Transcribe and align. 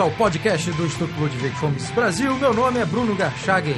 ao 0.00 0.10
podcast 0.12 0.70
do 0.72 0.86
Instituto 0.86 1.20
Ludwig 1.20 1.54
Fomes 1.56 1.90
Brasil. 1.90 2.34
Meu 2.36 2.54
nome 2.54 2.78
é 2.78 2.86
Bruno 2.86 3.14
Garchagen. 3.14 3.76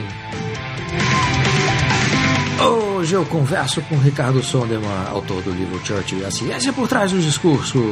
Hoje 2.61 3.15
eu 3.15 3.27
converso 3.27 3.83
com 3.83 3.97
Ricardo 3.97 4.41
Sonderman, 4.43 5.09
autor 5.09 5.43
do 5.43 5.51
livro 5.51 5.85
Church 5.85 6.15
e 6.15 6.25
a 6.25 6.31
Ciência 6.31 6.73
por 6.73 6.87
Trás 6.87 7.11
dos 7.11 7.25
Discursos. 7.25 7.83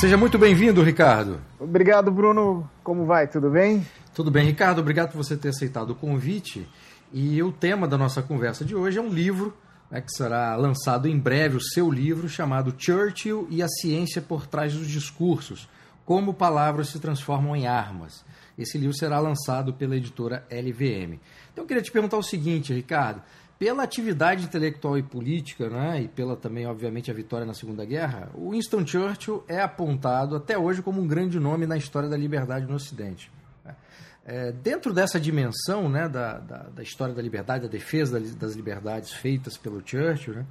Seja 0.00 0.16
muito 0.16 0.38
bem-vindo, 0.38 0.82
Ricardo. 0.82 1.40
Obrigado, 1.58 2.10
Bruno. 2.10 2.68
Como 2.82 3.06
vai? 3.06 3.26
Tudo 3.26 3.50
bem? 3.50 3.86
Tudo 4.14 4.30
bem, 4.30 4.44
Ricardo. 4.44 4.80
Obrigado 4.80 5.12
por 5.12 5.18
você 5.18 5.36
ter 5.36 5.48
aceitado 5.48 5.90
o 5.90 5.94
convite. 5.94 6.68
E 7.12 7.42
o 7.42 7.52
tema 7.52 7.86
da 7.86 7.98
nossa 7.98 8.22
conversa 8.22 8.64
de 8.64 8.74
hoje 8.74 8.98
é 8.98 9.02
um 9.02 9.10
livro 9.10 9.54
né, 9.90 10.00
que 10.00 10.10
será 10.10 10.56
lançado 10.56 11.06
em 11.06 11.18
breve, 11.18 11.58
o 11.58 11.60
seu 11.60 11.90
livro 11.90 12.28
chamado 12.28 12.74
Churchill 12.76 13.46
e 13.50 13.62
a 13.62 13.68
Ciência 13.68 14.22
por 14.22 14.46
Trás 14.46 14.72
dos 14.72 14.88
Discursos: 14.88 15.68
Como 16.06 16.32
Palavras 16.32 16.88
se 16.88 16.98
Transformam 16.98 17.54
em 17.54 17.66
Armas. 17.66 18.24
Esse 18.58 18.78
livro 18.78 18.96
será 18.96 19.18
lançado 19.18 19.74
pela 19.74 19.96
editora 19.96 20.46
LVM. 20.50 21.20
Então 21.52 21.64
eu 21.64 21.66
queria 21.66 21.82
te 21.82 21.92
perguntar 21.92 22.16
o 22.16 22.22
seguinte, 22.22 22.72
Ricardo 22.72 23.22
pela 23.62 23.84
atividade 23.84 24.44
intelectual 24.44 24.98
e 24.98 25.04
política, 25.04 25.70
né, 25.70 26.02
e 26.02 26.08
pela 26.08 26.34
também, 26.34 26.66
obviamente, 26.66 27.12
a 27.12 27.14
vitória 27.14 27.46
na 27.46 27.54
Segunda 27.54 27.84
Guerra, 27.84 28.28
o 28.34 28.50
Winston 28.50 28.84
Churchill 28.84 29.44
é 29.46 29.60
apontado 29.60 30.34
até 30.34 30.58
hoje 30.58 30.82
como 30.82 31.00
um 31.00 31.06
grande 31.06 31.38
nome 31.38 31.64
na 31.64 31.76
história 31.76 32.08
da 32.08 32.16
liberdade 32.16 32.66
no 32.66 32.74
Ocidente. 32.74 33.30
É, 34.24 34.52
dentro 34.52 34.92
dessa 34.92 35.18
dimensão 35.18 35.88
né, 35.88 36.08
da, 36.08 36.38
da, 36.38 36.58
da, 36.74 36.82
história 36.82 37.12
da 37.12 37.20
liberdade, 37.20 37.64
da 37.64 37.68
defesa 37.68 38.20
das 38.36 38.54
liberdades 38.54 39.12
feitas 39.12 39.56
pelo 39.56 39.82
Churchill, 39.84 40.34
né, 40.34 40.46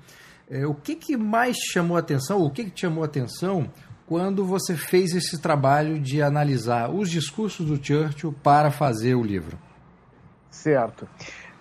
é, 0.50 0.68
o 0.68 0.74
que, 0.74 0.96
que 0.96 1.16
mais 1.16 1.56
chamou 1.58 1.96
atenção, 1.96 2.42
o 2.42 2.52
que, 2.52 2.66
que 2.66 2.72
te 2.72 2.82
chamou 2.82 3.04
atenção 3.04 3.72
quando 4.06 4.44
você 4.44 4.76
fez 4.76 5.16
esse 5.16 5.40
trabalho 5.42 5.98
de 5.98 6.22
analisar 6.22 6.90
os 6.90 7.10
discursos 7.10 7.66
do 7.66 7.82
Churchill 7.82 8.36
para 8.44 8.70
fazer 8.70 9.16
o 9.16 9.24
livro? 9.24 9.58
Certo. 10.50 11.08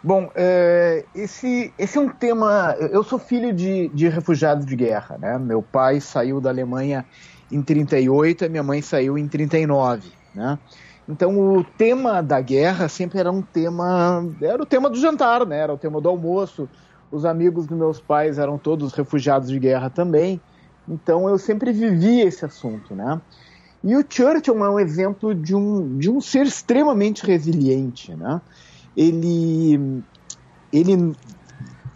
Bom, 0.02 0.32
é, 0.34 1.04
esse, 1.14 1.72
esse 1.78 1.96
é 1.96 2.00
um 2.00 2.08
tema. 2.08 2.74
Eu 2.90 3.04
sou 3.04 3.20
filho 3.20 3.52
de, 3.52 3.88
de 3.88 4.08
refugiados 4.08 4.66
de 4.66 4.74
guerra, 4.74 5.16
né? 5.18 5.38
Meu 5.38 5.62
pai 5.62 6.00
saiu 6.00 6.40
da 6.40 6.50
Alemanha 6.50 7.04
em 7.52 7.62
38, 7.62 8.46
a 8.46 8.48
minha 8.48 8.62
mãe 8.62 8.82
saiu 8.82 9.16
em 9.16 9.28
39, 9.28 10.10
né? 10.34 10.58
Então 11.10 11.38
o 11.38 11.64
tema 11.64 12.22
da 12.22 12.40
guerra 12.40 12.88
sempre 12.88 13.18
era 13.18 13.30
um 13.30 13.42
tema, 13.42 14.24
era 14.40 14.62
o 14.62 14.66
tema 14.66 14.88
do 14.88 14.98
jantar, 14.98 15.44
né? 15.46 15.58
Era 15.58 15.74
o 15.74 15.78
tema 15.78 16.00
do 16.00 16.08
almoço. 16.08 16.68
Os 17.10 17.24
amigos 17.24 17.66
dos 17.66 17.76
meus 17.76 18.00
pais 18.00 18.38
eram 18.38 18.56
todos 18.56 18.92
refugiados 18.92 19.48
de 19.48 19.58
guerra 19.58 19.90
também. 19.90 20.40
Então 20.88 21.28
eu 21.28 21.38
sempre 21.38 21.72
vivi 21.72 22.20
esse 22.20 22.44
assunto, 22.44 22.94
né? 22.94 23.20
E 23.82 23.96
o 23.96 24.04
Churchill 24.08 24.64
é 24.64 24.70
um 24.70 24.78
exemplo 24.78 25.34
de 25.34 25.54
um, 25.54 25.98
de 25.98 26.10
um 26.10 26.20
ser 26.20 26.46
extremamente 26.46 27.24
resiliente, 27.24 28.14
né? 28.14 28.40
ele, 28.96 30.02
ele 30.72 31.14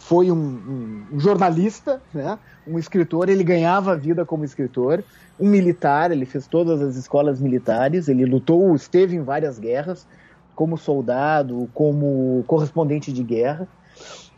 foi 0.07 0.31
um, 0.31 1.07
um, 1.11 1.19
jornalista, 1.19 1.99
né? 2.13 2.37
um 2.67 2.77
escritor, 2.77 3.27
ele 3.27 3.43
ganhava 3.43 3.93
a 3.93 3.95
vida 3.95 4.23
como 4.23 4.45
escritor, 4.45 5.03
um 5.39 5.49
militar, 5.49 6.11
ele 6.11 6.25
fez 6.27 6.45
todas 6.45 6.79
as 6.79 6.95
escolas 6.95 7.41
militares, 7.41 8.07
ele 8.07 8.23
lutou, 8.23 8.75
esteve 8.75 9.15
em 9.15 9.23
várias 9.23 9.57
guerras, 9.57 10.07
como 10.55 10.77
soldado, 10.77 11.67
como 11.73 12.43
correspondente 12.45 13.11
de 13.11 13.23
guerra, 13.23 13.67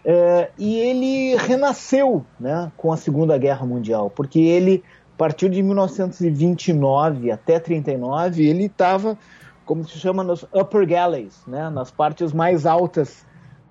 é, 0.05 0.51
e 0.57 0.78
ele 0.78 1.35
renasceu 1.35 2.25
né, 2.39 2.72
com 2.78 2.94
a 2.94 2.97
Segunda 2.97 3.38
Guerra 3.38 3.66
Mundial, 3.66 4.09
porque 4.09 4.39
ele, 4.39 4.81
a 5.16 5.17
partir 5.17 5.49
de 5.49 5.61
1929 5.61 7.29
até 7.29 7.59
39, 7.59 8.47
ele 8.47 8.67
estava 8.67 9.17
como 9.66 9.84
se 9.84 9.99
chama 9.99 10.23
nos 10.23 10.44
upper 10.44 10.88
galleys, 10.88 11.41
né, 11.45 11.69
nas 11.69 11.91
partes 11.91 12.31
mais 12.31 12.66
altas 12.66 13.26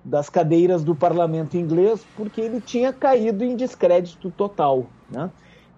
das 0.07 0.29
cadeiras 0.29 0.85
do 0.85 0.95
parlamento 0.95 1.57
inglês, 1.57 1.99
porque 2.15 2.39
ele 2.39 2.61
tinha 2.61 2.93
caído 2.93 3.43
em 3.43 3.57
descrédito 3.57 4.31
total. 4.31 4.85
Né? 5.11 5.29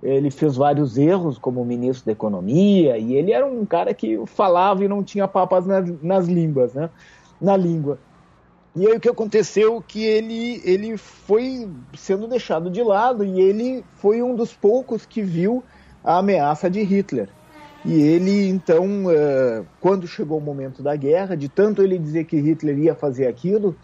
Ele 0.03 0.29
fez 0.29 0.55
vários 0.55 0.99
erros 0.99 1.39
como 1.39 1.65
ministro 1.65 2.05
da 2.05 2.11
Economia 2.11 2.95
e 2.97 3.15
ele 3.15 3.31
era 3.31 3.45
um 3.45 3.65
cara 3.65 3.91
que 3.91 4.21
falava 4.27 4.83
e 4.83 4.87
não 4.87 5.03
tinha 5.03 5.27
papas 5.27 5.65
nas, 5.65 5.91
nas 6.01 6.27
línguas, 6.27 6.75
né? 6.75 6.91
na 7.41 7.57
língua. 7.57 7.97
E 8.75 8.85
aí 8.85 8.95
o 8.95 8.99
que 8.99 9.09
aconteceu 9.09 9.83
que 9.85 10.05
ele, 10.05 10.61
ele 10.63 10.95
foi 10.95 11.67
sendo 11.97 12.27
deixado 12.27 12.69
de 12.69 12.83
lado 12.83 13.25
e 13.25 13.41
ele 13.41 13.83
foi 13.95 14.21
um 14.21 14.35
dos 14.35 14.53
poucos 14.53 15.07
que 15.07 15.23
viu 15.23 15.63
a 16.03 16.19
ameaça 16.19 16.69
de 16.69 16.83
Hitler. 16.83 17.29
E 17.83 17.99
ele, 17.99 18.47
então, 18.47 19.09
é, 19.09 19.63
quando 19.81 20.05
chegou 20.05 20.37
o 20.37 20.41
momento 20.41 20.83
da 20.83 20.95
guerra, 20.95 21.35
de 21.35 21.49
tanto 21.49 21.81
ele 21.81 21.97
dizer 21.97 22.25
que 22.25 22.39
Hitler 22.39 22.77
ia 22.77 22.93
fazer 22.93 23.25
aquilo, 23.25 23.75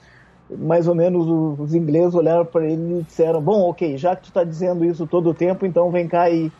mais 0.49 0.87
ou 0.87 0.93
menos 0.93 1.27
os 1.59 1.73
ingleses 1.73 2.13
olharam 2.13 2.45
para 2.45 2.65
ele 2.65 2.99
e 2.99 3.03
disseram: 3.03 3.41
Bom, 3.41 3.69
ok, 3.69 3.97
já 3.97 4.15
que 4.15 4.23
tu 4.23 4.27
está 4.27 4.43
dizendo 4.43 4.85
isso 4.85 5.07
todo 5.07 5.29
o 5.29 5.33
tempo, 5.33 5.65
então 5.65 5.89
vem 5.89 6.07
cá 6.07 6.29
e, 6.29 6.51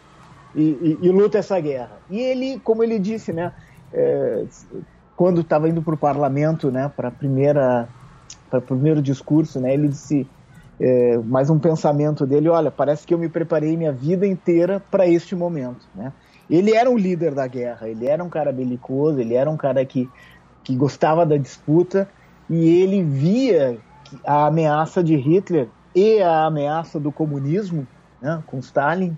e, 0.55 0.61
e, 0.61 0.97
e 1.01 1.09
luta 1.09 1.37
essa 1.37 1.59
guerra. 1.59 1.99
E 2.09 2.19
ele, 2.19 2.59
como 2.59 2.83
ele 2.83 2.97
disse, 2.97 3.31
né, 3.31 3.53
é, 3.93 4.43
quando 5.15 5.41
estava 5.41 5.69
indo 5.69 5.81
para 5.81 5.93
o 5.93 5.97
parlamento, 5.97 6.71
né, 6.71 6.91
para 6.95 7.11
primeira 7.11 7.87
para 8.49 8.59
o 8.59 8.61
primeiro 8.61 9.01
discurso, 9.01 9.59
né, 9.59 9.73
ele 9.73 9.87
disse 9.87 10.27
é, 10.79 11.17
mais 11.19 11.49
um 11.49 11.59
pensamento 11.59 12.25
dele: 12.25 12.49
Olha, 12.49 12.71
parece 12.71 13.05
que 13.05 13.13
eu 13.13 13.19
me 13.19 13.29
preparei 13.29 13.77
minha 13.77 13.91
vida 13.91 14.25
inteira 14.25 14.81
para 14.89 15.07
este 15.07 15.35
momento, 15.35 15.85
né? 15.93 16.11
Ele 16.49 16.75
era 16.75 16.89
um 16.89 16.97
líder 16.97 17.33
da 17.33 17.47
guerra, 17.47 17.87
ele 17.89 18.05
era 18.05 18.23
um 18.23 18.29
cara 18.29 18.51
belicoso, 18.51 19.19
ele 19.19 19.33
era 19.33 19.49
um 19.49 19.57
cara 19.57 19.83
que, 19.83 20.07
que 20.63 20.75
gostava 20.75 21.25
da 21.25 21.37
disputa 21.37 22.07
e 22.49 22.81
ele 22.81 23.03
via 23.03 23.77
a 24.25 24.47
ameaça 24.47 25.03
de 25.03 25.15
Hitler 25.15 25.67
e 25.93 26.21
a 26.21 26.45
ameaça 26.45 26.99
do 26.99 27.11
comunismo, 27.11 27.87
né, 28.21 28.43
com 28.45 28.59
Stalin, 28.59 29.17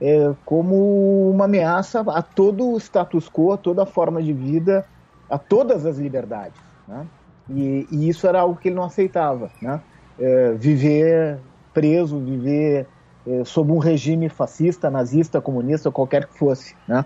é, 0.00 0.34
como 0.44 1.30
uma 1.30 1.44
ameaça 1.44 2.00
a 2.00 2.22
todo 2.22 2.72
o 2.72 2.76
status 2.78 3.28
quo, 3.28 3.52
a 3.52 3.56
toda 3.56 3.82
a 3.82 3.86
forma 3.86 4.22
de 4.22 4.32
vida, 4.32 4.84
a 5.30 5.38
todas 5.38 5.86
as 5.86 5.98
liberdades. 5.98 6.60
Né? 6.86 7.06
E, 7.48 7.86
e, 7.90 8.08
isso 8.08 8.26
era 8.26 8.40
algo 8.40 8.56
que 8.56 8.68
ele 8.68 8.76
não 8.76 8.84
aceitava. 8.84 9.50
Né? 9.60 9.80
É, 10.18 10.52
viver 10.52 11.38
preso, 11.72 12.18
viver 12.18 12.86
é, 13.26 13.44
sob 13.44 13.72
um 13.72 13.78
regime 13.78 14.28
fascista, 14.28 14.90
nazista, 14.90 15.40
comunista, 15.40 15.90
qualquer 15.90 16.26
que 16.26 16.38
fosse. 16.38 16.76
Né? 16.86 17.04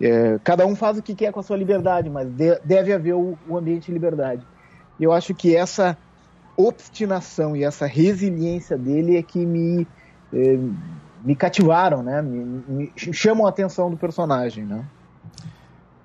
É, 0.00 0.38
cada 0.42 0.66
um 0.66 0.74
faz 0.74 0.98
o 0.98 1.02
que 1.02 1.14
quer 1.14 1.32
com 1.32 1.40
a 1.40 1.42
sua 1.42 1.56
liberdade, 1.56 2.10
mas 2.10 2.28
de, 2.28 2.58
deve 2.64 2.92
haver 2.92 3.14
o, 3.14 3.38
o, 3.48 3.56
ambiente 3.56 3.86
de 3.86 3.92
liberdade. 3.92 4.44
Eu 4.98 5.12
acho 5.12 5.34
que 5.34 5.54
essa 5.54 5.96
obstinação 6.56 7.56
e 7.56 7.64
essa 7.64 7.86
resiliência 7.86 8.76
dele 8.78 9.16
é 9.16 9.22
que 9.22 9.44
me, 9.44 9.86
é, 10.32 10.58
me 11.24 11.34
cativaram, 11.34 12.02
né? 12.02 12.22
me, 12.22 12.62
me 12.68 12.92
chamam 13.12 13.46
a 13.46 13.48
atenção 13.48 13.90
do 13.90 13.96
personagem. 13.96 14.64
Né? 14.64 14.84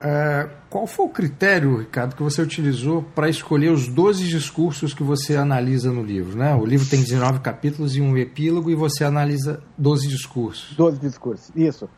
É, 0.02 0.50
qual 0.70 0.88
foi 0.88 1.06
o 1.06 1.10
critério, 1.10 1.78
Ricardo, 1.78 2.16
que 2.16 2.24
você 2.24 2.42
utilizou 2.42 3.04
para 3.04 3.30
escolher 3.30 3.70
os 3.70 3.88
12 3.88 4.28
discursos 4.28 4.94
que 4.94 5.04
você 5.04 5.36
analisa 5.36 5.92
no 5.92 6.02
livro? 6.02 6.38
Né? 6.38 6.56
O 6.56 6.66
livro 6.66 6.88
tem 6.90 7.02
19 7.02 7.40
capítulos 7.40 7.96
e 7.96 8.02
um 8.02 8.18
epílogo 8.18 8.72
e 8.72 8.76
você 8.76 9.04
analisa 9.04 9.62
12 9.78 10.08
discursos. 10.08 10.76
12 10.76 11.00
discursos, 11.00 11.52
isso. 11.56 11.90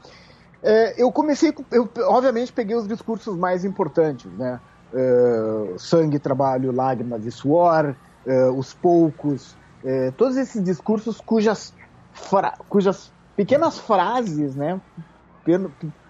É, 0.64 1.02
eu 1.02 1.12
comecei, 1.12 1.54
eu 1.72 1.90
obviamente 2.04 2.52
peguei 2.52 2.76
os 2.76 2.88
discursos 2.88 3.36
mais 3.36 3.66
importantes, 3.66 4.32
né? 4.34 4.60
É, 4.94 5.78
sangue, 5.78 6.20
trabalho, 6.20 6.72
lágrimas 6.72 7.26
e 7.26 7.32
suor, 7.32 7.96
é, 8.26 8.50
os 8.50 8.74
poucos, 8.74 9.56
é, 9.84 10.12
todos 10.12 10.36
esses 10.38 10.62
discursos 10.64 11.22
cujas, 11.22 11.74
cujas 12.68 13.12
pequenas 13.36 13.80
frases, 13.80 14.56
né? 14.56 14.80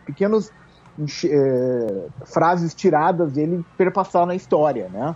pequenos 0.06 0.52
frases 2.26 2.74
tiradas 2.74 3.32
dele 3.34 3.64
perpassaram 3.78 4.26
na 4.26 4.36
história, 4.36 4.90
né? 4.90 5.16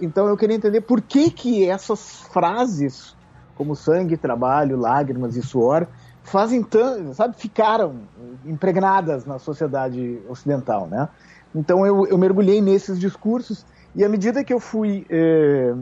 Então 0.00 0.26
eu 0.28 0.36
queria 0.36 0.56
entender 0.56 0.80
por 0.80 1.00
que 1.02 1.30
que 1.30 1.68
essas 1.68 2.22
frases, 2.32 3.14
como 3.54 3.76
sangue, 3.76 4.16
trabalho, 4.16 4.76
lágrimas 4.78 5.36
e 5.36 5.42
suor, 5.42 5.86
fazem 6.22 6.62
tanto, 6.62 7.14
sabe, 7.14 7.36
ficaram 7.36 8.02
impregnadas 8.44 9.24
na 9.26 9.38
sociedade 9.38 10.20
ocidental, 10.28 10.86
né? 10.86 11.08
Então 11.54 11.86
eu, 11.86 12.06
eu 12.06 12.18
mergulhei 12.18 12.60
nesses 12.60 12.98
discursos 12.98 13.64
e 13.94 14.04
à 14.04 14.08
medida 14.08 14.42
que 14.42 14.52
eu 14.52 14.60
fui 14.60 15.06
é, 15.10 15.74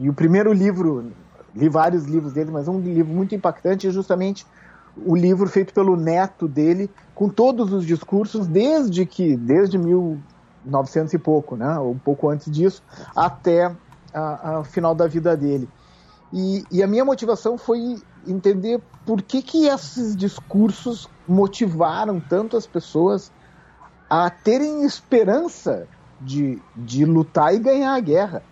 e 0.00 0.08
o 0.08 0.14
primeiro 0.14 0.52
livro, 0.52 1.12
li 1.54 1.68
vários 1.68 2.04
livros 2.04 2.32
dele, 2.32 2.50
mas 2.50 2.66
um 2.66 2.80
livro 2.80 3.12
muito 3.12 3.34
impactante 3.34 3.86
é 3.86 3.90
justamente 3.90 4.44
o 5.06 5.14
livro 5.14 5.48
feito 5.48 5.72
pelo 5.72 5.96
neto 5.96 6.48
dele, 6.48 6.90
com 7.14 7.28
todos 7.28 7.72
os 7.72 7.86
discursos, 7.86 8.46
desde 8.46 9.06
que, 9.06 9.36
desde 9.36 9.78
1900 9.78 11.14
e 11.14 11.18
pouco, 11.18 11.56
né, 11.56 11.78
um 11.78 11.98
pouco 11.98 12.28
antes 12.28 12.50
disso, 12.50 12.82
até 13.16 13.74
ao 14.12 14.64
final 14.64 14.94
da 14.94 15.06
vida 15.06 15.36
dele. 15.36 15.68
E, 16.32 16.64
e, 16.70 16.82
a 16.82 16.86
minha 16.86 17.04
motivação 17.04 17.56
foi 17.58 17.78
entender 18.26 18.82
por 19.06 19.20
que, 19.22 19.42
que 19.42 19.66
esses 19.66 20.16
discursos 20.16 21.06
motivaram 21.28 22.20
tanto 22.20 22.56
as 22.56 22.66
pessoas 22.66 23.30
a 24.14 24.28
terem 24.28 24.84
esperança 24.84 25.88
de, 26.20 26.60
de 26.76 27.02
lutar 27.02 27.54
e 27.54 27.58
ganhar 27.58 27.94
a 27.94 28.00
guerra. 28.00 28.42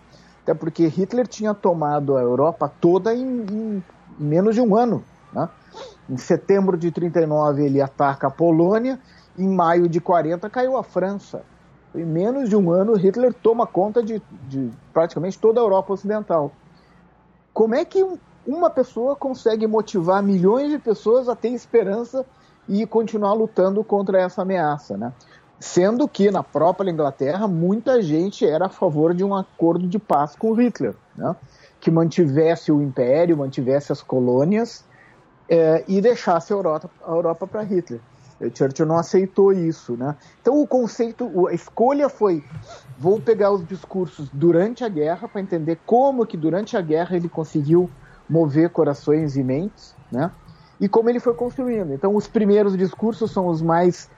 Até 0.43 0.55
porque 0.55 0.87
Hitler 0.87 1.27
tinha 1.27 1.53
tomado 1.53 2.17
a 2.17 2.23
Europa 2.23 2.73
toda 2.81 3.15
em, 3.15 3.45
em 3.53 3.85
menos 4.19 4.55
de 4.55 4.63
um 4.63 4.75
ano. 4.75 5.05
Né? 5.31 5.47
Em 6.09 6.17
setembro 6.17 6.79
de 6.79 6.91
39 6.91 7.63
ele 7.63 7.79
ataca 7.79 8.29
a 8.29 8.31
Polônia, 8.31 8.99
em 9.39 9.47
maio 9.47 9.87
de 9.87 10.01
40 10.01 10.49
caiu 10.49 10.79
a 10.79 10.83
França. 10.83 11.43
Em 11.95 12.07
menos 12.07 12.49
de 12.49 12.57
um 12.57 12.71
ano 12.71 12.95
Hitler 12.95 13.35
toma 13.35 13.67
conta 13.67 14.03
de, 14.03 14.23
de 14.49 14.71
praticamente 14.95 15.39
toda 15.39 15.61
a 15.61 15.63
Europa 15.63 15.93
Ocidental. 15.93 16.53
Como 17.53 17.75
é 17.75 17.85
que 17.85 18.03
uma 18.47 18.71
pessoa 18.71 19.15
consegue 19.15 19.67
motivar 19.67 20.23
milhões 20.23 20.71
de 20.71 20.79
pessoas 20.79 21.29
a 21.29 21.37
ter 21.37 21.51
esperança 21.51 22.25
e 22.67 22.87
continuar 22.87 23.35
lutando 23.35 23.85
contra 23.85 24.23
essa 24.23 24.41
ameaça, 24.41 24.97
né? 24.97 25.13
Sendo 25.61 26.09
que 26.09 26.31
na 26.31 26.43
própria 26.43 26.91
Inglaterra 26.91 27.47
muita 27.47 28.01
gente 28.01 28.47
era 28.47 28.67
a 28.67 28.71
favor 28.71 29.13
de 29.13 29.23
um 29.23 29.35
acordo 29.35 29.87
de 29.87 29.99
paz 29.99 30.35
com 30.35 30.55
Hitler, 30.55 30.95
né? 31.15 31.37
que 31.79 31.91
mantivesse 31.91 32.73
o 32.73 32.81
império, 32.81 33.37
mantivesse 33.37 33.93
as 33.93 34.03
colônias 34.03 34.83
é, 35.49 35.85
e 35.87 36.01
deixasse 36.01 36.53
a 36.53 36.57
Europa, 36.57 37.47
para 37.47 37.63
Hitler. 37.63 38.01
Churchill 38.55 38.87
não 38.87 38.97
aceitou 38.97 39.53
isso, 39.53 39.99
né? 39.99 40.17
Então 40.41 40.63
o 40.63 40.67
conceito, 40.67 41.47
a 41.47 41.53
escolha 41.53 42.09
foi, 42.09 42.43
vou 42.99 43.21
pegar 43.21 43.51
os 43.51 43.67
discursos 43.67 44.31
durante 44.33 44.83
a 44.83 44.89
guerra 44.89 45.29
para 45.29 45.43
entender 45.43 45.79
como 45.85 46.25
que 46.25 46.39
durante 46.39 46.75
a 46.75 46.81
guerra 46.81 47.17
ele 47.17 47.29
conseguiu 47.29 47.91
mover 48.27 48.71
corações 48.71 49.37
e 49.37 49.43
mentes, 49.43 49.95
né? 50.11 50.31
E 50.81 50.89
como 50.89 51.11
ele 51.11 51.21
foi 51.21 51.35
construindo. 51.35 51.93
Então 51.93 52.17
os 52.17 52.27
primeiros 52.27 52.79
discursos 52.79 53.31
são 53.31 53.47
os 53.47 53.61
mais 53.61 54.09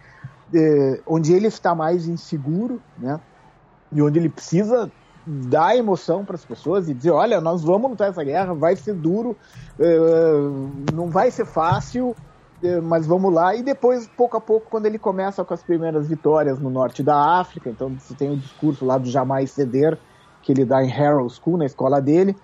é, 0.55 1.01
onde 1.07 1.33
ele 1.33 1.47
está 1.47 1.75
mais 1.75 2.07
inseguro, 2.07 2.81
né? 2.99 3.21
E 3.91 4.01
onde 4.01 4.19
ele 4.19 4.29
precisa 4.29 4.91
dar 5.27 5.77
emoção 5.77 6.25
para 6.25 6.35
as 6.35 6.45
pessoas 6.45 6.89
e 6.89 6.95
dizer, 6.95 7.11
olha, 7.11 7.41
nós 7.41 7.63
vamos 7.63 7.91
lutar 7.91 8.09
essa 8.09 8.25
guerra, 8.25 8.55
vai 8.55 8.75
ser 8.75 8.95
duro, 8.95 9.37
é, 9.79 9.97
não 10.93 11.09
vai 11.09 11.31
ser 11.31 11.45
fácil, 11.45 12.17
é, 12.63 12.81
mas 12.81 13.07
vamos 13.07 13.33
lá. 13.33 13.55
E 13.55 13.63
depois, 13.63 14.09
pouco 14.17 14.37
a 14.37 14.41
pouco, 14.41 14.69
quando 14.69 14.87
ele 14.87 14.99
começa 14.99 15.45
com 15.45 15.55
as 15.55 15.63
primeiras 15.63 16.09
vitórias 16.09 16.59
no 16.59 16.71
norte 16.71 17.03
da 17.03 17.39
África, 17.39 17.71
então 17.71 17.91
você 17.91 18.15
tem 18.15 18.33
o 18.33 18.37
discurso 18.37 18.85
lá 18.85 18.99
do 18.99 19.09
jamais 19.09 19.51
ceder 19.51 19.99
que 20.43 20.53
ele 20.53 20.65
dá 20.65 20.83
em 20.83 20.89
Harrow 20.89 21.29
School, 21.29 21.57
na 21.57 21.67
escola 21.67 22.01
dele. 22.01 22.37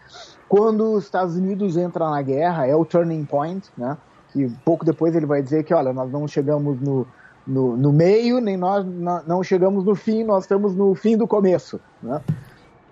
Quando 0.48 0.92
os 0.92 1.04
Estados 1.04 1.36
Unidos 1.36 1.76
entram 1.76 2.10
na 2.10 2.22
guerra, 2.22 2.66
é 2.66 2.74
o 2.74 2.84
turning 2.84 3.24
point, 3.24 3.68
né? 3.76 3.98
Que 4.32 4.48
pouco 4.64 4.84
depois 4.84 5.14
ele 5.16 5.26
vai 5.26 5.42
dizer 5.42 5.64
que, 5.64 5.74
olha, 5.74 5.92
nós 5.92 6.10
não 6.10 6.28
chegamos 6.28 6.80
no 6.80 7.06
no, 7.48 7.78
no 7.78 7.90
meio, 7.90 8.40
nem 8.40 8.58
nós 8.58 8.84
não 9.26 9.42
chegamos 9.42 9.82
no 9.82 9.94
fim, 9.94 10.22
nós 10.22 10.44
estamos 10.44 10.74
no 10.74 10.94
fim 10.94 11.16
do 11.16 11.26
começo. 11.26 11.80
Né? 12.02 12.20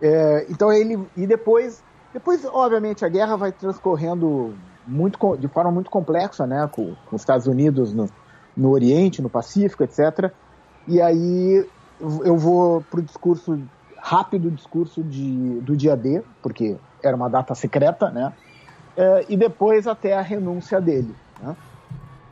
É, 0.00 0.46
então 0.48 0.72
ele 0.72 0.98
e 1.14 1.26
depois, 1.26 1.84
depois 2.12 2.42
obviamente 2.46 3.04
a 3.04 3.08
guerra 3.08 3.36
vai 3.36 3.52
transcorrendo 3.52 4.54
muito 4.86 5.36
de 5.36 5.46
forma 5.46 5.70
muito 5.70 5.90
complexa, 5.90 6.46
né, 6.46 6.68
com, 6.72 6.94
com 7.06 7.16
os 7.16 7.22
Estados 7.22 7.46
Unidos 7.46 7.92
no, 7.92 8.08
no 8.56 8.70
Oriente, 8.70 9.20
no 9.20 9.28
Pacífico, 9.28 9.84
etc. 9.84 10.32
E 10.88 11.02
aí 11.02 11.66
eu 12.24 12.36
vou 12.38 12.80
para 12.82 13.00
o 13.00 13.02
discurso 13.02 13.60
rápido, 13.98 14.50
discurso 14.50 15.02
de, 15.02 15.60
do 15.60 15.76
dia 15.76 15.96
D, 15.96 16.22
porque 16.40 16.76
era 17.02 17.14
uma 17.14 17.28
data 17.28 17.54
secreta, 17.54 18.10
né? 18.10 18.32
É, 18.96 19.26
e 19.28 19.36
depois 19.36 19.86
até 19.86 20.14
a 20.14 20.22
renúncia 20.22 20.80
dele. 20.80 21.14
Né? 21.42 21.54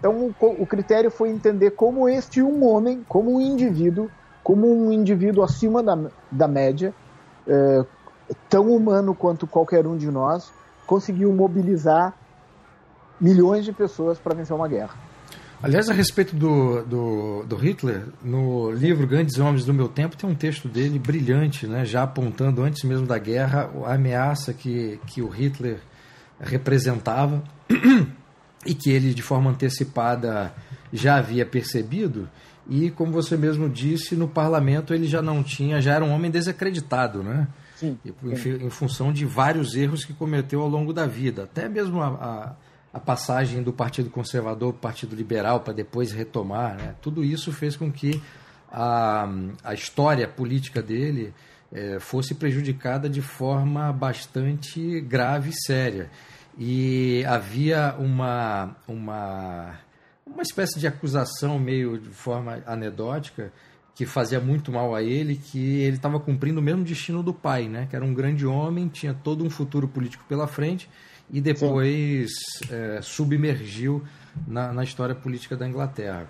Então 0.04 0.34
o, 0.38 0.66
critério 0.66 1.10
foi 1.10 1.30
entender 1.30 1.70
como 1.70 2.06
este 2.06 2.42
um 2.42 2.62
homem, 2.68 3.02
como 3.08 3.36
um 3.36 3.40
indivíduo, 3.40 4.10
como 4.42 4.70
um 4.70 4.92
indivíduo 4.92 5.42
acima 5.42 5.82
da, 5.82 6.10
da 6.30 6.46
média, 6.46 6.92
é, 7.48 7.82
tão 8.46 8.68
humano 8.68 9.14
quanto 9.14 9.46
qualquer 9.46 9.86
um 9.86 9.96
de 9.96 10.10
nós, 10.10 10.52
conseguiu 10.86 11.32
mobilizar 11.32 12.12
milhões 13.18 13.64
de 13.64 13.72
pessoas 13.72 14.18
para 14.18 14.34
vencer 14.34 14.54
uma 14.54 14.68
guerra. 14.68 14.94
Aliás, 15.62 15.88
a 15.88 15.94
respeito 15.94 16.36
do, 16.36 16.82
do, 16.82 17.42
do, 17.44 17.56
Hitler, 17.56 18.04
no 18.22 18.70
livro 18.72 19.06
Grandes 19.06 19.38
Homens 19.38 19.64
do 19.64 19.72
Meu 19.72 19.88
Tempo, 19.88 20.18
tem 20.18 20.28
um 20.28 20.34
texto 20.34 20.68
dele 20.68 20.98
brilhante, 20.98 21.66
né, 21.66 21.82
já 21.86 22.02
apontando 22.02 22.62
antes 22.62 22.84
mesmo 22.84 23.06
da 23.06 23.16
guerra 23.16 23.70
a 23.86 23.94
ameaça 23.94 24.52
que, 24.52 25.00
que 25.06 25.22
o 25.22 25.28
Hitler 25.28 25.78
representava. 26.38 27.42
e 28.66 28.74
que 28.74 28.90
ele, 28.90 29.12
de 29.12 29.22
forma 29.22 29.50
antecipada, 29.50 30.52
já 30.92 31.16
havia 31.16 31.44
percebido. 31.44 32.28
E, 32.68 32.90
como 32.90 33.12
você 33.12 33.36
mesmo 33.36 33.68
disse, 33.68 34.16
no 34.16 34.26
parlamento 34.26 34.94
ele 34.94 35.06
já 35.06 35.20
não 35.20 35.42
tinha, 35.42 35.80
já 35.80 35.94
era 35.94 36.04
um 36.04 36.10
homem 36.10 36.30
desacreditado, 36.30 37.22
né? 37.22 37.46
Sim, 37.76 37.98
em, 38.04 38.66
em, 38.66 38.70
função 38.70 39.12
de 39.12 39.26
vários 39.26 39.74
erros 39.74 40.04
que 40.04 40.12
cometeu 40.14 40.62
ao 40.62 40.68
longo 40.68 40.92
da 40.92 41.06
vida. 41.06 41.42
Até 41.42 41.68
mesmo 41.68 42.00
a, 42.00 42.06
a, 42.06 42.52
a 42.94 43.00
passagem 43.00 43.62
do 43.62 43.72
Partido 43.72 44.08
Conservador 44.08 44.72
para 44.72 44.78
o 44.78 44.80
Partido 44.80 45.14
Liberal, 45.14 45.60
para 45.60 45.74
depois 45.74 46.12
retomar, 46.12 46.76
né? 46.76 46.94
tudo 47.02 47.22
isso 47.22 47.52
fez 47.52 47.76
com 47.76 47.92
que 47.92 48.22
a, 48.72 49.28
a 49.62 49.74
história 49.74 50.26
política 50.26 50.80
dele 50.80 51.34
é, 51.72 51.98
fosse 51.98 52.34
prejudicada 52.34 53.10
de 53.10 53.20
forma 53.20 53.92
bastante 53.92 55.00
grave 55.00 55.50
e 55.50 55.64
séria 55.66 56.08
e 56.58 57.24
havia 57.26 57.94
uma, 57.98 58.76
uma, 58.86 59.78
uma 60.26 60.42
espécie 60.42 60.78
de 60.78 60.86
acusação 60.86 61.58
meio 61.58 61.98
de 61.98 62.08
forma 62.10 62.62
anedótica 62.66 63.52
que 63.94 64.04
fazia 64.04 64.40
muito 64.40 64.72
mal 64.72 64.94
a 64.94 65.02
ele, 65.02 65.36
que 65.36 65.82
ele 65.82 65.96
estava 65.96 66.18
cumprindo 66.18 66.60
o 66.60 66.62
mesmo 66.62 66.82
destino 66.82 67.22
do 67.22 67.32
pai, 67.32 67.68
né? 67.68 67.86
que 67.88 67.94
era 67.94 68.04
um 68.04 68.12
grande 68.12 68.44
homem, 68.44 68.88
tinha 68.88 69.14
todo 69.14 69.44
um 69.44 69.50
futuro 69.50 69.86
político 69.86 70.24
pela 70.28 70.46
frente 70.48 70.88
e 71.30 71.40
depois 71.40 72.30
é, 72.70 73.00
submergiu 73.00 74.02
na, 74.46 74.72
na, 74.72 74.82
história 74.82 75.14
política 75.14 75.56
da 75.56 75.66
Inglaterra. 75.66 76.28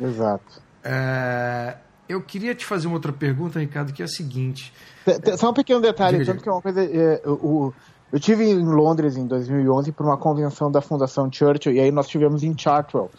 Exato. 0.00 0.62
É, 0.84 1.76
eu 2.08 2.22
queria 2.22 2.54
te 2.54 2.64
fazer 2.64 2.86
uma 2.86 2.94
outra 2.94 3.12
pergunta, 3.12 3.58
Ricardo, 3.58 3.92
que 3.92 4.00
é 4.00 4.04
a 4.04 4.08
seguinte. 4.08 4.72
Só 5.36 5.50
um 5.50 5.54
pequeno 5.54 5.80
detalhe, 5.80 6.24
tanto 6.24 6.42
que 6.42 6.48
é 6.48 6.52
uma 6.52 6.62
coisa. 6.62 6.82
É, 6.82 7.20
o, 7.26 7.72
eu 8.12 8.18
tive 8.18 8.48
em 8.48 8.64
Londres 8.64 9.16
em 9.16 9.26
2011 9.26 9.92
para 9.92 10.06
uma 10.06 10.16
convenção 10.16 10.70
da 10.70 10.80
Fundação 10.80 11.30
Churchill 11.30 11.72
e 11.72 11.80
aí 11.80 11.90
nós 11.90 12.08
tivemos 12.08 12.42
em 12.42 12.56
Chartwell, 12.56 13.10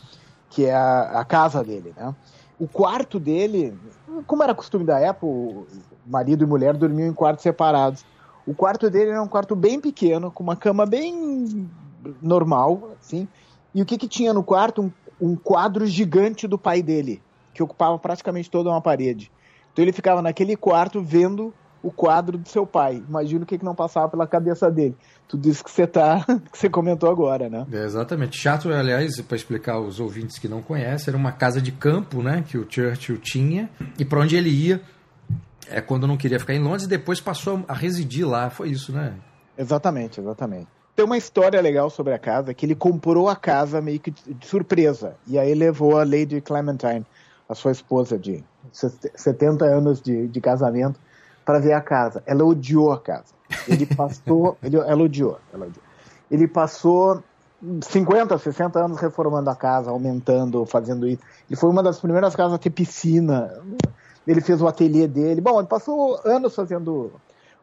que 0.49 0.65
é 0.65 0.73
a, 0.73 1.19
a 1.19 1.25
casa 1.25 1.63
dele, 1.63 1.93
né? 1.95 2.15
O 2.59 2.67
quarto 2.67 3.19
dele, 3.19 3.77
como 4.27 4.43
era 4.43 4.53
costume 4.53 4.83
da 4.83 4.99
época, 4.99 5.65
marido 6.05 6.43
e 6.43 6.47
mulher 6.47 6.75
dormiam 6.75 7.07
em 7.07 7.13
quartos 7.13 7.43
separados. 7.43 8.03
O 8.45 8.53
quarto 8.53 8.89
dele 8.89 9.11
era 9.11 9.21
um 9.21 9.27
quarto 9.27 9.55
bem 9.55 9.79
pequeno, 9.79 10.29
com 10.29 10.43
uma 10.43 10.55
cama 10.55 10.85
bem 10.85 11.69
normal, 12.21 12.91
assim. 12.99 13.27
E 13.73 13.81
o 13.81 13.85
que 13.85 13.97
que 13.97 14.07
tinha 14.07 14.33
no 14.33 14.43
quarto? 14.43 14.81
Um, 14.81 14.91
um 15.21 15.35
quadro 15.35 15.85
gigante 15.85 16.47
do 16.47 16.57
pai 16.57 16.81
dele, 16.81 17.21
que 17.53 17.63
ocupava 17.63 17.97
praticamente 17.97 18.49
toda 18.49 18.69
uma 18.69 18.81
parede. 18.81 19.31
Então 19.71 19.85
ele 19.85 19.93
ficava 19.93 20.21
naquele 20.21 20.57
quarto 20.57 21.01
vendo 21.01 21.53
o 21.81 21.91
quadro 21.91 22.37
do 22.37 22.47
seu 22.47 22.65
pai. 22.65 23.03
Imagina 23.07 23.43
o 23.43 23.45
que, 23.45 23.57
que 23.57 23.65
não 23.65 23.75
passava 23.75 24.09
pela 24.09 24.27
cabeça 24.27 24.69
dele. 24.69 24.95
Tudo 25.27 25.47
isso 25.47 25.63
que 25.63 25.71
você 25.71 25.87
tá, 25.87 26.25
que 26.51 26.57
você 26.57 26.69
comentou 26.69 27.09
agora, 27.09 27.49
né? 27.49 27.65
É, 27.71 27.83
exatamente. 27.83 28.37
Chato, 28.37 28.71
aliás, 28.71 29.21
para 29.21 29.37
explicar 29.37 29.73
aos 29.73 29.99
ouvintes 29.99 30.37
que 30.39 30.47
não 30.47 30.61
conhecem, 30.61 31.11
era 31.11 31.17
uma 31.17 31.31
casa 31.31 31.61
de 31.61 31.71
campo, 31.71 32.21
né, 32.21 32.43
que 32.47 32.57
o 32.57 32.65
Churchill 32.69 33.17
tinha 33.17 33.69
e 33.97 34.05
para 34.05 34.19
onde 34.19 34.35
ele 34.35 34.49
ia 34.49 34.81
é 35.69 35.81
quando 35.81 36.07
não 36.07 36.17
queria 36.17 36.39
ficar 36.39 36.53
em 36.53 36.59
Londres 36.59 36.83
e 36.83 36.87
depois 36.87 37.21
passou 37.21 37.63
a 37.67 37.73
residir 37.73 38.27
lá. 38.27 38.49
Foi 38.49 38.69
isso, 38.69 38.91
né? 38.91 39.13
Exatamente, 39.57 40.19
exatamente. 40.19 40.67
Tem 40.95 41.05
uma 41.05 41.17
história 41.17 41.61
legal 41.61 41.89
sobre 41.89 42.13
a 42.13 42.19
casa, 42.19 42.53
que 42.53 42.65
ele 42.65 42.75
comprou 42.75 43.29
a 43.29 43.35
casa 43.35 43.79
meio 43.79 43.99
que 43.99 44.11
de 44.11 44.45
surpresa. 44.45 45.15
E 45.27 45.37
aí 45.37 45.53
levou 45.53 45.97
a 45.97 46.03
Lady 46.03 46.41
Clementine, 46.41 47.05
a 47.47 47.55
sua 47.55 47.71
esposa 47.71 48.17
de 48.17 48.43
70 48.71 49.65
anos 49.65 50.01
de, 50.01 50.27
de 50.27 50.41
casamento, 50.41 50.99
para 51.49 51.57
ver 51.57 51.73
a 51.73 51.81
casa. 51.81 52.21
Ela 52.27 52.45
odiou 52.45 52.91
a 52.91 52.99
casa. 52.99 53.33
Ele 53.67 53.83
passou. 53.97 54.55
ele, 54.61 54.77
ela, 54.77 55.01
odiou, 55.01 55.39
ela 55.51 55.65
odiou. 55.65 55.83
Ele 56.29 56.47
passou 56.47 57.23
50, 57.81 58.37
60 58.37 58.85
anos 58.85 58.99
reformando 58.99 59.49
a 59.49 59.55
casa, 59.55 59.89
aumentando, 59.89 60.63
fazendo 60.67 61.07
isso. 61.07 61.23
Ele 61.49 61.59
foi 61.59 61.71
uma 61.71 61.81
das 61.81 61.99
primeiras 61.99 62.35
casas 62.35 62.53
a 62.53 62.59
ter 62.59 62.69
piscina. 62.69 63.51
Ele 64.27 64.41
fez 64.41 64.61
o 64.61 64.67
ateliê 64.67 65.07
dele. 65.07 65.41
Bom, 65.41 65.57
ele 65.57 65.67
passou 65.67 66.21
anos 66.23 66.53
fazendo. 66.53 67.13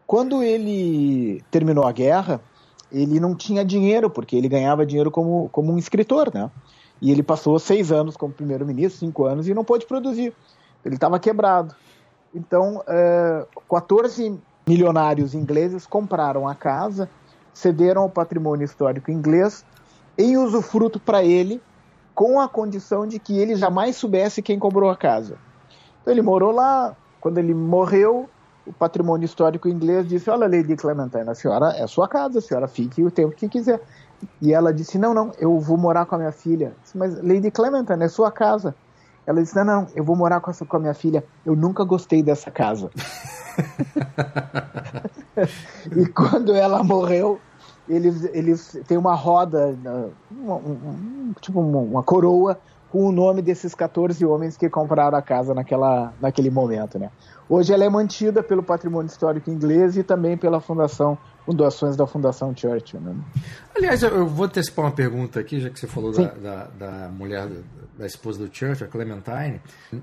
Quando 0.05 0.43
ele 0.43 1.41
terminou 1.49 1.87
a 1.87 1.93
guerra, 1.93 2.41
ele 2.91 3.21
não 3.21 3.37
tinha 3.37 3.65
dinheiro, 3.65 4.11
porque 4.11 4.35
ele 4.35 4.49
ganhava 4.49 4.85
dinheiro 4.85 5.13
como, 5.13 5.49
como 5.51 5.73
um 5.73 5.79
escritor, 5.79 6.35
né? 6.35 6.51
E 7.01 7.13
ele 7.13 7.23
passou 7.23 7.57
seis 7.61 7.93
anos 7.93 8.17
como 8.17 8.35
primeiro-ministro, 8.35 8.99
cinco 8.99 9.27
anos, 9.27 9.47
e 9.47 9.55
não 9.55 9.63
pôde 9.63 9.87
produzir. 9.87 10.35
Ele 10.85 10.97
estava 10.97 11.21
quebrado. 11.21 11.73
Então, 12.35 12.83
é, 12.87 13.47
14 13.69 14.39
milionários 14.67 15.35
ingleses 15.35 15.87
compraram 15.87 16.49
a 16.49 16.55
casa, 16.55 17.09
cederam 17.55 18.05
o 18.05 18.11
patrimônio 18.11 18.65
histórico 18.65 19.11
inglês 19.11 19.65
em 20.19 20.37
usufruto 20.37 20.99
para 20.99 21.23
ele, 21.23 21.63
com 22.15 22.41
a 22.41 22.49
condição 22.49 23.07
de 23.07 23.19
que 23.19 23.39
ele 23.39 23.55
jamais 23.55 23.97
soubesse 23.97 24.43
quem 24.43 24.59
comprou 24.59 24.91
a 24.91 24.97
casa. 24.97 25.37
Então 26.01 26.13
ele 26.13 26.23
morou 26.23 26.51
lá, 26.51 26.97
quando 27.21 27.39
ele 27.39 27.53
morreu, 27.53 28.29
o 28.67 28.73
patrimônio 28.73 29.25
histórico 29.25 29.69
inglês 29.69 30.09
disse: 30.09 30.29
Olha, 30.29 30.49
Lady 30.49 30.75
Clementine, 30.77 31.29
a 31.29 31.35
senhora 31.35 31.75
é 31.77 31.87
sua 31.87 32.09
casa, 32.09 32.39
a 32.39 32.43
senhora 32.43 32.67
fique 32.67 33.05
o 33.05 33.11
tempo 33.11 33.35
que 33.35 33.49
quiser. 33.49 33.81
E 34.41 34.53
ela 34.53 34.73
disse: 34.73 34.99
Não, 34.99 35.15
não, 35.15 35.33
eu 35.39 35.59
vou 35.61 35.77
morar 35.77 36.07
com 36.07 36.15
a 36.15 36.19
minha 36.19 36.33
filha. 36.33 36.75
Disse, 36.83 36.97
Mas 36.97 37.23
Lady 37.23 37.51
Clementine 37.51 38.05
é 38.05 38.09
sua 38.09 38.33
casa. 38.33 38.75
Ela 39.27 39.43
disse: 39.43 39.57
Não, 39.57 39.65
não, 39.65 39.87
eu 39.95 40.05
vou 40.05 40.17
morar 40.17 40.41
com 40.41 40.51
a, 40.51 40.55
com 40.55 40.77
a 40.77 40.81
minha 40.81 40.95
filha. 40.95 41.25
Eu 41.45 41.57
nunca 41.57 41.85
gostei 41.85 42.23
dessa 42.23 42.51
casa. 42.51 42.91
e 45.97 46.07
quando 46.07 46.55
ela 46.55 46.85
morreu, 46.85 47.41
eles, 47.89 48.25
eles 48.33 48.79
têm 48.87 48.97
uma 48.97 49.15
roda, 49.15 49.77
uma, 50.31 50.57
um, 50.57 51.35
tipo 51.41 51.61
uma, 51.61 51.79
uma 51.79 52.03
coroa 52.03 52.59
com 52.91 53.05
o 53.05 53.13
nome 53.13 53.43
desses 53.43 53.75
14 53.75 54.25
homens 54.25 54.57
que 54.57 54.69
compraram 54.69 55.19
a 55.19 55.23
casa 55.23 55.55
naquela, 55.55 56.13
naquele 56.21 56.51
momento, 56.51 56.99
né? 56.99 57.11
Hoje 57.49 57.73
ela 57.73 57.85
é 57.85 57.89
mantida 57.89 58.43
pelo 58.43 58.63
Patrimônio 58.63 59.07
Histórico 59.07 59.51
Inglês 59.51 59.97
e 59.97 60.03
também 60.03 60.37
pela 60.37 60.61
Fundação, 60.61 61.17
com 61.45 61.55
doações 61.55 61.97
da 61.97 62.05
Fundação 62.05 62.55
Churchill. 62.57 63.01
Né? 63.01 63.15
Aliás, 63.77 64.03
eu 64.03 64.27
vou 64.27 64.47
antecipar 64.47 64.87
uma 64.87 64.91
pergunta 64.91 65.39
aqui, 65.39 65.61
já 65.61 65.71
que 65.71 65.79
você 65.79 65.87
falou 65.87 66.11
da, 66.11 66.25
da, 66.27 66.65
da, 66.65 67.09
mulher, 67.09 67.49
da 67.97 68.05
esposa 68.05 68.45
do 68.45 68.53
Churchill, 68.53 68.89
a 68.89 68.91
Clementine, 68.91 69.61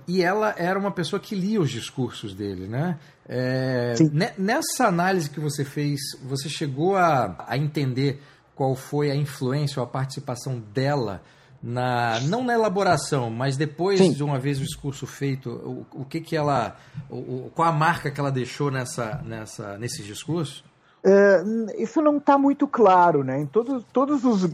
e 0.07 0.23
ela 0.23 0.55
era 0.57 0.79
uma 0.79 0.91
pessoa 0.91 1.19
que 1.19 1.35
lia 1.35 1.59
os 1.59 1.69
discursos 1.69 2.33
dele, 2.33 2.67
né? 2.67 2.97
É, 3.27 3.95
nessa 4.37 4.87
análise 4.87 5.29
que 5.29 5.39
você 5.39 5.65
fez, 5.65 5.99
você 6.23 6.47
chegou 6.47 6.95
a, 6.95 7.35
a 7.45 7.57
entender 7.57 8.21
qual 8.55 8.73
foi 8.73 9.11
a 9.11 9.15
influência 9.15 9.81
ou 9.81 9.85
a 9.85 9.89
participação 9.89 10.61
dela 10.73 11.21
na 11.63 12.19
não 12.21 12.43
na 12.43 12.53
elaboração, 12.53 13.29
mas 13.29 13.55
depois 13.55 13.97
Sim. 13.97 14.11
de 14.11 14.21
uma 14.21 14.37
vez 14.37 14.59
o 14.59 14.63
discurso 14.63 15.07
feito, 15.07 15.49
o, 15.49 16.01
o 16.01 16.05
que 16.05 16.19
que 16.19 16.35
ela, 16.35 16.75
o, 17.09 17.49
qual 17.55 17.69
a 17.69 17.71
marca 17.71 18.11
que 18.11 18.19
ela 18.19 18.31
deixou 18.31 18.69
nessa, 18.69 19.21
nessa 19.25 19.77
nesses 19.77 20.05
discursos? 20.05 20.63
É, 21.05 21.43
isso 21.77 22.01
não 22.01 22.17
está 22.17 22.37
muito 22.37 22.67
claro, 22.67 23.23
né? 23.23 23.39
Em 23.39 23.45
todos, 23.45 23.83
todos 23.93 24.25
os, 24.25 24.45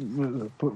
por, 0.57 0.73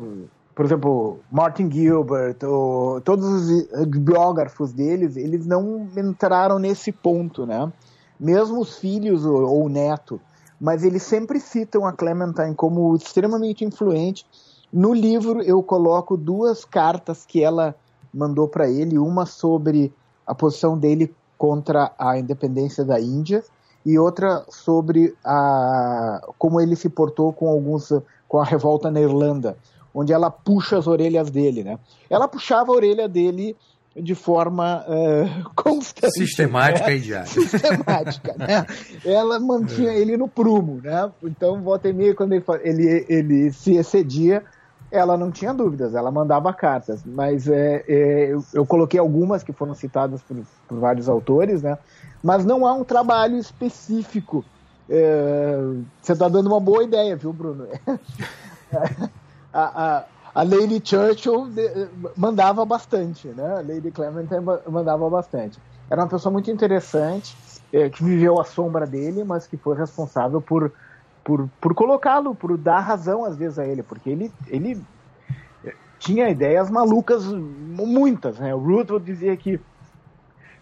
por 0.56 0.66
exemplo, 0.66 1.20
Martin 1.32 1.70
Gilbert, 1.72 2.38
ou, 2.44 3.00
todos 3.02 3.26
os 3.26 3.86
biógrafos 3.86 4.72
deles, 4.72 5.16
eles 5.18 5.46
não 5.46 5.88
entraram 5.96 6.58
nesse 6.58 6.92
ponto, 6.92 7.46
né? 7.46 7.72
Mesmo 8.20 8.60
os 8.60 8.78
filhos 8.78 9.26
ou, 9.26 9.44
ou 9.44 9.66
o 9.66 9.70
neto, 9.70 10.20
mas 10.60 10.84
eles 10.84 11.04
sempre 11.04 11.40
citam 11.40 11.86
a 11.86 11.92
Clementine 11.92 12.56
como 12.56 12.96
extremamente 12.96 13.66
influente 13.66 14.26
no 14.74 14.94
livro 14.94 15.42
eu 15.44 15.62
coloco 15.62 16.18
duas 16.18 16.66
cartas 16.66 17.26
que 17.26 17.44
ela 17.44 17.76
mandou 18.12 18.48
para 18.48 18.70
ele, 18.70 18.98
uma 18.98 19.26
sobre 19.26 19.94
a 20.26 20.34
posição 20.34 20.78
dele 20.78 21.14
contra 21.38 21.92
a 21.98 22.18
independência 22.18 22.84
da 22.84 23.00
Índia 23.00 23.44
e 23.86 24.00
outra 24.00 24.46
sobre 24.50 25.14
a, 25.24 26.22
como 26.38 26.60
ele 26.60 26.76
se 26.76 26.90
portou 26.90 27.32
com 27.32 27.48
alguns 27.48 27.92
com 28.28 28.40
a 28.40 28.46
revolta 28.46 28.90
na 28.90 29.00
Irlanda, 29.00 29.56
onde 29.94 30.12
ela 30.12 30.32
puxa 30.32 30.78
as 30.78 30.88
orelhas 30.88 31.30
dele, 31.30 31.64
né? 31.64 31.78
Ela 32.10 32.28
puxava 32.28 32.72
a 32.72 32.76
orelha 32.76 33.08
dele 33.08 33.56
de 33.96 34.16
forma 34.16 34.84
uh, 34.88 35.50
constante. 35.56 36.14
Sistemática 36.14 36.88
né? 36.88 36.96
e 36.96 37.00
diária. 37.00 37.28
Sistemática, 37.30 38.36
né? 38.38 38.66
Ela 39.06 39.40
mantinha 39.40 39.92
é. 39.92 40.00
ele 40.00 40.18
no 40.18 40.28
prumo, 40.28 40.82
né? 40.82 41.12
Então, 41.22 41.62
volta 41.62 41.90
e 41.90 41.94
meia, 41.94 42.16
quando 42.16 42.34
ele, 42.34 42.44
ele, 42.64 43.06
ele 43.08 43.54
se 43.54 43.76
excedia, 43.76 44.44
ela 44.94 45.18
não 45.18 45.32
tinha 45.32 45.52
dúvidas, 45.52 45.96
ela 45.96 46.12
mandava 46.12 46.54
cartas. 46.54 47.02
Mas 47.04 47.48
é, 47.48 47.84
é, 47.88 48.28
eu, 48.32 48.46
eu, 48.54 48.66
coloquei 48.66 49.00
algumas 49.00 49.42
que 49.42 49.52
foram 49.52 49.74
citadas 49.74 50.22
por, 50.22 50.38
por, 50.68 50.78
vários 50.78 51.10
autores, 51.10 51.64
né? 51.64 51.80
Mas 52.24 52.46
não 52.46 52.66
há 52.66 52.74
um 52.74 52.84
trabalho 52.84 53.36
específico. 53.36 54.46
É, 54.88 55.58
você 56.00 56.14
está 56.14 56.30
dando 56.30 56.46
uma 56.46 56.60
boa 56.60 56.84
ideia, 56.84 57.16
viu, 57.16 57.34
Bruno? 57.34 57.68
a, 59.52 59.98
a, 59.98 60.04
a, 60.36 60.44
Lady 60.44 60.80
Churchill 60.86 61.50
mandava 62.16 62.64
bastante, 62.64 63.30
né? 63.30 63.58
A 63.58 63.62
Lady 63.62 63.90
Clementine 63.90 64.42
mandava 64.70 65.10
bastante. 65.10 65.60
Era 65.90 66.02
uma 66.04 66.08
pessoa 66.08 66.32
muito 66.32 66.52
interessante, 66.52 67.36
é, 67.74 67.90
que 67.90 68.04
viveu 68.04 68.40
à 68.40 68.44
sombra 68.44 68.86
dele, 68.86 69.24
mas 69.24 69.48
que 69.48 69.58
foi 69.58 69.76
responsável 69.76 70.40
por 70.40 70.72
por, 71.24 71.50
por 71.60 71.74
colocá-lo, 71.74 72.36
por 72.36 72.58
dar 72.58 72.80
razão 72.80 73.24
às 73.24 73.36
vezes 73.38 73.58
a 73.58 73.66
ele, 73.66 73.82
porque 73.82 74.10
ele, 74.10 74.32
ele 74.48 74.82
tinha 76.00 76.30
ideias 76.30 76.70
malucas, 76.70 77.26
muitas. 77.26 78.38
Né? 78.38 78.54
O 78.54 78.60
Roosevelt 78.60 79.04
dizia 79.04 79.36
que 79.38 79.60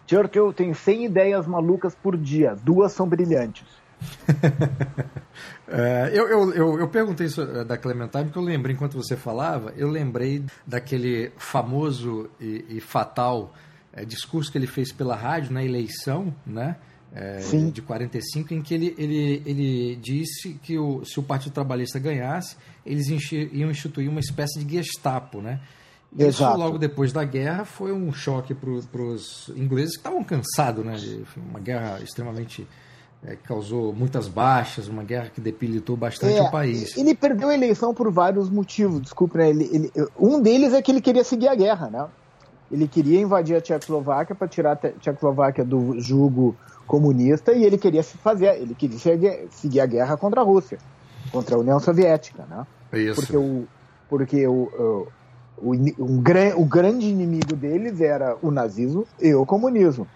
Churchill 0.06 0.52
tem 0.52 0.72
100 0.72 1.06
ideias 1.06 1.46
malucas 1.46 1.94
por 1.94 2.16
dia, 2.16 2.56
duas 2.62 2.92
são 2.92 3.08
brilhantes. 3.08 3.66
é, 5.68 6.10
eu, 6.12 6.28
eu, 6.28 6.52
eu, 6.54 6.80
eu, 6.80 6.88
perguntei 6.88 7.26
isso 7.26 7.40
eh, 7.40 7.64
da 7.64 7.78
Clementine 7.78 8.24
porque 8.24 8.38
eu 8.38 8.42
lembrei, 8.42 8.74
enquanto 8.74 8.96
você 8.96 9.16
falava, 9.16 9.72
eu 9.76 9.88
lembrei 9.88 10.44
daquele 10.66 11.30
famoso 11.36 12.28
e, 12.40 12.64
e 12.68 12.80
fatal 12.80 13.52
é, 13.92 14.04
discurso 14.04 14.50
que 14.50 14.58
ele 14.58 14.66
fez 14.66 14.92
pela 14.92 15.14
rádio 15.14 15.52
na 15.52 15.62
eleição, 15.62 16.34
né? 16.44 16.76
É, 17.14 17.40
de 17.70 17.82
45, 17.82 18.54
em 18.54 18.62
que 18.62 18.74
ele, 18.74 18.94
ele, 18.96 19.42
ele 19.44 19.96
disse 19.96 20.54
que 20.62 20.78
o, 20.78 21.04
se 21.04 21.20
o 21.20 21.22
Partido 21.22 21.52
Trabalhista 21.52 21.98
ganhasse, 21.98 22.56
eles 22.84 23.06
iam 23.52 23.70
instituir 23.70 24.08
uma 24.08 24.20
espécie 24.20 24.64
de 24.64 24.76
Gestapo, 24.76 25.40
né? 25.40 25.60
E 26.16 26.26
Isso, 26.26 26.42
logo 26.42 26.78
depois 26.78 27.12
da 27.12 27.24
guerra, 27.24 27.64
foi 27.64 27.92
um 27.92 28.12
choque 28.12 28.54
para 28.54 28.70
os 29.02 29.50
ingleses 29.56 29.92
que 29.92 30.00
estavam 30.00 30.22
cansados, 30.22 30.84
né? 30.84 30.96
Uma 31.36 31.60
guerra 31.60 32.00
extremamente 32.02 32.66
é, 33.24 33.36
que 33.36 33.42
causou 33.44 33.92
muitas 33.92 34.28
baixas, 34.28 34.88
uma 34.88 35.04
guerra 35.04 35.30
que 35.30 35.40
debilitou 35.40 35.96
bastante 35.96 36.36
é, 36.36 36.42
o 36.42 36.50
país. 36.50 36.96
Ele 36.96 37.14
perdeu 37.14 37.48
a 37.48 37.54
eleição 37.54 37.94
por 37.94 38.10
vários 38.10 38.50
motivos, 38.50 39.00
desculpe, 39.00 39.38
né? 39.38 39.50
ele, 39.50 39.70
ele, 39.72 39.92
um 40.18 40.40
deles 40.40 40.72
é 40.72 40.82
que 40.82 40.90
ele 40.90 41.00
queria 41.00 41.24
seguir 41.24 41.48
a 41.48 41.54
guerra, 41.54 41.88
né? 41.88 42.08
Ele 42.72 42.88
queria 42.88 43.20
invadir 43.20 43.54
a 43.54 43.60
Tchecoslováquia 43.60 44.34
para 44.34 44.48
tirar 44.48 44.72
a 44.72 44.76
Tchecoslováquia 44.76 45.64
do 45.64 46.00
jugo 46.00 46.56
comunista 46.86 47.52
e 47.52 47.64
ele 47.64 47.76
queria 47.76 48.02
se 48.02 48.16
fazer, 48.16 48.60
ele 48.60 48.74
queria 48.74 48.98
seguir 49.50 49.80
a 49.80 49.86
guerra 49.86 50.16
contra 50.16 50.40
a 50.40 50.44
Rússia, 50.44 50.78
contra 51.30 51.54
a 51.54 51.58
União 51.58 51.78
Soviética, 51.78 52.44
né? 52.48 52.66
Isso. 52.92 53.20
Porque 53.20 53.36
o 53.36 53.66
porque 54.12 54.46
o, 54.46 55.08
o, 55.56 55.72
o, 55.72 56.60
o 56.60 56.64
grande 56.66 57.06
inimigo 57.06 57.56
deles 57.56 57.98
era 57.98 58.36
o 58.42 58.50
nazismo 58.50 59.06
e 59.18 59.34
o 59.34 59.46
comunismo. 59.46 60.06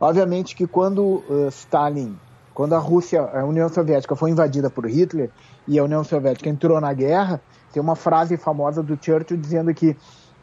Obviamente 0.00 0.56
que 0.56 0.66
quando 0.66 1.22
uh, 1.28 1.46
Stalin, 1.48 2.18
quando 2.52 2.74
a 2.74 2.78
Rússia, 2.78 3.22
a 3.22 3.44
União 3.44 3.68
Soviética 3.68 4.16
foi 4.16 4.30
invadida 4.30 4.68
por 4.68 4.84
Hitler 4.84 5.30
e 5.68 5.78
a 5.78 5.84
União 5.84 6.02
Soviética 6.02 6.50
entrou 6.50 6.80
na 6.80 6.92
guerra, 6.92 7.40
tem 7.72 7.80
uma 7.80 7.94
frase 7.94 8.36
famosa 8.36 8.82
do 8.82 8.98
Churchill 9.00 9.36
dizendo 9.36 9.72
que 9.72 9.96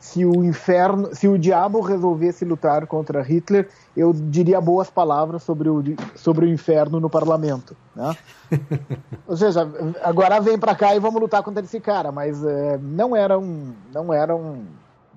se 0.04 0.26
o 0.26 0.44
inferno, 0.44 1.16
se 1.16 1.30
o 1.30 1.40
diabo 1.40 1.80
resolvesse 1.80 2.44
lutar 2.44 2.86
contra 2.86 3.22
Hitler, 3.22 3.70
eu 3.96 4.12
diria 4.12 4.60
boas 4.60 4.90
palavras 4.90 5.44
sobre 5.44 5.70
o, 5.70 5.82
sobre 6.14 6.46
o 6.46 6.50
inferno 6.50 7.00
no 7.00 7.10
parlamento, 7.10 7.74
né? 7.96 8.14
Ou 9.26 9.38
seja, 9.38 9.62
agora 10.04 10.42
vem 10.42 10.60
para 10.60 10.76
cá 10.76 10.94
e 10.94 11.00
vamos 11.00 11.22
lutar 11.22 11.42
contra 11.42 11.64
esse 11.64 11.80
cara, 11.80 12.12
mas 12.12 12.44
é, 12.44 12.78
não 12.80 13.16
era 13.16 13.40
um, 13.40 13.74
não 13.94 14.14
era 14.14 14.36
um, 14.36 14.66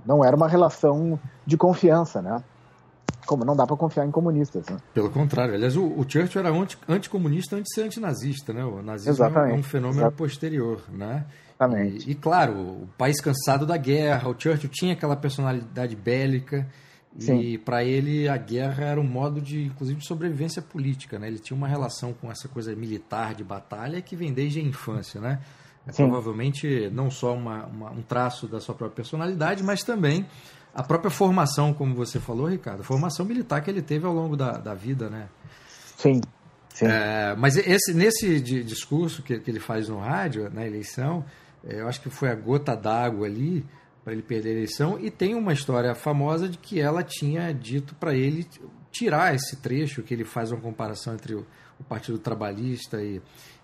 não 0.07 0.25
era 0.25 0.37
uma 0.37 0.47
relação 0.47 1.19
de 1.45 1.57
confiança, 1.57 2.23
né? 2.23 2.40
Como 3.26 3.45
não 3.45 3.57
dá 3.57 3.66
para 3.66 3.76
confiar 3.76 4.07
em 4.07 4.12
comunistas. 4.12 4.66
Né? 4.66 4.76
Pelo 4.95 5.11
contrário, 5.11 5.52
aliás, 5.52 5.76
o, 5.76 5.85
o 5.85 6.09
Churchill 6.09 6.40
era 6.40 6.50
anti, 6.50 6.78
anticomunista 6.88 7.57
antes 7.57 7.71
de 7.71 7.75
ser 7.75 7.87
antinazista, 7.87 8.52
né? 8.52 8.64
O 8.64 8.81
nazismo 8.83 9.14
Exatamente. 9.14 9.57
é 9.57 9.59
um 9.59 9.62
fenômeno 9.64 9.99
Exatamente. 10.02 10.16
posterior, 10.16 10.81
né? 10.90 11.26
Exatamente. 11.59 12.09
E, 12.09 12.13
e, 12.13 12.15
claro, 12.15 12.53
o 12.53 12.89
país 12.99 13.21
cansado 13.21 13.67
da 13.67 13.77
guerra, 13.77 14.29
o 14.29 14.39
Churchill 14.39 14.71
tinha 14.71 14.93
aquela 14.93 15.17
personalidade 15.17 15.97
bélica 15.97 16.67
Sim. 17.19 17.41
e 17.41 17.59
para 17.59 17.83
ele 17.83 18.29
a 18.29 18.37
guerra 18.37 18.85
era 18.85 19.01
um 19.01 19.09
modo 19.09 19.41
de, 19.41 19.65
inclusive, 19.65 20.01
de 20.01 20.07
sobrevivência 20.07 20.61
política, 20.61 21.19
né? 21.19 21.29
Ele 21.29 21.39
tinha 21.39 21.57
uma 21.57 21.67
relação 21.67 22.13
com 22.13 22.31
essa 22.31 22.47
coisa 22.47 22.75
militar 22.77 23.35
de 23.35 23.43
batalha 23.43 24.03
que 24.03 24.15
vem 24.15 24.33
desde 24.33 24.61
a 24.61 24.63
infância, 24.63 25.21
né? 25.21 25.41
É 25.87 25.93
provavelmente 25.93 26.91
não 26.91 27.11
só 27.11 27.33
uma, 27.35 27.65
uma, 27.67 27.91
um 27.93 28.03
traço 28.03 28.49
da 28.49 28.61
sua 28.61 28.75
própria 28.75 28.97
personalidade, 28.97 29.63
mas 29.63 29.85
também 29.85 30.27
a 30.75 30.83
própria 30.83 31.11
formação, 31.11 31.73
como 31.73 31.95
você 31.95 32.19
falou, 32.19 32.49
Ricardo, 32.49 32.81
a 32.81 32.85
formação 32.85 33.25
militar 33.25 33.63
que 33.63 33.71
ele 33.71 33.81
teve 33.81 34.05
ao 34.05 34.13
longo 34.13 34.37
da, 34.37 34.59
da 34.59 34.75
vida, 34.75 35.09
né? 35.09 35.29
Sim. 35.97 36.21
Sim. 36.75 36.87
É, 36.87 37.35
mas 37.39 37.57
esse, 37.57 37.95
nesse 37.95 38.39
discurso 38.41 39.23
que, 39.23 39.39
que 39.39 39.51
ele 39.51 39.61
faz 39.61 39.89
no 39.89 39.99
rádio, 39.99 40.51
na 40.53 40.67
eleição, 40.67 41.25
eu 41.69 41.89
acho 41.89 42.01
que 42.01 42.11
foi 42.11 42.31
a 42.31 42.35
gota 42.35 42.77
d'água 42.77 43.27
ali 43.27 43.65
para 44.05 44.13
ele 44.13 44.23
perder 44.23 44.51
a 44.51 44.53
eleição. 44.53 44.99
E 45.01 45.11
tem 45.11 45.35
uma 45.35 45.53
história 45.53 45.95
famosa 45.95 46.49
de 46.49 46.57
que 46.59 46.81
ela 46.81 47.03
tinha 47.03 47.53
dito 47.53 47.95
para 47.97 48.15
ele 48.15 48.47
tirar 48.91 49.35
esse 49.35 49.57
trecho, 49.57 50.03
que 50.03 50.15
ele 50.15 50.25
faz 50.25 50.53
uma 50.53 50.61
comparação 50.61 51.15
entre 51.15 51.35
o, 51.35 51.45
o 51.79 51.85
Partido 51.85 52.17
Trabalhista 52.19 53.03
e, 53.03 53.21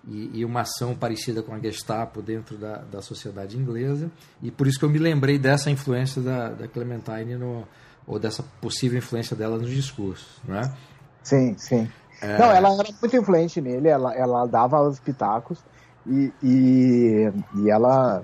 e, 0.06 0.40
e, 0.40 0.44
uma 0.44 0.62
ação 0.62 0.96
parecida 0.96 1.42
com 1.42 1.54
a 1.54 1.60
Gestapo 1.60 2.20
dentro 2.20 2.58
da, 2.58 2.78
da 2.78 3.00
sociedade 3.00 3.56
inglesa. 3.56 4.10
E 4.42 4.50
por 4.50 4.66
isso 4.66 4.80
que 4.80 4.84
eu 4.84 4.90
me 4.90 4.98
lembrei 4.98 5.38
dessa 5.38 5.70
influência 5.70 6.20
da, 6.20 6.48
da 6.48 6.66
Clementine, 6.66 7.36
no, 7.36 7.66
ou 8.04 8.18
dessa 8.18 8.42
possível 8.60 8.98
influência 8.98 9.36
dela 9.36 9.56
nos 9.56 9.70
discursos. 9.70 10.40
Não 10.44 10.56
é? 10.56 10.74
Sim, 11.22 11.56
sim. 11.56 11.88
É... 12.20 12.36
Não, 12.36 12.50
ela 12.50 12.68
era 12.74 12.88
muito 13.00 13.16
influente 13.16 13.60
nele, 13.60 13.88
ela, 13.88 14.12
ela 14.14 14.46
dava 14.46 14.80
os 14.82 14.98
pitacos 14.98 15.62
e, 16.06 16.32
e, 16.42 17.32
e 17.56 17.70
ela. 17.70 18.22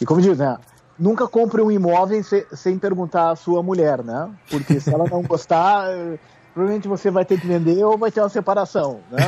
E 0.00 0.06
como 0.06 0.20
diz, 0.20 0.38
né? 0.38 0.56
Nunca 0.98 1.26
compre 1.26 1.62
um 1.62 1.70
imóvel 1.70 2.22
sem, 2.22 2.44
sem 2.52 2.78
perguntar 2.78 3.30
à 3.30 3.36
sua 3.36 3.62
mulher, 3.62 4.04
né? 4.04 4.30
Porque 4.50 4.78
se 4.78 4.92
ela 4.92 5.04
não 5.08 5.22
gostar, 5.22 5.86
provavelmente 6.52 6.88
você 6.88 7.10
vai 7.10 7.24
ter 7.24 7.40
que 7.40 7.46
vender 7.46 7.82
ou 7.84 7.96
vai 7.96 8.10
ter 8.10 8.20
uma 8.20 8.28
separação. 8.28 9.00
Né? 9.10 9.22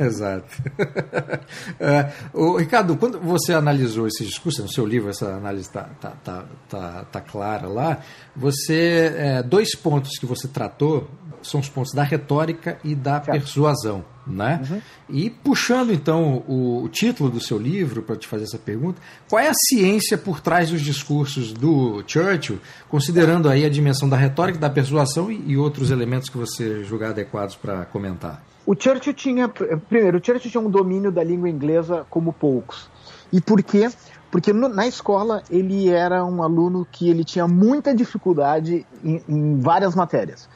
Exato. 0.06 0.46
É, 1.78 2.10
o, 2.32 2.56
Ricardo, 2.56 2.96
quando 2.96 3.20
você 3.20 3.52
analisou 3.52 4.06
esse 4.06 4.24
discurso, 4.24 4.62
no 4.62 4.68
seu 4.68 4.84
livro, 4.86 5.10
essa 5.10 5.34
análise 5.34 5.68
está 5.68 5.84
tá, 6.00 6.12
tá, 6.24 6.44
tá, 6.68 7.04
tá, 7.10 7.20
clara 7.20 7.68
lá, 7.68 7.98
você 8.34 9.12
é, 9.14 9.42
dois 9.42 9.76
pontos 9.76 10.18
que 10.18 10.26
você 10.26 10.48
tratou 10.48 11.08
são 11.50 11.60
os 11.60 11.68
pontos 11.68 11.92
da 11.92 12.02
retórica 12.02 12.78
e 12.84 12.94
da 12.94 13.22
certo. 13.22 13.30
persuasão. 13.30 14.04
Né? 14.26 14.60
Uhum. 14.68 14.80
E 15.08 15.30
puxando 15.30 15.92
então 15.92 16.42
o, 16.48 16.82
o, 16.82 16.88
título 16.88 17.30
do 17.30 17.40
seu 17.40 17.56
livro 17.56 18.02
para 18.02 18.16
te 18.16 18.26
fazer 18.26 18.42
essa 18.42 18.58
pergunta, 18.58 19.00
qual 19.28 19.40
é 19.40 19.48
a 19.48 19.54
ciência 19.54 20.18
por 20.18 20.40
trás 20.40 20.70
dos 20.70 20.80
discursos 20.80 21.52
do 21.52 22.02
Churchill, 22.04 22.58
considerando 22.88 23.48
aí 23.48 23.64
a 23.64 23.68
dimensão 23.68 24.08
da 24.08 24.16
retórica, 24.16 24.58
da 24.58 24.68
persuasão 24.68 25.30
e, 25.30 25.52
e 25.52 25.56
outros 25.56 25.92
elementos 25.92 26.28
que 26.28 26.36
você 26.36 26.82
julgar 26.82 27.10
adequados 27.10 27.54
para 27.54 27.84
comentar? 27.84 28.42
O 28.66 28.74
Churchill 28.74 29.14
tinha, 29.14 29.48
primeiro, 29.48 30.18
o 30.18 30.24
Churchill 30.24 30.50
tinha 30.50 30.60
um 30.60 30.68
domínio 30.68 31.12
da 31.12 31.22
língua 31.22 31.48
inglesa 31.48 32.04
como 32.10 32.32
poucos. 32.32 32.90
E 33.32 33.40
por 33.40 33.62
quê? 33.62 33.88
Porque 34.28 34.52
no, 34.52 34.68
na 34.68 34.88
escola 34.88 35.40
ele 35.48 35.88
era 35.88 36.24
um 36.24 36.42
aluno 36.42 36.86
que 36.90 37.08
ele 37.08 37.24
tinha 37.24 37.46
muita 37.46 37.94
dificuldade 37.94 38.84
em, 39.04 39.22
em 39.28 39.60
várias 39.60 39.94
matérias 39.94 40.48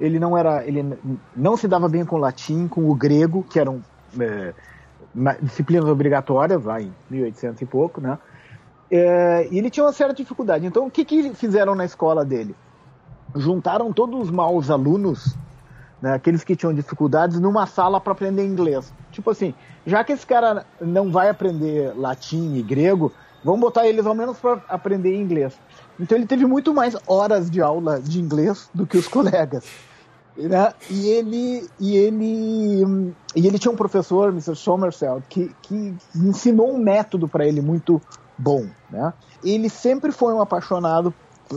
ele 0.00 0.18
não 0.18 0.36
era, 0.36 0.66
ele 0.66 0.96
não 1.34 1.56
se 1.56 1.66
dava 1.66 1.88
bem 1.88 2.04
com 2.04 2.16
o 2.16 2.18
latim, 2.18 2.68
com 2.68 2.88
o 2.88 2.94
grego, 2.94 3.42
que 3.42 3.58
eram 3.58 3.82
é, 4.18 4.54
disciplinas 5.42 5.88
obrigatórias 5.88 6.64
lá 6.64 6.80
em 6.80 6.92
1800 7.10 7.62
e 7.62 7.66
pouco, 7.66 8.00
né? 8.00 8.18
É, 8.90 9.48
e 9.50 9.58
ele 9.58 9.70
tinha 9.70 9.84
uma 9.84 9.92
certa 9.92 10.14
dificuldade. 10.14 10.66
Então, 10.66 10.86
o 10.86 10.90
que, 10.90 11.04
que 11.04 11.34
fizeram 11.34 11.74
na 11.74 11.84
escola 11.84 12.24
dele? 12.24 12.54
Juntaram 13.34 13.92
todos 13.92 14.22
os 14.22 14.30
maus 14.30 14.70
alunos, 14.70 15.36
né, 16.00 16.14
aqueles 16.14 16.42
que 16.42 16.56
tinham 16.56 16.72
dificuldades, 16.72 17.38
numa 17.38 17.66
sala 17.66 18.00
para 18.00 18.12
aprender 18.12 18.46
inglês. 18.46 18.92
Tipo 19.12 19.30
assim, 19.30 19.54
já 19.84 20.02
que 20.02 20.12
esse 20.12 20.26
cara 20.26 20.64
não 20.80 21.10
vai 21.10 21.28
aprender 21.28 21.92
latim 21.96 22.54
e 22.54 22.62
grego, 22.62 23.12
vamos 23.44 23.60
botar 23.60 23.86
eles 23.86 24.06
ao 24.06 24.14
menos 24.14 24.38
para 24.38 24.62
aprender 24.68 25.14
inglês. 25.14 25.58
Então 26.00 26.16
ele 26.16 26.26
teve 26.26 26.46
muito 26.46 26.72
mais 26.72 26.96
horas 27.06 27.50
de 27.50 27.60
aula 27.60 28.00
de 28.00 28.20
inglês 28.20 28.70
do 28.72 28.86
que 28.86 28.96
os 28.96 29.08
colegas. 29.08 29.87
Né? 30.38 30.72
E 30.88 31.08
ele 31.08 31.68
e 31.80 31.96
ele 31.96 33.12
e 33.34 33.46
ele 33.46 33.58
tinha 33.58 33.72
um 33.72 33.76
professor, 33.76 34.28
Mr. 34.28 34.54
Somerset, 34.54 35.20
que, 35.28 35.52
que 35.62 35.96
ensinou 36.14 36.72
um 36.72 36.78
método 36.78 37.26
para 37.26 37.44
ele 37.44 37.60
muito 37.60 38.00
bom, 38.38 38.66
né? 38.88 39.12
Ele 39.42 39.68
sempre 39.68 40.12
foi 40.12 40.32
um 40.32 40.40
apaixonado 40.40 41.12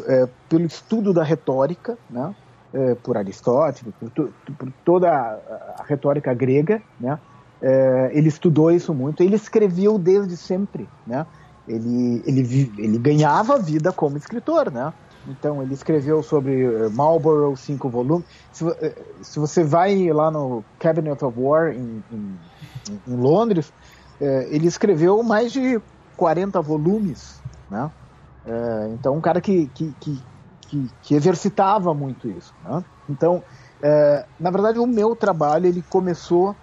é, 0.08 0.28
pelo 0.50 0.66
estudo 0.66 1.14
da 1.14 1.24
retórica, 1.24 1.96
né? 2.10 2.34
É, 2.74 2.96
por 2.96 3.18
Aristóteles, 3.18 3.94
por, 4.00 4.10
por, 4.58 4.74
toda 4.84 5.12
a, 5.12 5.84
retórica 5.84 6.34
grega, 6.34 6.82
né? 7.00 7.20
É, 7.62 8.10
ele 8.14 8.30
estudou 8.30 8.72
isso 8.72 8.96
muito. 8.96 9.22
Ele 9.22 9.36
escreveu 9.36 10.00
desde 10.00 10.36
sempre, 10.36 10.90
né? 11.06 11.28
Ele, 11.68 12.24
ele, 12.26 12.74
ele 12.80 12.98
ganhava 12.98 13.60
vida 13.60 13.92
como 13.92 14.18
escritor, 14.18 14.72
né? 14.72 14.92
Então, 15.28 15.62
ele 15.62 15.74
escreveu 15.74 16.24
sobre 16.24 16.64
eh, 16.64 16.90
Marlborough, 16.90 17.56
cinco 17.56 17.90
volumes. 17.90 18.26
Se, 18.52 18.68
eh, 18.68 18.96
se, 19.22 19.40
você 19.40 19.64
vai 19.64 20.12
lá 20.12 20.32
no 20.32 20.64
Cabinet 20.80 21.24
of 21.24 21.40
War, 21.40 21.72
em, 21.74 22.04
em, 22.12 22.40
em 23.08 23.16
Londres, 23.16 23.72
é, 24.20 24.48
ele 24.50 24.68
escreveu 24.68 25.22
mais 25.24 25.52
de 25.52 25.80
40 26.18 26.62
volumes, 26.62 27.42
né? 27.70 27.90
Então, 28.94 29.16
um 29.16 29.22
cara 29.22 29.40
que, 29.40 29.68
que, 29.68 29.94
que, 30.00 30.20
que, 31.04 31.14
exercitava 31.14 31.94
muito 31.94 32.28
isso, 32.28 32.54
né? 32.64 32.84
Então, 33.08 33.44
na 34.40 34.50
verdade, 34.50 34.80
o 34.80 34.88
meu 34.88 35.16
trabalho, 35.16 35.68
ele 35.68 35.84
começou... 35.84 36.56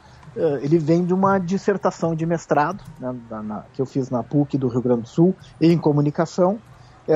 Ele 0.61 0.79
vem 0.79 1.05
de 1.05 1.15
uma 1.15 1.39
dissertação 1.39 2.15
de 2.15 2.25
mestrado 2.27 2.83
né, 3.01 3.15
na, 3.29 3.65
que 3.73 3.81
eu 3.83 3.87
fiz 3.87 4.11
na 4.11 4.23
PUC 4.23 4.57
do 4.59 4.69
Rio 4.69 4.83
Grande 4.83 5.03
do 5.03 5.09
Sul 5.09 5.35
em 5.61 5.77
comunicação, 5.79 6.61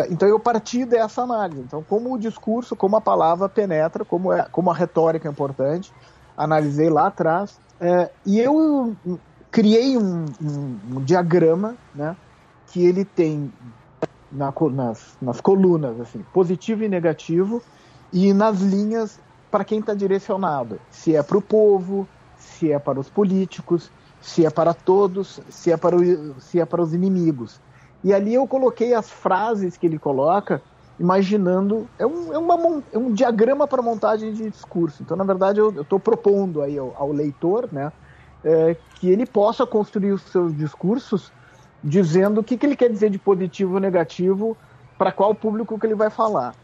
então 0.09 0.27
eu 0.27 0.41
parti 0.41 0.85
dessa 0.85 1.23
análise. 1.23 1.61
Então, 1.61 1.83
como 1.83 2.15
o 2.15 2.19
discurso, 2.19 2.75
como 2.75 2.97
a 2.97 3.01
palavra 3.01 3.49
penetra, 3.49 4.05
como, 4.05 4.33
é, 4.33 4.47
como 4.51 4.71
a 4.71 4.75
retórica 4.75 5.29
é 5.29 5.31
importante, 5.31 5.93
analisei 6.37 6.89
lá 6.89 7.09
atrás. 7.09 7.61
É, 7.79 8.11
e 8.25 8.41
eu 8.41 8.97
criei 9.51 9.99
um, 9.99 10.25
um, 10.41 10.79
um, 10.95 11.05
diagrama 11.05 11.77
né, 11.95 12.17
que 12.69 12.83
ele 12.85 13.05
tem 13.05 13.53
na, 14.31 14.53
nas, 14.71 15.17
nas 15.21 15.41
colunas 15.41 16.01
assim, 16.01 16.25
positivo 16.33 16.85
e 16.85 16.89
negativo, 16.89 17.63
e 18.13 18.33
nas 18.33 18.61
linhas 18.61 19.21
para 19.51 19.65
quem 19.65 19.81
está 19.81 19.93
direcionado. 19.93 20.81
Se 20.91 21.15
é 21.15 21.23
para 21.23 21.37
o 21.37 21.43
povo, 21.43 22.09
se 22.39 22.73
é 22.73 22.79
para 22.79 22.99
os 22.99 23.11
políticos, 23.11 23.91
se 24.23 24.47
é 24.47 24.51
para 24.51 24.73
todos, 24.73 25.41
se 25.51 25.71
é 25.71 25.77
para, 25.77 25.97
o, 25.97 26.41
se 26.41 26.61
é 26.61 26.65
para 26.65 26.81
os 26.81 26.95
inimigos. 26.95 27.61
E 28.05 28.12
ali 28.12 28.35
eu 28.35 28.47
coloquei 28.47 28.95
as 28.95 29.11
frases 29.11 29.77
que 29.77 29.87
ele 29.87 29.99
coloca, 29.99 30.61
imaginando. 30.99 31.88
É 31.99 32.07
um, 32.07 32.33
é 32.33 32.38
uma, 32.38 32.83
é 32.93 32.99
um 32.99 33.12
diagrama 33.12 33.67
para 33.67 33.81
montagem 33.83 34.33
de 34.33 34.51
discurso. 34.51 35.03
Então, 35.03 35.17
na 35.17 35.25
verdade, 35.25 35.61
eu 35.61 35.83
estou 35.83 36.01
propondo 36.01 36.62
aí 36.62 36.79
ao, 36.79 36.95
ao 36.97 37.12
leitor 37.12 37.69
né, 37.73 37.93
é, 38.45 38.77
que 38.97 39.09
ele 39.09 39.27
possa 39.27 39.67
construir 39.67 40.12
os 40.12 40.23
seus 40.23 40.57
discursos 40.57 41.33
dizendo 41.83 42.41
o 42.41 42.45
que, 42.45 42.57
que 42.57 42.65
ele 42.67 42.77
quer 42.77 42.88
dizer 42.88 43.11
de 43.11 43.19
positivo 43.19 43.75
ou 43.75 43.81
negativo 43.81 44.57
para 44.97 45.11
qual 45.11 45.35
público 45.35 45.79
que 45.79 45.87
ele 45.87 45.95
vai 45.95 46.11
falar. 46.11 46.55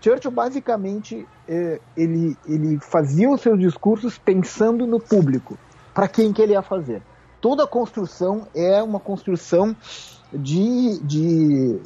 Churchill 0.00 0.30
basicamente 0.30 1.26
é, 1.48 1.80
ele, 1.96 2.36
ele 2.46 2.78
fazia 2.78 3.28
os 3.28 3.40
seus 3.40 3.58
discursos 3.58 4.16
pensando 4.16 4.86
no 4.86 5.00
público, 5.00 5.58
para 5.92 6.08
quem 6.08 6.32
que 6.32 6.40
ele 6.40 6.52
ia 6.52 6.62
fazer. 6.62 7.02
Toda 7.40 7.66
construção 7.66 8.46
é 8.54 8.82
uma 8.82 8.98
construção 8.98 9.76
de, 10.34 10.98
de, 11.02 11.80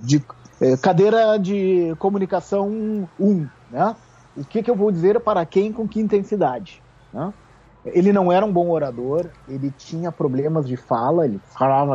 de 0.00 0.22
é, 0.60 0.76
cadeira 0.76 1.38
de 1.38 1.94
comunicação 1.98 3.08
1, 3.18 3.46
né? 3.70 3.96
O 4.36 4.44
que, 4.44 4.62
que 4.62 4.70
eu 4.70 4.76
vou 4.76 4.90
dizer 4.90 5.18
para 5.20 5.44
quem 5.44 5.72
com 5.72 5.86
que 5.86 6.00
intensidade, 6.00 6.82
né? 7.12 7.32
Ele 7.84 8.12
não 8.12 8.30
era 8.30 8.44
um 8.44 8.52
bom 8.52 8.68
orador, 8.70 9.26
ele 9.48 9.72
tinha 9.76 10.12
problemas 10.12 10.66
de 10.66 10.76
fala, 10.76 11.24
ele 11.24 11.40
falava, 11.56 11.94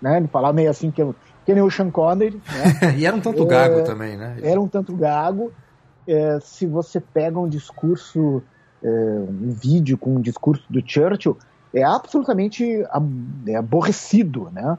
né? 0.00 0.16
Ele 0.18 0.28
falava 0.28 0.52
meio 0.52 0.70
assim 0.70 0.90
que, 0.90 1.02
que 1.44 1.54
nem 1.54 1.62
o 1.62 1.70
Sean 1.70 1.90
Connery, 1.90 2.40
né? 2.46 2.94
e 2.96 3.06
era 3.06 3.14
um 3.14 3.20
tanto 3.20 3.44
gago 3.44 3.80
é, 3.80 3.82
também, 3.82 4.16
né? 4.16 4.38
Era 4.42 4.60
um 4.60 4.68
tanto 4.68 4.94
gago. 4.96 5.52
É, 6.06 6.38
se 6.40 6.66
você 6.66 7.00
pega 7.00 7.38
um 7.38 7.48
discurso, 7.48 8.42
é, 8.82 8.88
um 8.88 9.50
vídeo 9.50 9.98
com 9.98 10.14
um 10.14 10.20
discurso 10.20 10.64
do 10.70 10.80
Churchill, 10.84 11.36
é 11.74 11.82
absolutamente 11.82 12.64
é 13.46 13.56
aborrecido, 13.56 14.48
né? 14.52 14.78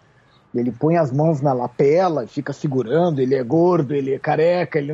Ele 0.60 0.72
põe 0.72 0.98
as 0.98 1.12
mãos 1.12 1.42
na 1.42 1.54
lapela 1.54 2.28
fica 2.28 2.54
segurando, 2.54 3.20
ele 3.20 3.36
é 3.36 3.44
gordo, 3.44 3.94
ele 3.94 4.14
é 4.14 4.20
careca. 4.20 4.80
Ele... 4.80 4.94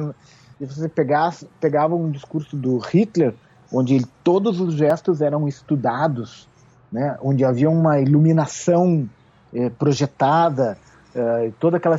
E 0.60 0.66
você 0.66 0.88
pegasse, 0.88 1.48
pegava 1.60 1.96
um 1.96 2.10
discurso 2.10 2.56
do 2.56 2.78
Hitler, 2.78 3.34
onde 3.72 3.96
ele, 3.96 4.06
todos 4.24 4.62
os 4.62 4.76
gestos 4.76 5.22
eram 5.22 5.48
estudados, 5.48 6.48
né? 6.92 7.18
onde 7.22 7.44
havia 7.44 7.70
uma 7.70 8.00
iluminação 8.00 9.10
eh, 9.54 9.70
projetada, 9.72 10.78
eh, 11.16 11.52
toda 11.60 11.78
aquela 11.78 11.98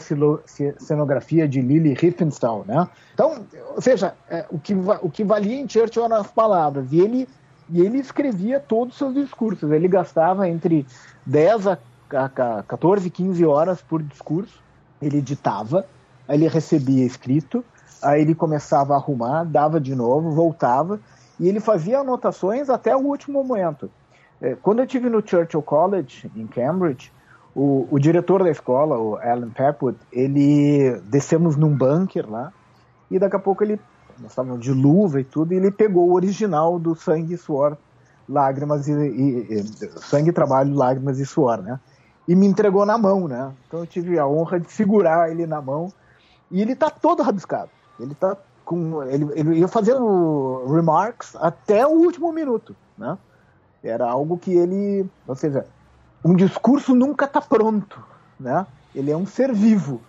cenografia 0.78 1.46
de 1.48 1.60
Lili 1.60 1.94
Riefenstahl. 1.94 2.64
Né? 2.66 2.88
Então, 3.12 3.44
ou 3.74 3.82
seja, 3.82 4.14
eh, 4.30 4.46
o, 4.50 4.58
que, 4.58 4.74
o 4.74 5.10
que 5.10 5.24
valia 5.24 5.60
em 5.60 5.68
Churchill 5.68 6.04
eram 6.04 6.16
as 6.16 6.30
palavras. 6.30 6.92
E 6.92 7.00
ele, 7.00 7.28
e 7.68 7.80
ele 7.80 7.98
escrevia 7.98 8.60
todos 8.60 8.94
os 8.94 8.98
seus 8.98 9.14
discursos. 9.14 9.70
Ele 9.70 9.88
gastava 9.88 10.48
entre 10.48 10.86
10 11.26 11.66
a 11.66 11.78
14, 12.08 13.10
15 13.10 13.44
horas 13.44 13.82
por 13.82 14.02
discurso. 14.02 14.62
Ele 15.00 15.18
editava, 15.18 15.86
aí 16.26 16.36
ele 16.36 16.48
recebia 16.48 17.04
escrito, 17.04 17.64
aí 18.02 18.22
ele 18.22 18.34
começava 18.34 18.94
a 18.94 18.96
arrumar, 18.96 19.44
dava 19.44 19.80
de 19.80 19.94
novo, 19.94 20.30
voltava, 20.30 21.00
e 21.38 21.48
ele 21.48 21.60
fazia 21.60 22.00
anotações 22.00 22.70
até 22.70 22.96
o 22.96 23.00
último 23.00 23.42
momento. 23.42 23.90
É, 24.40 24.54
quando 24.54 24.80
eu 24.80 24.86
tive 24.86 25.08
no 25.08 25.26
Churchill 25.26 25.62
College, 25.62 26.30
em 26.36 26.46
Cambridge, 26.46 27.12
o, 27.54 27.86
o 27.90 27.98
diretor 27.98 28.42
da 28.42 28.50
escola, 28.50 28.98
o 28.98 29.16
Alan 29.16 29.50
Pepwood, 29.50 29.98
ele 30.12 31.00
descemos 31.04 31.56
num 31.56 31.76
bunker 31.76 32.28
lá, 32.28 32.52
e 33.10 33.18
daqui 33.18 33.36
a 33.36 33.40
pouco 33.40 33.62
ele, 33.62 33.80
nós 34.18 34.30
estávamos 34.30 34.60
de 34.60 34.72
luva 34.72 35.20
e 35.20 35.24
tudo, 35.24 35.52
e 35.52 35.56
ele 35.56 35.70
pegou 35.70 36.08
o 36.08 36.14
original 36.14 36.78
do 36.78 36.94
Sangue 36.94 37.36
Suor 37.36 37.76
lágrimas 38.28 38.88
e, 38.88 38.92
e, 38.92 39.60
e, 39.60 40.00
sangue, 40.00 40.32
trabalho, 40.32 40.74
lágrimas 40.74 41.18
e 41.18 41.26
suor, 41.26 41.62
né? 41.62 41.78
E 42.26 42.34
me 42.34 42.46
entregou 42.46 42.86
na 42.86 42.96
mão, 42.96 43.28
né? 43.28 43.52
Então 43.66 43.80
eu 43.80 43.86
tive 43.86 44.18
a 44.18 44.26
honra 44.26 44.58
de 44.58 44.70
segurar 44.72 45.30
ele 45.30 45.46
na 45.46 45.60
mão 45.60 45.92
e 46.50 46.60
ele 46.62 46.74
tá 46.74 46.88
todo 46.90 47.22
rabiscado. 47.22 47.70
Ele 48.00 48.14
tá 48.14 48.36
com 48.64 49.02
ele, 49.02 49.28
ele 49.34 49.58
ia 49.58 49.68
fazendo 49.68 50.64
remarks 50.66 51.36
até 51.36 51.86
o 51.86 51.90
último 51.90 52.32
minuto, 52.32 52.74
né? 52.96 53.18
Era 53.82 54.10
algo 54.10 54.38
que 54.38 54.54
ele, 54.54 55.06
ou 55.26 55.36
seja, 55.36 55.66
um 56.24 56.34
discurso 56.34 56.94
nunca 56.94 57.26
tá 57.26 57.40
pronto, 57.40 58.02
né? 58.40 58.66
Ele 58.94 59.10
é 59.10 59.16
um 59.16 59.26
ser 59.26 59.52
vivo. 59.52 60.00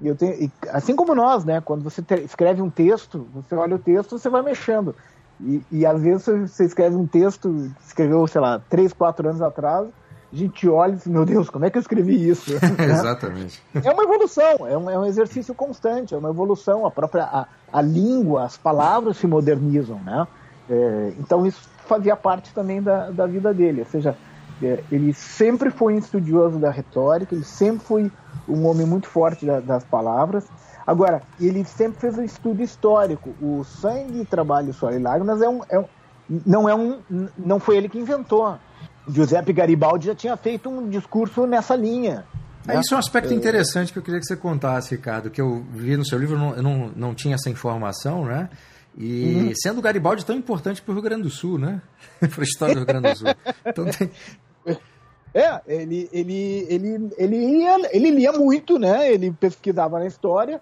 E 0.00 0.06
eu 0.06 0.14
tenho, 0.14 0.50
assim 0.70 0.94
como 0.94 1.14
nós, 1.14 1.44
né? 1.44 1.60
Quando 1.60 1.82
você 1.82 2.00
te, 2.02 2.14
escreve 2.22 2.62
um 2.62 2.70
texto, 2.70 3.26
você 3.34 3.54
olha 3.56 3.74
o 3.74 3.78
texto, 3.78 4.18
você 4.18 4.28
vai 4.28 4.42
mexendo. 4.42 4.94
E, 5.40 5.62
e 5.70 5.86
às 5.86 6.00
vezes 6.00 6.24
você 6.24 6.64
escreve 6.64 6.94
um 6.94 7.06
texto, 7.06 7.70
escreveu, 7.84 8.26
sei 8.26 8.40
lá, 8.40 8.60
três, 8.70 8.92
quatro 8.92 9.28
anos 9.28 9.42
atrás, 9.42 9.88
gente 10.36 10.68
olha 10.68 10.92
e 10.92 10.96
diz, 10.96 11.06
meu 11.06 11.24
Deus, 11.24 11.50
como 11.50 11.64
é 11.64 11.70
que 11.70 11.78
eu 11.78 11.80
escrevi 11.80 12.28
isso? 12.28 12.52
Exatamente. 12.78 13.62
É 13.74 13.90
uma 13.90 14.02
evolução, 14.02 14.66
é 14.66 14.76
um, 14.76 14.90
é 14.90 14.98
um 14.98 15.06
exercício 15.06 15.54
constante, 15.54 16.14
é 16.14 16.16
uma 16.16 16.30
evolução, 16.30 16.86
a 16.86 16.90
própria 16.90 17.24
a, 17.24 17.46
a 17.72 17.82
língua, 17.82 18.44
as 18.44 18.56
palavras 18.56 19.16
se 19.16 19.26
modernizam, 19.26 20.00
né? 20.04 20.26
É, 20.68 21.12
então 21.18 21.46
isso 21.46 21.68
fazia 21.86 22.16
parte 22.16 22.52
também 22.52 22.82
da, 22.82 23.10
da 23.10 23.26
vida 23.26 23.54
dele, 23.54 23.80
ou 23.80 23.86
seja, 23.86 24.16
é, 24.62 24.82
ele 24.90 25.12
sempre 25.12 25.70
foi 25.70 25.94
um 25.94 25.98
estudioso 25.98 26.58
da 26.58 26.70
retórica, 26.70 27.34
ele 27.34 27.44
sempre 27.44 27.84
foi 27.86 28.12
um 28.48 28.66
homem 28.66 28.86
muito 28.86 29.06
forte 29.06 29.44
da, 29.44 29.60
das 29.60 29.84
palavras. 29.84 30.46
Agora, 30.86 31.22
ele 31.40 31.64
sempre 31.64 32.00
fez 32.00 32.16
um 32.16 32.22
estudo 32.22 32.62
histórico. 32.62 33.34
O 33.42 33.64
sangue, 33.64 34.24
trabalho, 34.24 34.72
suor 34.72 34.94
e 34.94 34.98
lágrimas 34.98 35.42
é 35.42 35.48
um, 35.48 35.60
é 35.68 35.78
um, 35.78 35.84
não 36.46 36.68
é 36.68 36.74
um, 36.74 37.00
não 37.36 37.58
foi 37.58 37.76
ele 37.76 37.88
que 37.88 37.98
inventou. 37.98 38.56
Giuseppe 39.08 39.52
Garibaldi 39.52 40.06
já 40.06 40.14
tinha 40.14 40.36
feito 40.36 40.68
um 40.68 40.88
discurso 40.88 41.46
nessa 41.46 41.74
linha. 41.74 42.24
É, 42.68 42.80
isso 42.80 42.94
é 42.94 42.96
um 42.96 43.00
aspecto 43.00 43.32
é. 43.32 43.36
interessante 43.36 43.92
que 43.92 43.98
eu 43.98 44.02
queria 44.02 44.18
que 44.18 44.26
você 44.26 44.36
contasse, 44.36 44.94
Ricardo, 44.96 45.30
que 45.30 45.40
eu 45.40 45.64
vi 45.72 45.96
no 45.96 46.04
seu 46.04 46.18
livro, 46.18 46.36
não, 46.36 46.56
eu 46.56 46.62
não, 46.62 46.92
não 46.96 47.14
tinha 47.14 47.36
essa 47.36 47.48
informação, 47.48 48.24
né? 48.24 48.48
E 48.98 49.34
uhum. 49.34 49.52
sendo 49.54 49.78
o 49.78 49.82
Garibaldi 49.82 50.24
tão 50.24 50.34
importante 50.34 50.80
para 50.80 50.90
o 50.90 50.94
Rio 50.94 51.02
Grande 51.02 51.22
do 51.22 51.30
Sul, 51.30 51.58
né? 51.58 51.80
para 52.18 52.40
a 52.40 52.44
história 52.44 52.74
do 52.74 52.78
Rio 52.78 52.86
Grande 52.86 53.12
do 53.12 53.18
Sul. 53.18 53.28
Então 53.64 53.84
tem, 53.84 54.10
é, 55.36 55.60
ele, 55.66 56.08
ele, 56.14 56.66
ele, 56.66 57.10
ele, 57.18 57.36
ia, 57.36 57.94
ele 57.94 58.10
lia 58.10 58.32
muito, 58.32 58.78
né? 58.78 59.12
Ele 59.12 59.30
pesquisava 59.30 59.98
na 59.98 60.06
história 60.06 60.58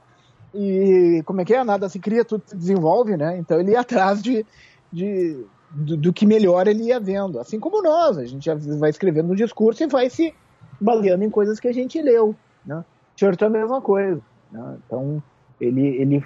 e 0.52 1.22
como 1.24 1.40
é 1.40 1.44
que 1.44 1.54
é? 1.54 1.62
Nada 1.62 1.88
se 1.88 2.00
cria, 2.00 2.24
tudo 2.24 2.42
se 2.44 2.56
desenvolve, 2.56 3.16
né? 3.16 3.38
Então 3.38 3.60
ele 3.60 3.70
ia 3.70 3.80
atrás 3.80 4.20
de, 4.20 4.44
de 4.92 5.46
do, 5.74 5.96
do, 5.96 6.12
que 6.12 6.24
melhor 6.24 6.66
ele 6.66 6.84
ia 6.84 7.00
vendo. 7.00 7.38
Assim 7.38 7.58
como 7.58 7.82
nós, 7.82 8.16
a 8.16 8.24
gente 8.24 8.48
vai 8.78 8.90
escrevendo 8.90 9.32
um 9.32 9.34
discurso 9.34 9.82
e 9.82 9.86
vai 9.86 10.08
se 10.08 10.34
baseando 10.80 11.24
em 11.24 11.30
coisas 11.30 11.58
que 11.58 11.68
a 11.68 11.72
gente 11.72 12.00
leu, 12.00 12.34
né? 12.64 12.84
Churchill 13.16 13.46
é 13.46 13.50
a 13.50 13.52
mesma 13.52 13.80
coisa, 13.80 14.20
né? 14.50 14.76
Então 14.86 15.22
ele, 15.60 15.86
ele 15.86 16.24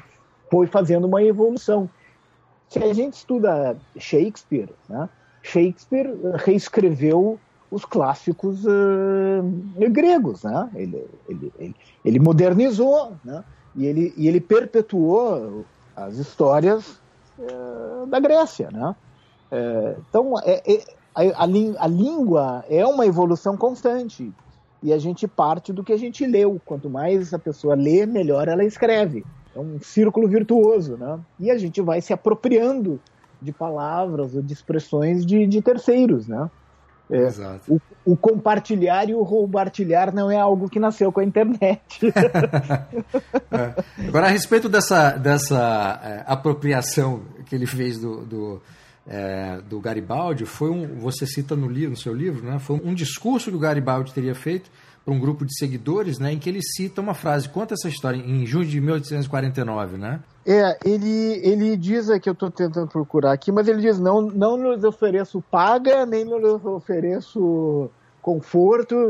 foi 0.50 0.66
fazendo 0.66 1.06
uma 1.06 1.22
evolução. 1.22 1.88
Se 2.68 2.78
a 2.78 2.92
gente 2.92 3.14
estuda 3.14 3.76
Shakespeare, 3.98 4.68
né? 4.88 5.08
Shakespeare 5.42 6.14
reescreveu 6.36 7.38
os 7.70 7.84
clássicos 7.84 8.64
uh, 8.64 9.90
gregos, 9.90 10.42
né? 10.42 10.70
Ele, 10.74 11.06
ele, 11.28 11.52
ele, 11.58 11.76
ele, 12.04 12.18
modernizou, 12.18 13.12
né? 13.24 13.44
E 13.76 13.86
ele, 13.86 14.12
e 14.16 14.26
ele 14.26 14.40
perpetuou 14.40 15.64
as 15.94 16.16
histórias 16.16 16.98
uh, 17.38 18.06
da 18.06 18.18
Grécia, 18.18 18.70
né? 18.70 18.94
Uh, 19.50 20.02
então, 20.08 20.34
é, 20.44 20.62
é, 20.66 20.84
a, 21.14 21.44
a, 21.84 21.86
língua 21.86 22.64
é 22.68 22.84
uma 22.86 23.06
evolução 23.06 23.56
constante 23.56 24.32
e 24.82 24.92
a 24.92 24.98
gente 24.98 25.26
parte 25.26 25.72
do 25.72 25.82
que 25.82 25.92
a 25.92 25.96
gente 25.96 26.26
leu. 26.26 26.60
Quanto 26.64 26.88
mais 26.88 27.32
a 27.34 27.38
pessoa 27.38 27.74
lê, 27.74 28.06
melhor 28.06 28.48
ela 28.48 28.64
escreve. 28.64 29.24
É 29.54 29.58
um 29.58 29.80
círculo 29.80 30.28
virtuoso, 30.28 30.96
né? 30.96 31.18
E 31.40 31.50
a 31.50 31.58
gente 31.58 31.80
vai 31.80 32.00
se 32.00 32.12
apropriando 32.12 33.00
de 33.40 33.52
palavras 33.52 34.34
ou 34.34 34.42
de 34.42 34.52
expressões 34.52 35.24
de, 35.24 35.46
de 35.46 35.62
terceiros, 35.62 36.28
né? 36.28 36.50
É, 37.10 37.30
o, 37.66 37.80
o, 38.04 38.16
compartilhar 38.16 39.08
e 39.08 39.14
o 39.14 39.22
roubartilhar 39.22 40.14
não 40.14 40.30
é 40.30 40.36
algo 40.36 40.68
que 40.68 40.78
nasceu 40.78 41.10
com 41.10 41.20
a 41.20 41.24
internet. 41.24 42.12
é. 43.50 43.74
Agora, 44.06 44.26
a 44.26 44.28
respeito 44.28 44.68
dessa, 44.68 45.12
dessa 45.12 46.00
é, 46.04 46.22
apropriação 46.26 47.22
que 47.46 47.54
ele 47.54 47.64
fez 47.64 47.98
do, 47.98 48.26
do, 48.26 48.62
é, 49.08 49.60
do 49.68 49.80
Garibaldi, 49.80 50.44
foi 50.44 50.70
um, 50.70 50.98
você 50.98 51.26
cita 51.26 51.56
no, 51.56 51.66
livro, 51.66 51.90
no 51.90 51.96
seu 51.96 52.14
livro, 52.14 52.44
né, 52.44 52.58
foi 52.58 52.80
um 52.84 52.94
discurso 52.94 53.50
que 53.50 53.56
o 53.56 53.60
Garibaldi 53.60 54.12
teria 54.12 54.34
feito 54.34 54.70
para 55.04 55.14
um 55.14 55.18
grupo 55.18 55.46
de 55.46 55.56
seguidores, 55.56 56.18
né, 56.18 56.32
em 56.32 56.38
que 56.38 56.48
ele 56.48 56.60
cita 56.62 57.00
uma 57.00 57.14
frase, 57.14 57.48
conta 57.48 57.72
essa 57.72 57.88
história, 57.88 58.18
em 58.18 58.44
junho 58.44 58.66
de 58.66 58.78
1849, 58.78 59.96
né? 59.96 60.20
É, 60.46 60.78
ele, 60.84 61.40
ele 61.42 61.76
diz 61.76 62.08
que 62.20 62.28
eu 62.28 62.34
estou 62.34 62.50
tentando 62.50 62.88
procurar 62.88 63.32
aqui, 63.32 63.50
mas 63.50 63.66
ele 63.66 63.80
diz, 63.80 63.98
não, 63.98 64.20
não 64.20 64.56
lhes 64.72 64.84
ofereço 64.84 65.42
paga, 65.50 66.04
nem 66.04 66.24
lhes 66.24 66.64
ofereço 66.64 67.90
conforto, 68.28 69.08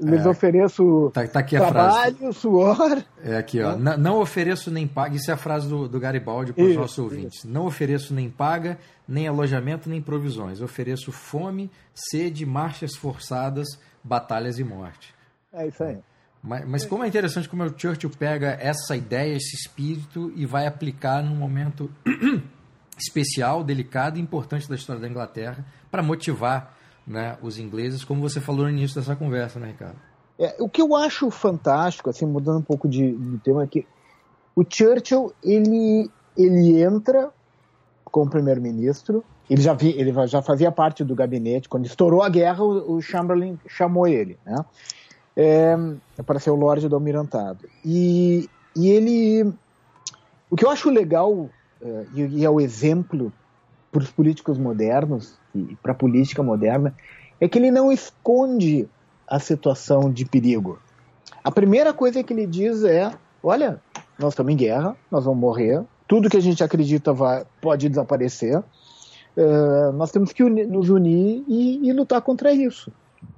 lhes 0.00 0.24
é. 0.24 0.28
ofereço 0.28 1.10
tá, 1.12 1.26
tá 1.26 1.42
trabalho, 1.42 2.32
suor. 2.32 3.02
É 3.20 3.36
aqui, 3.36 3.60
ó. 3.60 3.76
Não, 3.76 3.98
não, 3.98 4.20
ofereço 4.20 4.70
nem 4.70 4.86
paga. 4.86 5.16
Isso 5.16 5.32
é 5.32 5.34
a 5.34 5.36
frase 5.36 5.68
do, 5.68 5.88
do 5.88 5.98
Garibaldi 5.98 6.52
para 6.52 6.62
os 6.62 6.76
nossos 6.76 6.98
ouvintes. 6.98 7.38
Isso. 7.38 7.48
Não 7.48 7.66
ofereço 7.66 8.14
nem 8.14 8.30
paga, 8.30 8.78
nem 9.08 9.26
alojamento, 9.26 9.90
nem 9.90 10.00
provisões. 10.00 10.60
Ofereço 10.60 11.10
fome, 11.10 11.68
sede, 11.92 12.46
marchas 12.46 12.94
forçadas, 12.94 13.66
batalhas 14.02 14.60
e 14.60 14.64
morte. 14.64 15.12
É 15.52 15.66
isso 15.66 15.82
aí. 15.82 15.98
Mas, 16.40 16.64
mas 16.68 16.86
como 16.86 17.02
é 17.02 17.08
interessante 17.08 17.48
como 17.48 17.64
o 17.64 17.74
Churchill 17.76 18.10
pega 18.10 18.56
essa 18.60 18.94
ideia, 18.94 19.34
esse 19.34 19.56
espírito 19.56 20.32
e 20.36 20.46
vai 20.46 20.68
aplicar 20.68 21.20
num 21.20 21.34
momento 21.34 21.90
especial, 22.96 23.64
delicado 23.64 24.18
e 24.18 24.22
importante 24.22 24.68
da 24.68 24.76
história 24.76 25.02
da 25.02 25.08
Inglaterra 25.08 25.66
para 25.90 26.00
motivar 26.00 26.75
né, 27.06 27.38
os 27.42 27.58
ingleses, 27.58 28.04
como 28.04 28.20
você 28.20 28.40
falou 28.40 28.64
no 28.64 28.70
início 28.70 29.00
dessa 29.00 29.14
conversa, 29.14 29.60
né, 29.60 29.68
Ricardo? 29.68 29.96
É, 30.38 30.56
o 30.58 30.68
que 30.68 30.82
eu 30.82 30.94
acho 30.94 31.30
fantástico, 31.30 32.10
assim, 32.10 32.26
mudando 32.26 32.58
um 32.58 32.62
pouco 32.62 32.88
de, 32.88 33.12
de 33.12 33.38
tema 33.38 33.62
aqui, 33.62 33.86
o 34.54 34.64
Churchill 34.68 35.32
ele 35.42 36.10
ele 36.36 36.82
entra 36.82 37.30
como 38.04 38.28
primeiro-ministro, 38.28 39.24
ele 39.48 39.62
já 39.62 39.72
vi, 39.72 39.98
ele 39.98 40.12
já 40.26 40.42
fazia 40.42 40.70
parte 40.70 41.02
do 41.02 41.14
gabinete 41.14 41.68
quando 41.68 41.86
estourou 41.86 42.22
a 42.22 42.28
guerra, 42.28 42.62
o, 42.62 42.96
o 42.96 43.00
Chamberlain 43.00 43.58
chamou 43.66 44.06
ele, 44.06 44.38
né? 44.44 44.62
é, 45.36 45.76
para 46.24 46.40
ser 46.40 46.50
o 46.50 46.56
Lorde 46.56 46.88
do 46.88 46.96
Almirantado. 46.96 47.68
E, 47.84 48.48
e 48.74 48.88
ele. 48.88 49.52
O 50.48 50.56
que 50.56 50.64
eu 50.64 50.70
acho 50.70 50.88
legal, 50.88 51.50
é, 51.82 52.06
e, 52.14 52.44
é 52.44 52.48
o 52.48 52.60
exemplo 52.60 53.32
para 53.96 54.04
os 54.04 54.10
políticos 54.10 54.58
modernos 54.58 55.38
e 55.54 55.74
para 55.82 55.92
a 55.92 55.94
política 55.94 56.42
moderna, 56.42 56.94
é 57.40 57.48
que 57.48 57.58
ele 57.58 57.70
não 57.70 57.90
esconde 57.90 58.86
a 59.26 59.40
situação 59.40 60.12
de 60.12 60.26
perigo. 60.26 60.78
A 61.42 61.50
primeira 61.50 61.94
coisa 61.94 62.22
que 62.22 62.30
ele 62.30 62.46
diz 62.46 62.84
é: 62.84 63.10
olha, 63.42 63.80
nós 64.18 64.34
estamos 64.34 64.52
em 64.52 64.56
guerra, 64.56 64.94
nós 65.10 65.24
vamos 65.24 65.40
morrer, 65.40 65.82
tudo 66.06 66.28
que 66.28 66.36
a 66.36 66.42
gente 66.42 66.62
acredita 66.62 67.14
vai, 67.14 67.46
pode 67.58 67.88
desaparecer, 67.88 68.58
uh, 68.58 69.92
nós 69.94 70.10
temos 70.10 70.30
que 70.30 70.44
uni 70.44 70.66
nos 70.66 70.90
unir 70.90 71.42
e, 71.48 71.88
e, 71.88 71.92
lutar 71.94 72.20
contra 72.20 72.52
isso. 72.52 72.92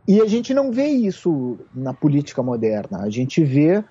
E 0.09 0.21
a 0.21 0.27
gente 0.27 0.53
não 0.53 0.73
vê 0.73 0.88
isso 0.88 1.57
na 1.73 1.94
política 1.94 2.42
moderna. 2.42 3.03
A 3.03 3.11
gente 3.11 3.44
vê 3.44 3.85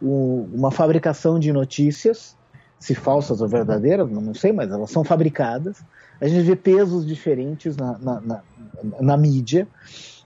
o, 0.00 0.48
uma 0.54 0.70
fabricação 0.70 1.38
de 1.38 1.52
notícias, 1.52 2.34
se 2.78 2.94
falsas 2.94 3.40
ou 3.40 3.48
verdadeiras, 3.48 4.10
não 4.10 4.34
sei, 4.34 4.52
mas 4.52 4.70
elas 4.70 4.90
são 4.90 5.04
fabricadas. 5.04 5.82
A 6.20 6.28
gente 6.28 6.42
vê 6.42 6.56
pesos 6.56 7.06
diferentes 7.06 7.76
na, 7.76 7.98
na, 7.98 8.20
na, 8.20 8.42
na 9.00 9.16
mídia. 9.16 9.66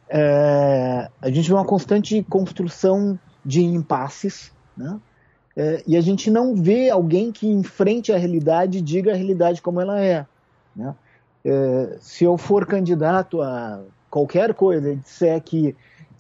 É, 0.09 1.09
a 1.21 1.31
gente 1.31 1.49
vê 1.49 1.55
uma 1.55 1.65
constante 1.65 2.23
construção 2.29 3.19
de 3.45 3.63
impasses, 3.63 4.53
né? 4.77 4.99
É, 5.57 5.83
e 5.89 5.97
a 5.97 6.01
gente 6.01 6.31
não 6.31 6.55
vê 6.55 6.89
alguém 6.89 7.33
que 7.33 7.49
enfrente 7.49 8.13
a 8.13 8.17
realidade 8.17 8.79
e 8.79 8.81
diga 8.81 9.11
a 9.11 9.17
realidade 9.17 9.61
como 9.61 9.81
ela 9.81 10.01
é. 10.01 10.25
Né? 10.75 10.95
É, 11.45 11.97
se 12.01 12.23
eu 12.23 12.39
for 12.39 12.65
candidato 12.65 13.43
a 13.43 13.81
qualquer 14.09 14.55
coisa 14.55 14.93
e 14.93 14.97
disser 14.97 15.43
que, 15.43 15.75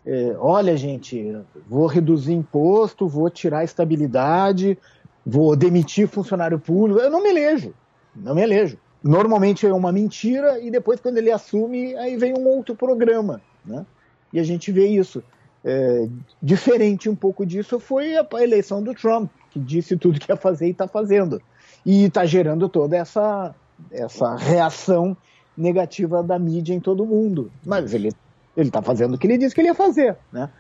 é, 0.04 0.34
olha, 0.40 0.76
gente, 0.76 1.38
vou 1.68 1.86
reduzir 1.86 2.32
imposto, 2.32 3.06
vou 3.06 3.30
tirar 3.30 3.62
estabilidade, 3.62 4.76
vou 5.24 5.54
demitir 5.57 6.09
funcionário 6.09 6.59
público, 6.59 7.00
eu 7.00 7.11
não 7.11 7.22
me 7.22 7.31
elejo. 7.31 7.74
Não 8.14 8.35
me 8.35 8.42
elejo. 8.42 8.78
Normalmente 9.02 9.66
é 9.66 9.72
uma 9.72 9.92
mentira 9.92 10.59
e 10.59 10.70
depois, 10.70 11.00
quando 11.00 11.18
ele 11.18 11.31
assume, 11.31 11.94
aí 11.96 12.16
vem 12.16 12.35
um 12.37 12.46
outro 12.46 12.74
programa. 12.74 13.40
Né? 13.64 13.85
E 14.33 14.40
a 14.40 14.42
gente 14.42 14.72
vê 14.72 14.87
isso. 14.87 15.22
É, 15.64 16.09
diferente 16.40 17.09
um 17.09 17.16
pouco 17.16 17.44
disso 17.44 17.81
foi 17.81 18.16
a, 18.16 18.26
eleição 18.40 18.83
do 18.83 18.94
Trump, 18.94 19.31
que 19.50 19.59
disse 19.59 19.96
tudo 19.96 20.20
que 20.20 20.31
ia 20.31 20.37
fazer 20.37 20.66
e 20.66 20.70
está 20.70 20.88
fazendo. 20.88 21.40
E 21.85 22.04
está 22.04 22.24
gerando 22.24 22.68
toda 22.68 22.96
essa, 22.96 23.54
essa 23.90 24.35
reação 24.37 25.16
negativa 25.57 26.22
da 26.22 26.38
mídia 26.38 26.74
em 26.74 26.81
todo 26.81 27.07
mundo. 27.07 27.50
Mas 27.64 27.92
ele 27.92 28.12
ele 28.59 28.68
está 28.68 28.83
fazendo 28.83 29.14
o 29.14 29.18
que 29.18 29.26
ele 29.26 29.38
disse 29.38 29.54
que 29.54 29.61
ele 29.61 29.68
ia 29.68 29.74
fazer, 29.74 30.16
né? 30.33 30.50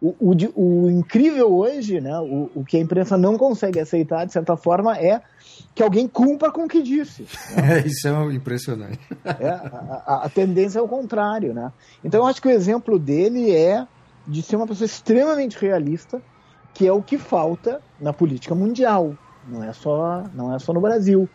O, 0.00 0.14
o, 0.20 0.34
o 0.54 0.90
incrível 0.90 1.54
hoje, 1.54 2.00
né, 2.00 2.18
o, 2.18 2.50
o, 2.54 2.64
que 2.64 2.76
a 2.76 2.80
imprensa 2.80 3.16
não 3.16 3.38
consegue 3.38 3.80
aceitar, 3.80 4.26
de 4.26 4.32
certa 4.32 4.56
forma, 4.56 4.98
é 4.98 5.22
que 5.74 5.82
alguém 5.82 6.06
cumpra 6.06 6.50
com 6.50 6.64
o 6.64 6.68
que 6.68 6.82
disse. 6.82 7.26
Né? 7.56 7.80
Isso 7.86 8.06
é 8.06 8.34
impressionante. 8.34 9.00
É, 9.24 9.48
a, 9.48 10.22
a, 10.24 10.28
tendência 10.28 10.78
é 10.78 10.82
o 10.82 10.88
contrário. 10.88 11.54
Né? 11.54 11.72
Então, 12.04 12.20
eu 12.20 12.26
acho 12.26 12.42
que 12.42 12.48
o 12.48 12.50
exemplo 12.50 12.98
dele 12.98 13.54
é 13.54 13.86
de 14.26 14.42
ser 14.42 14.56
uma 14.56 14.66
pessoa 14.66 14.86
extremamente 14.86 15.58
realista, 15.58 16.20
que 16.72 16.86
é 16.86 16.92
o 16.92 17.02
que 17.02 17.16
falta 17.16 17.80
na 18.00 18.12
política 18.12 18.54
mundial. 18.54 19.16
Não 19.46 19.62
é 19.62 19.72
só, 19.72 20.24
não 20.34 20.54
é 20.54 20.58
só 20.58 20.72
no 20.72 20.80
Brasil. 20.80 21.28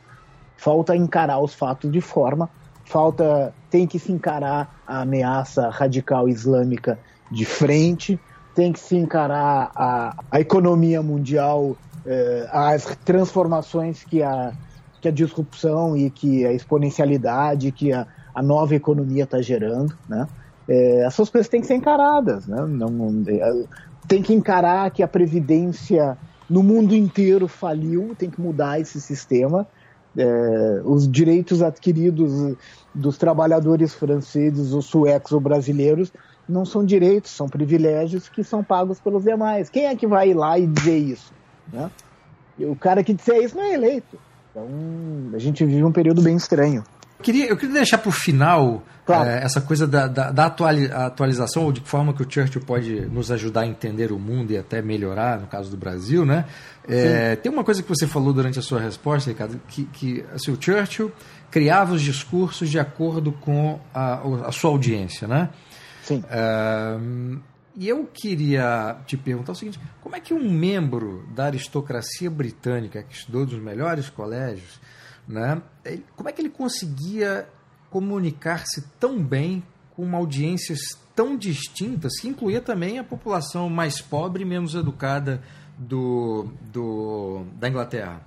Falta 0.57 0.95
encarar 0.95 1.39
os 1.39 1.53
fatos 1.53 1.91
de 1.91 2.01
forma, 2.01 2.49
falta 2.83 3.53
tem 3.69 3.87
que 3.87 3.99
se 3.99 4.11
encarar 4.11 4.81
a 4.85 5.01
ameaça 5.01 5.69
radical 5.69 6.27
islâmica 6.27 6.99
de 7.31 7.45
frente, 7.45 8.19
tem 8.59 8.73
que 8.73 8.79
se 8.81 8.97
encarar 8.97 9.71
a, 9.73 10.13
a 10.29 10.41
economia 10.41 11.01
mundial, 11.01 11.77
eh, 12.05 12.45
as 12.51 12.93
transformações 13.05 14.03
que 14.03 14.21
a, 14.21 14.51
que 14.99 15.07
a 15.07 15.11
disrupção 15.11 15.95
e 15.95 16.09
que 16.09 16.45
a 16.45 16.51
exponencialidade 16.51 17.71
que 17.71 17.93
a, 17.93 18.05
a 18.35 18.43
nova 18.43 18.75
economia 18.75 19.23
está 19.23 19.41
gerando, 19.41 19.97
né? 20.09 20.27
É, 20.67 21.05
essas 21.05 21.29
coisas 21.29 21.47
têm 21.47 21.61
que 21.61 21.67
ser 21.67 21.75
encaradas, 21.75 22.47
né? 22.47 22.61
Não, 22.67 23.23
é, 23.29 23.63
tem 24.09 24.21
que 24.21 24.33
encarar 24.33 24.91
que 24.91 25.01
a 25.01 25.07
previdência 25.07 26.17
no 26.49 26.61
mundo 26.61 26.93
inteiro 26.93 27.47
faliu, 27.47 28.13
tem 28.13 28.29
que 28.29 28.41
mudar 28.41 28.77
esse 28.77 28.99
sistema. 28.99 29.65
É, 30.17 30.81
os 30.83 31.09
direitos 31.09 31.61
adquiridos 31.61 32.57
dos 32.93 33.17
trabalhadores 33.17 33.93
franceses, 33.93 34.73
ou 34.73 34.81
suecos 34.81 35.31
ou 35.31 35.39
brasileiros 35.39 36.11
não 36.49 36.65
são 36.65 36.83
direitos, 36.83 37.31
são 37.31 37.47
privilégios 37.47 38.27
que 38.27 38.43
são 38.43 38.63
pagos 38.63 38.99
pelos 38.99 39.23
demais. 39.23 39.69
Quem 39.69 39.85
é 39.85 39.95
que 39.95 40.07
vai 40.07 40.29
ir 40.29 40.33
lá 40.33 40.57
e 40.57 40.65
dizer 40.65 40.97
isso? 40.97 41.31
Né? 41.71 41.89
O 42.59 42.75
cara 42.75 43.03
que 43.03 43.13
disser 43.13 43.37
isso 43.43 43.55
não 43.55 43.63
é 43.63 43.73
eleito. 43.73 44.19
Então, 44.51 44.67
a 45.33 45.37
gente 45.37 45.63
vive 45.63 45.83
um 45.83 45.91
período 45.91 46.21
bem 46.21 46.35
estranho. 46.35 46.83
Eu 47.19 47.23
queria, 47.23 47.45
eu 47.47 47.57
queria 47.57 47.75
deixar 47.75 47.97
para 47.97 48.09
o 48.09 48.13
final 48.13 48.81
claro. 49.05 49.29
é, 49.29 49.43
essa 49.43 49.61
coisa 49.61 49.85
da, 49.85 50.07
da, 50.07 50.31
da 50.31 50.45
atualização, 50.45 51.65
ou 51.65 51.71
de 51.71 51.81
que 51.81 51.87
forma 51.87 52.13
que 52.13 52.23
o 52.23 52.25
Churchill 52.29 52.61
pode 52.61 53.01
nos 53.07 53.29
ajudar 53.29 53.61
a 53.61 53.67
entender 53.67 54.11
o 54.11 54.17
mundo 54.17 54.51
e 54.51 54.57
até 54.57 54.81
melhorar, 54.81 55.39
no 55.39 55.47
caso 55.47 55.69
do 55.69 55.77
Brasil, 55.77 56.25
né? 56.25 56.45
É, 56.87 57.35
tem 57.35 57.51
uma 57.51 57.63
coisa 57.63 57.83
que 57.83 57.89
você 57.89 58.07
falou 58.07 58.33
durante 58.33 58.57
a 58.57 58.61
sua 58.61 58.79
resposta, 58.79 59.29
Ricardo, 59.29 59.59
que, 59.67 59.83
que 59.85 60.25
assim, 60.33 60.51
o 60.51 60.57
Churchill 60.59 61.11
criava 61.51 61.93
os 61.93 62.01
discursos 62.01 62.69
de 62.69 62.79
acordo 62.79 63.31
com 63.33 63.79
a, 63.93 64.21
a 64.47 64.51
sua 64.51 64.71
audiência, 64.71 65.27
né? 65.27 65.49
Sim. 66.09 66.23
Uh, 66.25 67.39
e 67.75 67.87
eu 67.87 68.03
queria 68.11 68.97
te 69.05 69.15
perguntar 69.15 69.51
o 69.51 69.55
seguinte: 69.55 69.79
como 70.01 70.15
é 70.15 70.19
que 70.19 70.33
um 70.33 70.51
membro 70.51 71.23
da 71.35 71.45
aristocracia 71.45 72.31
britânica, 72.31 73.03
que 73.03 73.13
estudou 73.13 73.45
nos 73.45 73.61
melhores 73.61 74.09
colégios, 74.09 74.81
né, 75.27 75.61
como 76.15 76.27
é 76.27 76.31
que 76.31 76.41
ele 76.41 76.49
conseguia 76.49 77.47
comunicar-se 77.91 78.81
tão 78.99 79.21
bem 79.21 79.63
com 79.95 80.15
audiências 80.15 80.79
tão 81.15 81.37
distintas, 81.37 82.19
que 82.19 82.27
incluía 82.27 82.61
também 82.61 82.97
a 82.97 83.03
população 83.03 83.69
mais 83.69 84.01
pobre 84.01 84.41
e 84.41 84.45
menos 84.45 84.73
educada 84.73 85.43
do, 85.77 86.47
do, 86.71 87.43
da 87.59 87.69
Inglaterra? 87.69 88.21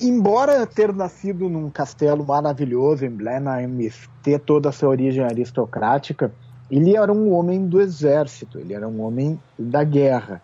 Embora 0.00 0.66
ter 0.66 0.92
nascido 0.92 1.48
num 1.48 1.70
castelo 1.70 2.26
maravilhoso 2.26 3.04
em 3.04 3.10
Blenheim, 3.10 3.90
ter 4.22 4.40
toda 4.40 4.70
a 4.70 4.72
sua 4.72 4.88
origem 4.88 5.24
aristocrática, 5.24 6.32
ele 6.70 6.96
era 6.96 7.12
um 7.12 7.32
homem 7.32 7.66
do 7.66 7.80
exército, 7.80 8.58
ele 8.58 8.74
era 8.74 8.86
um 8.86 9.02
homem 9.02 9.40
da 9.58 9.82
guerra. 9.84 10.42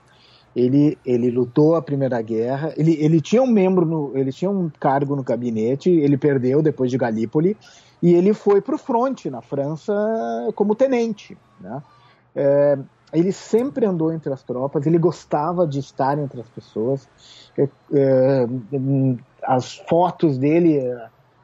Ele, 0.55 0.97
ele 1.05 1.31
lutou 1.33 1.75
a 1.75 1.83
Primeira 1.83 2.23
Guerra, 2.23 2.73
ele, 2.77 2.97
ele 3.01 3.21
tinha 3.21 3.43
um 3.43 3.47
membro, 3.47 3.85
no, 3.85 4.17
ele 4.17 4.31
tinha 4.31 4.49
um 4.49 4.71
cargo 4.79 5.17
no 5.17 5.23
gabinete, 5.25 5.91
ele 5.91 6.17
perdeu 6.17 6.63
depois 6.63 6.93
de 6.93 6.97
Galípoli, 6.97 7.57
e 8.01 8.15
ele 8.15 8.33
foi 8.33 8.61
para 8.61 8.77
o 8.77 8.79
fronte 8.79 9.29
na 9.29 9.43
França 9.43 9.93
como 10.55 10.77
tenente. 10.77 11.37
Né? 11.61 11.83
É, 12.37 12.79
ele 13.13 13.33
sempre 13.33 13.85
andou 13.85 14.13
entre 14.13 14.33
as 14.33 14.45
tropas, 14.45 14.87
ele 14.87 14.99
gostava 14.99 15.67
de 15.67 15.81
estar 15.81 16.19
entre 16.19 16.41
as 16.41 16.49
pessoas. 16.49 17.09
É, 17.59 17.69
é, 17.93 18.47
as 19.43 19.77
fotos 19.77 20.39
dele 20.39 20.81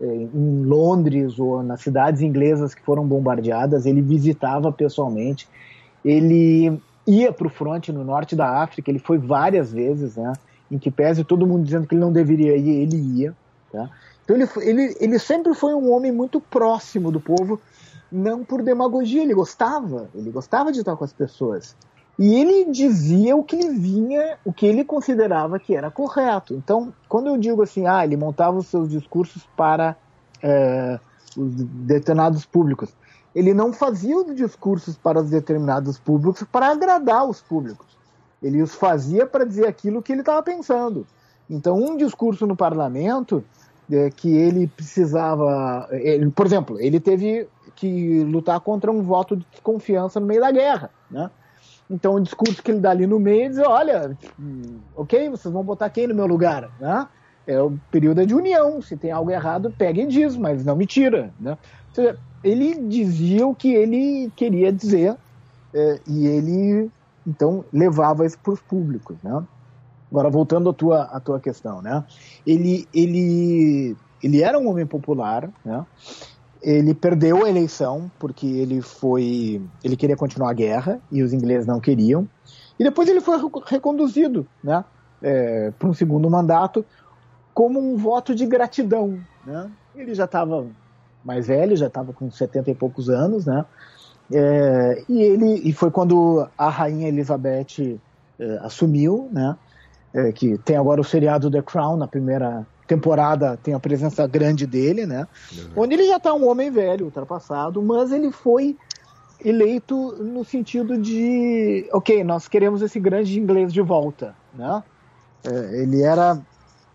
em 0.01 0.65
Londres 0.65 1.39
ou 1.39 1.63
nas 1.63 1.81
cidades 1.81 2.23
inglesas 2.23 2.75
que 2.75 2.83
foram 2.83 3.07
bombardeadas, 3.07 3.85
ele 3.87 4.01
visitava 4.01 4.73
pessoalmente. 4.73 5.49
Ele 6.05 6.81
ia 7.07 7.33
para 7.33 7.47
o 7.47 7.51
fronte 7.51 7.93
no 7.93 8.05
norte 8.05 8.35
da 8.35 8.63
África, 8.63 8.91
ele 8.91 8.99
foi 8.99 9.19
várias 9.19 9.73
vezes, 9.73 10.17
né? 10.17 10.33
Em 10.71 10.79
que 10.79 10.91
pese 10.91 11.25
todo 11.25 11.47
mundo 11.47 11.65
dizendo 11.65 11.87
que 11.87 11.95
ele 11.95 12.01
não 12.01 12.13
deveria 12.13 12.57
ir, 12.57 12.71
ele 12.71 12.97
ia. 12.97 13.35
Tá? 13.73 13.91
Então 14.25 14.37
ele, 14.37 14.49
ele, 14.59 14.97
ele 15.01 15.19
sempre 15.19 15.55
foi 15.55 15.75
um 15.75 15.91
homem 15.93 16.13
muito 16.13 16.41
próximo 16.41 17.11
do 17.11 17.21
povo, 17.21 17.61
não 18.11 18.45
por 18.45 18.63
demagogia, 18.63 19.23
ele 19.23 19.35
gostava, 19.35 20.09
ele 20.15 20.31
gostava 20.31 20.73
de 20.73 20.81
estar 20.81 20.97
com 20.97 21.05
as 21.05 21.13
pessoas. 21.13 21.77
E 22.21 22.35
ele 22.35 22.71
dizia 22.71 23.35
o 23.35 23.43
que 23.43 23.57
ele 23.57 23.71
vinha, 23.71 24.37
o 24.45 24.53
que 24.53 24.67
ele 24.67 24.85
considerava 24.85 25.59
que 25.59 25.75
era 25.75 25.91
correto. 25.91 26.53
Então, 26.53 26.93
quando 27.09 27.29
eu 27.29 27.39
digo 27.39 27.63
assim, 27.63 27.87
ah, 27.87 28.05
ele 28.05 28.15
montava 28.15 28.59
os 28.59 28.67
seus 28.67 28.91
discursos 28.91 29.49
para 29.57 29.97
é, 30.43 31.01
os 31.35 31.55
determinados 31.55 32.45
públicos, 32.45 32.95
ele 33.35 33.55
não 33.55 33.73
fazia 33.73 34.15
os 34.19 34.35
discursos 34.35 34.99
para 34.99 35.19
os 35.19 35.31
determinados 35.31 35.99
públicos 35.99 36.45
para 36.53 36.67
agradar 36.67 37.27
os 37.27 37.41
públicos. 37.41 37.87
Ele 38.43 38.61
os 38.61 38.75
fazia 38.75 39.27
para 39.27 39.47
dizer 39.47 39.67
aquilo 39.67 40.03
que 40.03 40.13
ele 40.13 40.21
estava 40.21 40.43
pensando. 40.43 41.07
Então, 41.49 41.79
um 41.79 41.97
discurso 41.97 42.47
no 42.47 42.55
parlamento 42.55 43.43
é, 43.91 44.11
que 44.11 44.37
ele 44.37 44.67
precisava, 44.67 45.89
ele, 45.93 46.31
por 46.31 46.45
exemplo, 46.45 46.79
ele 46.79 47.01
teve 47.01 47.49
que 47.75 48.25
lutar 48.25 48.61
contra 48.61 48.93
um 48.93 49.01
voto 49.01 49.39
de 49.39 49.47
desconfiança 49.51 50.21
no 50.21 50.27
meio 50.27 50.43
da 50.43 50.51
guerra, 50.51 50.91
né? 51.11 51.31
Então 51.91 52.15
o 52.15 52.21
discurso 52.21 52.63
que 52.63 52.71
ele 52.71 52.81
dá 52.81 52.91
ali 52.91 53.07
no 53.07 53.19
meio 53.19 53.51
diz, 53.51 53.59
olha, 53.59 54.17
ok, 54.95 55.29
vocês 55.29 55.53
vão 55.53 55.65
botar 55.65 55.91
quem 55.91 56.07
no 56.07 56.15
meu 56.15 56.27
lugar, 56.27 56.71
né? 56.79 57.09
É 57.47 57.61
o 57.61 57.77
período 57.91 58.25
de 58.25 58.35
união, 58.35 58.81
se 58.81 58.97
tem 58.97 59.11
algo 59.11 59.31
errado, 59.31 59.75
pega 59.77 60.01
e 60.01 60.07
diz, 60.07 60.37
mas 60.37 60.65
não 60.65 60.77
me 60.77 60.87
tira, 60.87 61.35
né? 61.41 61.59
Seja, 61.93 62.17
ele 62.45 62.87
dizia 62.87 63.47
o 63.47 63.55
que 63.55 63.75
ele 63.75 64.31
queria 64.37 64.73
dizer 64.73 65.17
é, 65.75 66.01
e 66.07 66.27
ele, 66.27 66.91
então, 67.27 67.65
levava 67.73 68.25
isso 68.25 68.39
para 68.39 68.53
os 68.53 68.61
públicos, 68.61 69.17
né? 69.23 69.43
Agora, 70.11 70.31
voltando 70.31 70.71
à 70.71 70.75
tua, 70.75 71.03
à 71.03 71.21
tua 71.21 71.41
questão, 71.41 71.83
né? 71.83 72.05
Ele, 72.47 72.89
ele, 72.93 73.97
ele 74.23 74.43
era 74.43 74.59
um 74.59 74.69
homem 74.69 74.87
popular, 74.87 75.51
né? 75.65 75.85
Ele 76.63 76.95
perdeu 76.95 77.45
a 77.45 77.49
eleição 77.49 78.11
porque 78.19 78.47
ele 78.47 78.81
foi 78.83 79.63
ele 79.83 79.97
queria 79.97 80.17
continuar 80.17 80.51
a 80.51 80.55
guerra 80.55 81.01
e 81.11 81.23
os 81.23 81.33
ingleses 81.33 81.67
não 81.67 81.81
queriam. 81.81 82.29
E 82.79 82.85
depois 82.85 83.09
ele 83.09 83.21
foi 83.21 83.39
reconduzido 83.67 84.47
né 84.63 84.85
é, 85.23 85.73
para 85.79 85.89
um 85.89 85.95
segundo 85.95 86.29
mandato 86.31 86.85
como 87.55 87.81
um 87.81 87.97
voto 87.97 88.35
de 88.35 88.47
gratidão 88.47 89.19
né. 89.45 89.71
Ele 89.95 90.15
já 90.15 90.25
estava 90.25 90.67
mais 91.25 91.47
velho 91.47 91.77
já 91.77 91.87
estava 91.87 92.13
com 92.13 92.31
70 92.31 92.71
e 92.71 92.75
poucos 92.75 93.09
anos 93.09 93.47
né. 93.47 93.65
É, 94.33 95.05
e 95.09 95.23
ele 95.23 95.61
e 95.65 95.73
foi 95.73 95.91
quando 95.91 96.47
a 96.57 96.69
rainha 96.69 97.09
Elizabeth 97.09 97.99
é, 98.39 98.59
assumiu 98.63 99.29
né 99.33 99.57
é, 100.13 100.33
que 100.33 100.59
tem 100.59 100.77
agora 100.77 101.01
o 101.01 101.05
seriado 101.05 101.51
The 101.51 101.63
Crown 101.63 101.97
na 101.97 102.07
primeira 102.07 102.67
temporada 102.91 103.57
tem 103.57 103.73
a 103.73 103.79
presença 103.79 104.27
grande 104.27 104.67
dele, 104.67 105.07
né? 105.07 105.29
Uhum. 105.53 105.85
Onde 105.85 105.95
ele 105.95 106.09
já 106.09 106.17
está 106.17 106.35
um 106.35 106.49
homem 106.49 106.71
velho, 106.73 107.05
ultrapassado, 107.05 107.81
mas 107.81 108.11
ele 108.11 108.33
foi 108.33 108.77
eleito 109.45 110.17
no 110.19 110.45
sentido 110.45 110.99
de, 110.99 111.89
ok, 111.93 112.25
nós 112.25 112.49
queremos 112.49 112.83
esse 112.83 112.99
grande 112.99 113.39
inglês 113.39 113.73
de 113.73 113.81
volta, 113.81 114.35
né? 114.53 114.83
É, 115.45 115.83
ele 115.83 116.03
era, 116.03 116.41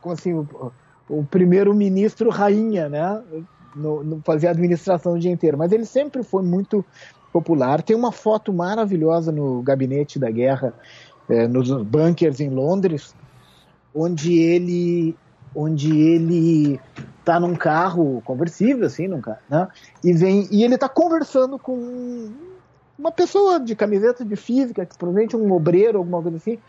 assim, 0.06 0.34
o, 0.34 0.72
o 1.10 1.24
primeiro-ministro 1.24 2.30
rainha, 2.30 2.90
né? 2.90 3.24
No, 3.74 4.04
no, 4.04 4.22
fazia 4.22 4.52
administração 4.52 5.14
o 5.14 5.20
dia 5.20 5.32
inteiro, 5.32 5.58
mas 5.58 5.72
ele 5.72 5.86
sempre 5.86 6.24
foi 6.24 6.44
muito 6.44 6.84
popular. 7.32 7.82
Tem 7.82 7.96
uma 7.96 8.12
foto 8.12 8.52
maravilhosa 8.54 9.32
no 9.32 9.62
gabinete 9.62 10.20
da 10.20 10.30
guerra, 10.30 10.74
é, 11.30 11.48
nos 11.48 11.72
bunkers 11.84 12.40
em 12.42 12.50
Londres, 12.50 13.16
onde 13.94 14.38
ele 14.38 15.16
onde 15.56 15.98
ele 15.98 16.80
tá 17.24 17.40
num 17.40 17.56
carro 17.56 18.22
conversível, 18.24 18.86
assim, 18.86 19.08
num 19.08 19.22
carro, 19.22 19.40
né? 19.50 19.68
E 20.04 20.14
vem 20.14 20.48
e 20.52 20.64
ele 20.64 20.78
tá 20.78 20.88
conversando 20.88 21.58
com 21.58 22.30
uma 22.98 23.12
pessoa 23.12 23.60
de 23.60 23.76
camiseta 23.76 24.24
de 24.24 24.36
física, 24.36 24.86
que 24.86 24.98
provavelmente 24.98 25.36
um 25.36 25.52
obreiro, 25.52 25.98
alguma 25.98 26.22
coisa 26.22 26.38
assim, 26.38 26.60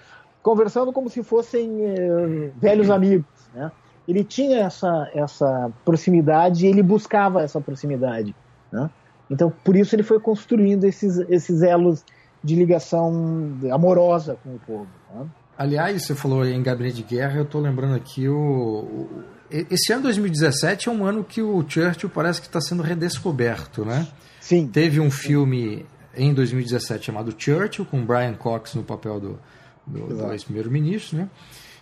conversando 0.42 0.92
como 0.92 1.10
se 1.10 1.22
fossem 1.22 1.84
eh, 1.84 2.50
velhos 2.56 2.88
amigos, 2.88 3.26
né? 3.54 3.70
Ele 4.08 4.22
tinha 4.22 4.60
essa 4.60 5.10
essa 5.14 5.70
proximidade, 5.84 6.66
ele 6.66 6.82
buscava 6.82 7.42
essa 7.42 7.60
proximidade. 7.60 8.34
Né? 8.70 8.88
Então, 9.30 9.52
por 9.64 9.76
isso 9.76 9.94
ele 9.94 10.02
foi 10.02 10.20
construindo 10.20 10.84
esses, 10.84 11.18
esses 11.28 11.62
elos 11.62 12.04
de 12.42 12.54
ligação 12.54 13.58
amorosa 13.72 14.36
com 14.42 14.54
o 14.54 14.58
povo. 14.60 14.88
Né? 15.12 15.26
Aliás, 15.58 16.04
você 16.04 16.14
falou 16.14 16.44
em 16.44 16.62
gabinete 16.62 16.96
de 16.96 17.02
guerra, 17.02 17.38
eu 17.38 17.44
estou 17.44 17.60
lembrando 17.60 17.94
aqui 17.94 18.28
o, 18.28 18.36
o, 18.36 19.24
esse 19.50 19.92
ano 19.92 20.04
2017 20.04 20.88
é 20.88 20.92
um 20.92 21.04
ano 21.04 21.24
que 21.24 21.40
o 21.40 21.64
Churchill 21.66 22.10
parece 22.10 22.40
que 22.40 22.46
está 22.46 22.60
sendo 22.60 22.82
redescoberto, 22.82 23.84
né? 23.84 24.06
Sim. 24.40 24.66
Teve 24.66 25.00
um 25.00 25.10
filme 25.10 25.86
em 26.14 26.34
2017 26.34 27.06
chamado 27.06 27.34
Churchill 27.36 27.84
com 27.84 28.04
Brian 28.04 28.34
Cox 28.34 28.74
no 28.74 28.82
papel 28.82 29.20
do, 29.20 29.40
do, 29.86 30.08
do 30.08 30.32
ex-primeiro-ministro, 30.32 31.18
né? 31.18 31.30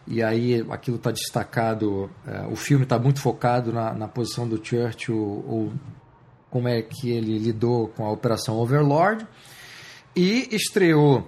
E 0.07 0.23
aí 0.23 0.65
aquilo 0.71 0.99
está 0.99 1.11
destacado, 1.11 2.11
uh, 2.27 2.53
o 2.53 2.57
filme 2.57 2.85
está 2.85 2.99
muito 2.99 3.21
focado 3.21 3.73
na, 3.73 3.95
na 3.95 4.07
posição 4.07 4.47
do 4.47 4.63
Churchill 4.63 5.17
ou 5.17 5.73
como 6.51 6.69
é 6.69 6.83
que 6.83 7.11
ele 7.11 7.39
lidou 7.39 7.89
com 7.89 8.05
a 8.05 8.13
Operação 8.13 8.57
Overlord 8.59 9.27
e 10.15 10.49
estreou 10.55 11.27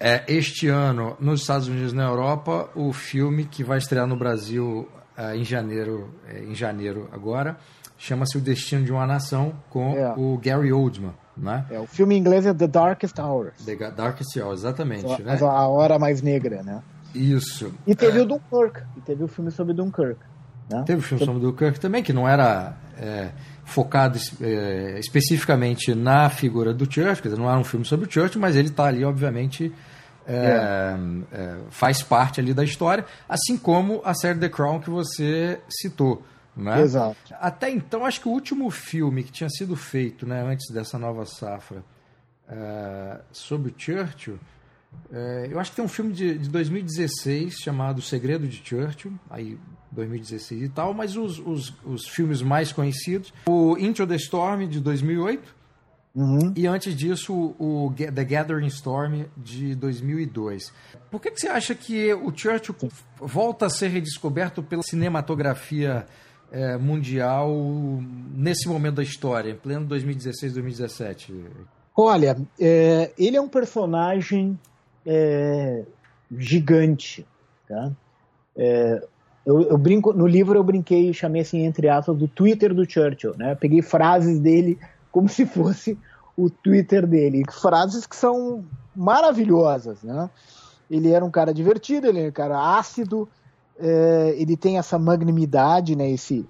é, 0.00 0.24
este 0.26 0.66
ano 0.66 1.14
nos 1.20 1.42
Estados 1.42 1.68
Unidos 1.68 1.92
e 1.92 1.94
na 1.94 2.04
Europa 2.04 2.70
o 2.74 2.90
filme 2.90 3.44
que 3.44 3.62
vai 3.62 3.76
estrear 3.76 4.06
no 4.06 4.16
Brasil 4.16 4.88
é, 5.16 5.36
em 5.36 5.44
janeiro, 5.44 6.14
é, 6.26 6.42
em 6.42 6.54
janeiro 6.54 7.06
agora, 7.12 7.58
chama-se 7.98 8.38
O 8.38 8.40
Destino 8.40 8.82
de 8.82 8.90
uma 8.90 9.06
Nação 9.06 9.52
com 9.68 9.94
é. 9.94 10.14
o 10.16 10.38
Gary 10.42 10.72
Oldman. 10.72 11.12
Né? 11.36 11.66
É, 11.70 11.78
o 11.78 11.86
filme 11.86 12.14
em 12.16 12.18
inglês 12.18 12.46
é 12.46 12.54
The 12.54 12.66
Darkest 12.66 13.18
Hours. 13.18 13.64
The 13.64 13.76
Darkest 13.90 14.36
Hours, 14.38 14.60
exatamente. 14.60 15.06
A, 15.06 15.18
né? 15.18 15.38
a 15.40 15.68
hora 15.68 15.98
mais 15.98 16.22
negra, 16.22 16.62
né? 16.62 16.82
Isso. 17.14 17.72
E 17.86 17.94
teve 17.94 18.18
é. 18.18 18.22
o 18.22 18.26
Dunkirk, 18.26 18.82
e 18.96 19.00
teve 19.00 19.22
o 19.24 19.28
filme 19.28 19.50
sobre 19.50 19.74
Dunkirk. 19.74 20.20
Né? 20.70 20.82
Teve 20.86 21.00
o 21.00 21.02
filme 21.02 21.24
sobre 21.24 21.42
Dunkirk 21.42 21.80
também, 21.80 22.02
que 22.02 22.12
não 22.12 22.28
era 22.28 22.76
é, 22.96 23.30
focado 23.64 24.18
é, 24.40 24.98
especificamente 24.98 25.94
na 25.94 26.30
figura 26.30 26.72
do 26.72 26.84
Churchill, 26.84 27.22
quer 27.22 27.28
dizer, 27.28 27.40
não 27.40 27.50
era 27.50 27.58
um 27.58 27.64
filme 27.64 27.84
sobre 27.84 28.06
o 28.06 28.10
Churchill, 28.10 28.40
mas 28.40 28.56
ele 28.56 28.68
está 28.68 28.84
ali, 28.84 29.04
obviamente, 29.04 29.72
é, 30.26 30.96
é, 31.32 31.56
faz 31.70 32.02
parte 32.02 32.40
ali 32.40 32.54
da 32.54 32.64
história, 32.64 33.04
assim 33.28 33.56
como 33.56 34.00
a 34.04 34.14
série 34.14 34.38
The 34.38 34.48
Crown 34.48 34.80
que 34.80 34.90
você 34.90 35.60
citou. 35.68 36.22
Né? 36.56 36.80
Exato. 36.82 37.16
Até 37.40 37.70
então, 37.70 38.04
acho 38.04 38.20
que 38.20 38.28
o 38.28 38.32
último 38.32 38.70
filme 38.70 39.22
que 39.22 39.32
tinha 39.32 39.48
sido 39.48 39.76
feito 39.76 40.26
né, 40.26 40.42
antes 40.42 40.72
dessa 40.72 40.98
nova 40.98 41.24
safra 41.24 41.82
é, 42.48 43.20
sobre 43.32 43.70
o 43.70 43.74
Churchill, 43.76 44.38
é, 45.12 45.48
eu 45.50 45.58
acho 45.58 45.70
que 45.70 45.76
tem 45.76 45.84
um 45.84 45.88
filme 45.88 46.12
de, 46.12 46.36
de 46.38 46.48
2016 46.48 47.54
chamado 47.54 47.98
O 47.98 48.02
Segredo 48.02 48.46
de 48.46 48.60
Churchill, 48.64 49.12
aí 49.30 49.58
2016 49.92 50.62
e 50.62 50.68
tal, 50.68 50.94
mas 50.94 51.16
os, 51.16 51.38
os, 51.38 51.74
os 51.84 52.08
filmes 52.08 52.42
mais 52.42 52.72
conhecidos, 52.72 53.32
o 53.46 53.76
Into 53.78 54.06
the 54.06 54.16
Storm 54.16 54.66
de 54.68 54.80
2008, 54.80 55.59
Uhum. 56.14 56.52
E 56.56 56.66
antes 56.66 56.94
disso, 56.94 57.54
o, 57.58 57.92
The 57.96 58.24
Gathering 58.24 58.66
Storm 58.66 59.26
de 59.36 59.74
2002. 59.74 60.72
Por 61.10 61.20
que, 61.20 61.30
que 61.30 61.40
você 61.40 61.48
acha 61.48 61.74
que 61.74 62.12
o 62.12 62.36
Churchill 62.36 62.74
volta 63.16 63.66
a 63.66 63.70
ser 63.70 63.88
redescoberto 63.88 64.62
pela 64.62 64.82
cinematografia 64.82 66.06
é, 66.50 66.76
mundial 66.76 67.50
nesse 68.34 68.68
momento 68.68 68.96
da 68.96 69.02
história, 69.02 69.50
em 69.50 69.56
pleno 69.56 69.86
2016, 69.86 70.54
2017? 70.54 71.32
Olha, 71.96 72.36
é, 72.58 73.12
ele 73.16 73.36
é 73.36 73.40
um 73.40 73.48
personagem 73.48 74.58
é, 75.06 75.84
gigante. 76.36 77.24
Tá? 77.68 77.92
É, 78.56 79.06
eu, 79.46 79.62
eu, 79.62 79.78
brinco 79.78 80.12
no 80.12 80.26
livro 80.26 80.58
eu 80.58 80.64
brinquei 80.64 81.12
chamei 81.12 81.42
assim 81.42 81.64
entre 81.64 81.88
aspas 81.88 82.16
do 82.16 82.26
Twitter 82.26 82.74
do 82.74 82.88
Churchill, 82.88 83.34
né? 83.36 83.54
peguei 83.54 83.80
frases 83.80 84.38
dele 84.40 84.78
como 85.10 85.28
se 85.28 85.46
fosse 85.46 85.98
o 86.36 86.48
Twitter 86.48 87.06
dele. 87.06 87.44
Frases 87.50 88.06
que 88.06 88.16
são 88.16 88.64
maravilhosas, 88.94 90.02
né? 90.02 90.30
Ele 90.90 91.10
era 91.10 91.24
um 91.24 91.30
cara 91.30 91.54
divertido, 91.54 92.08
ele 92.08 92.20
era 92.20 92.28
um 92.28 92.32
cara 92.32 92.78
ácido, 92.78 93.28
é, 93.78 94.34
ele 94.36 94.56
tem 94.56 94.78
essa 94.78 94.98
magnimidade, 94.98 95.94
né? 95.94 96.10
Esse 96.10 96.46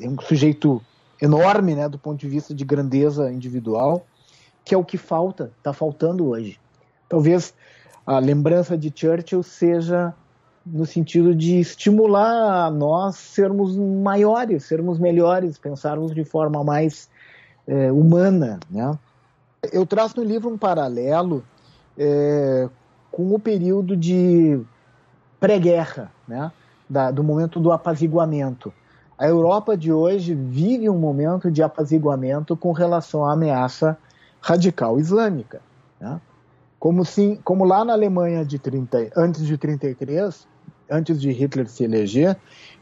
é 0.00 0.08
um 0.08 0.20
sujeito 0.20 0.82
enorme, 1.20 1.74
né? 1.74 1.88
Do 1.88 1.98
ponto 1.98 2.18
de 2.18 2.28
vista 2.28 2.54
de 2.54 2.64
grandeza 2.64 3.30
individual, 3.32 4.06
que 4.64 4.74
é 4.74 4.78
o 4.78 4.84
que 4.84 4.98
falta, 4.98 5.50
está 5.58 5.72
faltando 5.72 6.28
hoje. 6.28 6.58
Talvez 7.08 7.54
a 8.06 8.18
lembrança 8.18 8.76
de 8.76 8.92
Churchill 8.94 9.42
seja 9.42 10.14
no 10.64 10.84
sentido 10.84 11.34
de 11.34 11.58
estimular 11.58 12.70
nós 12.70 13.16
sermos 13.16 13.76
maiores, 13.76 14.64
sermos 14.64 14.98
melhores, 14.98 15.56
pensarmos 15.56 16.14
de 16.14 16.24
forma 16.24 16.62
mais 16.62 17.08
é, 17.68 17.92
humana, 17.92 18.58
né? 18.70 18.98
Eu 19.72 19.84
traço 19.84 20.16
no 20.16 20.24
livro 20.24 20.48
um 20.48 20.56
paralelo 20.56 21.44
é, 21.96 22.68
com 23.12 23.34
o 23.34 23.38
período 23.38 23.94
de 23.94 24.58
pré-guerra, 25.38 26.10
né? 26.26 26.50
Do 27.12 27.22
momento 27.22 27.60
do 27.60 27.70
apaziguamento. 27.70 28.72
A 29.18 29.28
Europa 29.28 29.76
de 29.76 29.92
hoje 29.92 30.32
vive 30.32 30.88
um 30.88 30.96
momento 30.96 31.50
de 31.50 31.62
apaziguamento 31.62 32.56
com 32.56 32.72
relação 32.72 33.24
à 33.26 33.32
ameaça 33.32 33.98
radical 34.40 34.98
islâmica. 34.98 35.60
Né? 36.00 36.18
Como, 36.78 37.04
sim, 37.04 37.38
como 37.44 37.64
lá 37.64 37.84
na 37.84 37.92
Alemanha 37.92 38.44
de 38.44 38.58
30, 38.58 39.10
antes 39.16 39.44
de 39.44 39.58
33, 39.58 40.46
antes 40.88 41.20
de 41.20 41.30
Hitler 41.30 41.68
se 41.68 41.84
eleger, 41.84 42.36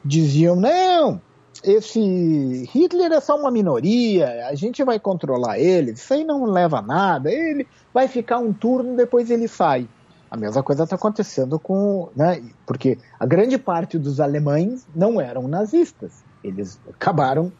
diziam: 0.04 0.54
não, 0.54 1.20
esse 1.64 2.68
Hitler 2.72 3.12
é 3.12 3.20
só 3.20 3.38
uma 3.38 3.50
minoria, 3.50 4.46
a 4.48 4.54
gente 4.54 4.82
vai 4.84 4.98
controlar 4.98 5.58
ele, 5.58 5.92
isso 5.92 6.12
aí 6.12 6.24
não 6.24 6.44
leva 6.44 6.78
a 6.78 6.82
nada, 6.82 7.30
ele 7.30 7.66
vai 7.92 8.08
ficar 8.08 8.38
um 8.38 8.52
turno, 8.52 8.96
depois 8.96 9.30
ele 9.30 9.48
sai. 9.48 9.88
A 10.30 10.36
mesma 10.36 10.62
coisa 10.62 10.84
está 10.84 10.96
acontecendo 10.96 11.58
com. 11.58 12.08
Né, 12.14 12.42
porque 12.66 12.98
a 13.18 13.24
grande 13.24 13.56
parte 13.56 13.98
dos 13.98 14.18
alemães 14.20 14.86
não 14.94 15.20
eram 15.20 15.46
nazistas. 15.46 16.24
Eles 16.42 16.80
acabaram 16.88 17.52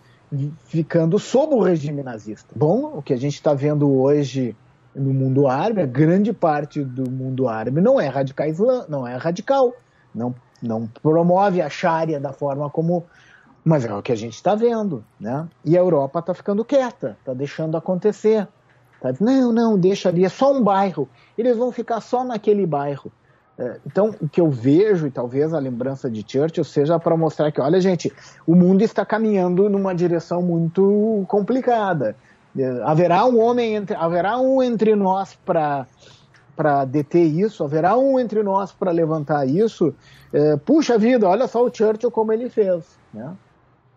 ficando 0.64 1.18
sob 1.18 1.54
o 1.54 1.62
regime 1.62 2.02
nazista. 2.02 2.48
Bom, 2.54 2.98
o 2.98 3.02
que 3.02 3.12
a 3.12 3.16
gente 3.16 3.34
está 3.34 3.54
vendo 3.54 3.90
hoje 3.90 4.56
no 4.94 5.12
mundo 5.12 5.46
árabe, 5.46 5.82
a 5.82 5.86
grande 5.86 6.32
parte 6.32 6.82
do 6.82 7.08
mundo 7.10 7.48
árabe 7.48 7.80
não 7.80 8.00
é 8.00 8.08
radical, 8.08 8.48
não 8.88 9.06
é 9.06 9.16
radical, 9.16 9.74
não, 10.14 10.34
não 10.60 10.86
promove 10.86 11.60
a 11.60 11.68
Sharia 11.68 12.18
da 12.18 12.32
forma 12.32 12.68
como 12.70 13.04
mas 13.66 13.84
é 13.84 13.92
o 13.92 14.00
que 14.00 14.12
a 14.12 14.16
gente 14.16 14.34
está 14.34 14.54
vendo, 14.54 15.04
né? 15.18 15.44
E 15.64 15.76
a 15.76 15.80
Europa 15.80 16.20
está 16.20 16.32
ficando 16.32 16.64
quieta, 16.64 17.16
está 17.18 17.34
deixando 17.34 17.76
acontecer. 17.76 18.46
Tá? 19.00 19.12
Não, 19.18 19.52
não, 19.52 19.76
deixa 19.76 20.08
ali, 20.08 20.24
é 20.24 20.28
só 20.28 20.52
um 20.52 20.62
bairro. 20.62 21.08
Eles 21.36 21.56
vão 21.56 21.72
ficar 21.72 22.00
só 22.00 22.22
naquele 22.22 22.64
bairro. 22.64 23.10
É, 23.58 23.80
então, 23.84 24.14
o 24.20 24.28
que 24.28 24.40
eu 24.40 24.48
vejo, 24.48 25.08
e 25.08 25.10
talvez 25.10 25.52
a 25.52 25.58
lembrança 25.58 26.08
de 26.08 26.24
Churchill 26.24 26.62
seja 26.62 26.96
para 27.00 27.16
mostrar 27.16 27.50
que, 27.50 27.60
olha, 27.60 27.80
gente, 27.80 28.12
o 28.46 28.54
mundo 28.54 28.82
está 28.82 29.04
caminhando 29.04 29.68
numa 29.68 29.92
direção 29.92 30.40
muito 30.40 31.24
complicada. 31.26 32.14
É, 32.56 32.82
haverá 32.84 33.26
um 33.26 33.40
homem, 33.40 33.74
entre, 33.74 33.96
haverá 33.96 34.38
um 34.38 34.62
entre 34.62 34.94
nós 34.94 35.34
para 35.44 35.88
para 36.54 36.86
deter 36.86 37.26
isso, 37.26 37.62
haverá 37.62 37.98
um 37.98 38.18
entre 38.18 38.42
nós 38.42 38.72
para 38.72 38.90
levantar 38.90 39.46
isso. 39.46 39.94
É, 40.32 40.56
puxa 40.56 40.96
vida, 40.96 41.28
olha 41.28 41.46
só 41.46 41.62
o 41.62 41.70
Churchill 41.70 42.10
como 42.10 42.32
ele 42.32 42.48
fez, 42.48 42.98
né? 43.12 43.36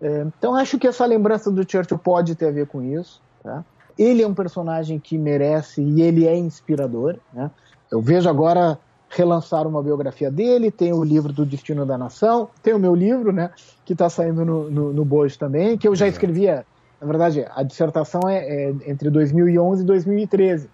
É, 0.02 0.22
então 0.22 0.56
acho 0.56 0.78
que 0.78 0.88
essa 0.88 1.06
lembrança 1.06 1.52
do 1.52 1.70
Churchill 1.70 1.97
pode 1.97 2.36
ter 2.36 2.47
a 2.47 2.52
ver 2.52 2.68
com 2.68 2.82
isso. 2.82 3.22
Tá? 3.43 3.64
Ele 3.97 4.22
é 4.22 4.28
um 4.28 4.34
personagem 4.34 5.00
que 5.00 5.18
merece 5.18 5.82
e 5.82 6.02
ele 6.02 6.26
é 6.26 6.38
inspirador. 6.38 7.18
Né? 7.34 7.52
Eu 7.91 8.02
vejo 8.02 8.30
agora 8.30 8.80
relançar 9.10 9.68
uma 9.68 9.82
biografia 9.82 10.30
dele, 10.30 10.70
tem 10.70 10.93
o 10.93 11.04
livro 11.04 11.34
do 11.34 11.45
Destino 11.45 11.86
da 11.86 11.97
Nação, 11.97 12.50
tem 12.62 12.74
o 12.74 12.80
meu 12.80 12.93
livro, 12.93 13.32
né, 13.32 13.50
que 13.84 13.93
está 13.93 14.08
saindo 14.08 14.45
no, 14.45 14.70
no, 14.70 14.93
no 14.93 15.04
Bojo 15.04 15.38
também, 15.38 15.78
que 15.78 15.88
eu 15.88 15.95
já 15.95 16.08
escrevia, 16.08 16.64
na 17.02 17.08
verdade, 17.08 17.45
a 17.56 17.64
dissertação 17.64 18.22
é, 18.30 18.38
é 18.38 18.70
entre 18.86 19.10
2011 19.10 19.82
e 19.82 19.86
2013. 19.86 20.70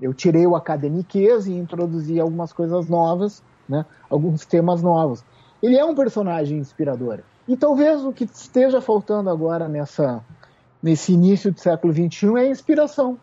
Eu 0.00 0.12
tirei 0.12 0.46
o 0.46 0.56
academiquez 0.56 1.46
e 1.46 1.52
introduzi 1.52 2.18
algumas 2.18 2.52
coisas 2.52 2.88
novas, 2.88 3.42
né, 3.68 3.86
alguns 4.10 4.44
temas 4.44 4.82
novos. 4.82 5.24
Ele 5.62 5.76
é 5.76 5.84
um 5.84 5.94
personagem 5.94 6.58
inspirador. 6.58 7.20
E 7.48 7.56
talvez 7.56 8.04
o 8.04 8.12
que 8.12 8.24
esteja 8.24 8.80
faltando 8.80 9.30
agora 9.30 9.68
nessa, 9.68 10.24
nesse 10.82 11.12
início 11.12 11.52
do 11.52 11.60
século 11.60 11.92
XXI 11.92 12.36
é 12.38 12.48
inspiração. 12.48 13.18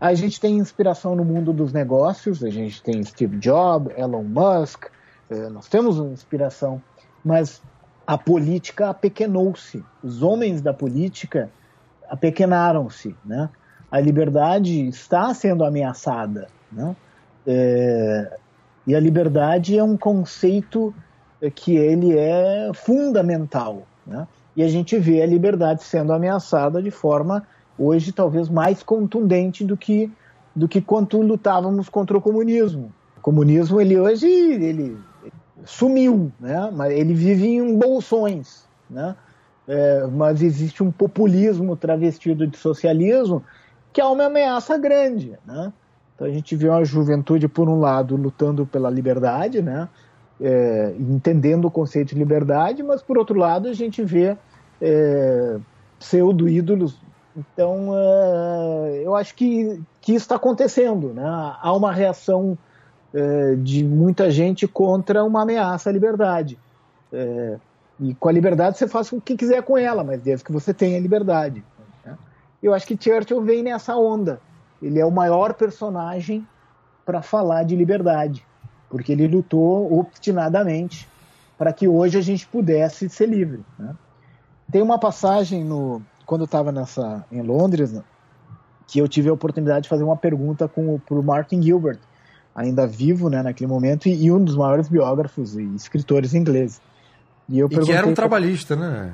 A 0.00 0.14
gente 0.14 0.40
tem 0.40 0.56
inspiração 0.56 1.16
no 1.16 1.24
mundo 1.24 1.52
dos 1.52 1.72
negócios, 1.72 2.44
a 2.44 2.50
gente 2.50 2.82
tem 2.82 3.02
Steve 3.02 3.36
Jobs, 3.38 3.92
Elon 3.98 4.22
Musk, 4.22 4.86
eh, 5.28 5.48
nós 5.48 5.68
temos 5.68 5.98
uma 5.98 6.12
inspiração, 6.12 6.80
mas 7.24 7.60
a 8.06 8.16
política 8.16 8.90
apequenou-se. 8.90 9.84
Os 10.02 10.22
homens 10.22 10.60
da 10.60 10.72
política 10.72 11.50
apequenaram-se. 12.08 13.14
Né? 13.24 13.48
A 13.90 14.00
liberdade 14.00 14.88
está 14.88 15.32
sendo 15.34 15.64
ameaçada. 15.64 16.48
Né? 16.72 16.96
É, 17.46 18.38
e 18.86 18.94
a 18.94 19.00
liberdade 19.00 19.78
é 19.78 19.84
um 19.84 19.96
conceito 19.96 20.94
que 21.48 21.76
ele 21.76 22.18
é 22.18 22.70
fundamental. 22.74 23.86
Né? 24.06 24.26
E 24.56 24.62
a 24.62 24.68
gente 24.68 24.98
vê 24.98 25.22
a 25.22 25.26
liberdade 25.26 25.84
sendo 25.84 26.12
ameaçada 26.12 26.82
de 26.82 26.90
forma 26.90 27.46
hoje 27.78 28.12
talvez 28.12 28.48
mais 28.48 28.82
contundente 28.82 29.64
do 29.64 29.76
que 29.76 30.10
do 30.54 30.66
que 30.66 30.80
quando 30.80 31.20
lutávamos 31.22 31.88
contra 31.88 32.18
o 32.18 32.20
comunismo. 32.20 32.92
O 33.16 33.20
comunismo 33.20 33.80
ele 33.80 33.98
hoje 33.98 34.26
ele 34.26 34.98
sumiu, 35.64 36.32
né? 36.40 36.70
Mas 36.72 36.92
ele 36.92 37.14
vive 37.14 37.46
em 37.46 37.78
bolsões, 37.78 38.64
né? 38.88 39.14
É, 39.68 40.06
mas 40.06 40.42
existe 40.42 40.82
um 40.82 40.90
populismo 40.90 41.76
travestido 41.76 42.46
de 42.46 42.56
socialismo 42.56 43.44
que 43.92 44.00
é 44.00 44.04
uma 44.04 44.24
ameaça 44.24 44.76
grande, 44.76 45.38
né? 45.46 45.72
Então 46.14 46.26
a 46.26 46.30
gente 46.30 46.54
vê 46.56 46.68
uma 46.68 46.84
juventude 46.84 47.48
por 47.48 47.68
um 47.68 47.78
lado 47.78 48.16
lutando 48.16 48.66
pela 48.66 48.90
liberdade, 48.90 49.62
né? 49.62 49.88
É, 50.42 50.94
entendendo 50.98 51.66
o 51.66 51.70
conceito 51.70 52.14
de 52.14 52.18
liberdade, 52.18 52.82
mas 52.82 53.02
por 53.02 53.18
outro 53.18 53.38
lado 53.38 53.68
a 53.68 53.74
gente 53.74 54.02
vê 54.02 54.36
é, 54.80 55.58
pseudo-ídolos. 55.98 56.98
Então 57.36 57.90
é, 57.94 59.02
eu 59.04 59.14
acho 59.14 59.34
que, 59.34 59.80
que 60.00 60.12
isso 60.12 60.24
está 60.24 60.36
acontecendo, 60.36 61.12
né? 61.12 61.22
Há 61.24 61.72
uma 61.74 61.92
reação 61.92 62.56
é, 63.12 63.54
de 63.56 63.84
muita 63.84 64.30
gente 64.30 64.66
contra 64.66 65.22
uma 65.24 65.42
ameaça 65.42 65.90
à 65.90 65.92
liberdade. 65.92 66.58
É, 67.12 67.58
e 68.00 68.14
com 68.14 68.28
a 68.28 68.32
liberdade 68.32 68.78
você 68.78 68.88
faz 68.88 69.12
o 69.12 69.20
que 69.20 69.36
quiser 69.36 69.62
com 69.62 69.76
ela, 69.76 70.02
mas 70.02 70.20
desde 70.20 70.44
que 70.44 70.52
você 70.52 70.72
tenha 70.72 70.98
liberdade. 70.98 71.62
Né? 72.04 72.16
Eu 72.62 72.72
acho 72.72 72.86
que 72.86 72.98
Churchill 72.98 73.42
vem 73.42 73.62
nessa 73.62 73.96
onda. 73.96 74.40
Ele 74.82 74.98
é 74.98 75.04
o 75.04 75.10
maior 75.10 75.52
personagem 75.54 76.46
para 77.04 77.20
falar 77.20 77.64
de 77.64 77.76
liberdade, 77.76 78.46
porque 78.90 79.12
ele 79.12 79.28
lutou 79.28 79.98
obstinadamente 79.98 81.08
para 81.56 81.72
que 81.72 81.86
hoje 81.86 82.18
a 82.18 82.20
gente 82.20 82.46
pudesse 82.46 83.08
ser 83.08 83.26
livre. 83.26 83.60
Né? 83.78 83.94
Tem 84.70 84.82
uma 84.82 84.98
passagem 84.98 85.64
no 85.64 86.02
quando 86.26 86.42
eu 86.42 86.46
estava 86.46 86.70
nessa 86.70 87.24
em 87.30 87.42
Londres 87.42 87.98
que 88.86 88.98
eu 88.98 89.08
tive 89.08 89.28
a 89.28 89.32
oportunidade 89.32 89.84
de 89.84 89.88
fazer 89.88 90.02
uma 90.02 90.16
pergunta 90.16 90.66
com 90.66 91.00
o 91.08 91.22
Martin 91.22 91.62
Gilbert, 91.62 91.98
ainda 92.54 92.86
vivo, 92.86 93.30
né, 93.30 93.40
naquele 93.40 93.70
momento 93.70 94.08
e, 94.08 94.24
e 94.24 94.32
um 94.32 94.42
dos 94.42 94.56
maiores 94.56 94.88
biógrafos 94.88 95.56
e 95.56 95.62
escritores 95.76 96.34
ingleses. 96.34 96.80
E, 97.48 97.58
eu 97.58 97.68
e 97.70 97.78
que 97.78 97.92
era 97.92 98.06
um 98.06 98.14
trabalhista, 98.14 98.74
né? 98.74 99.12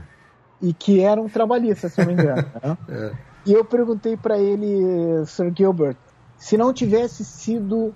E 0.63 0.73
que 0.73 1.01
era 1.01 1.21
um 1.21 1.29
trabalhista, 1.29 1.89
se 1.91 1.99
não 2.01 2.07
me 2.07 2.15
engano. 2.15 2.47
né? 2.63 2.79
é. 2.89 3.13
E 3.45 3.53
eu 3.53 3.65
perguntei 3.65 4.17
para 4.17 4.39
ele, 4.39 5.25
Sir 5.27 5.53
Gilbert, 5.57 5.97
se 6.39 6.57
não 6.57 6.73
tivesse 6.73 7.25
sido 7.25 7.95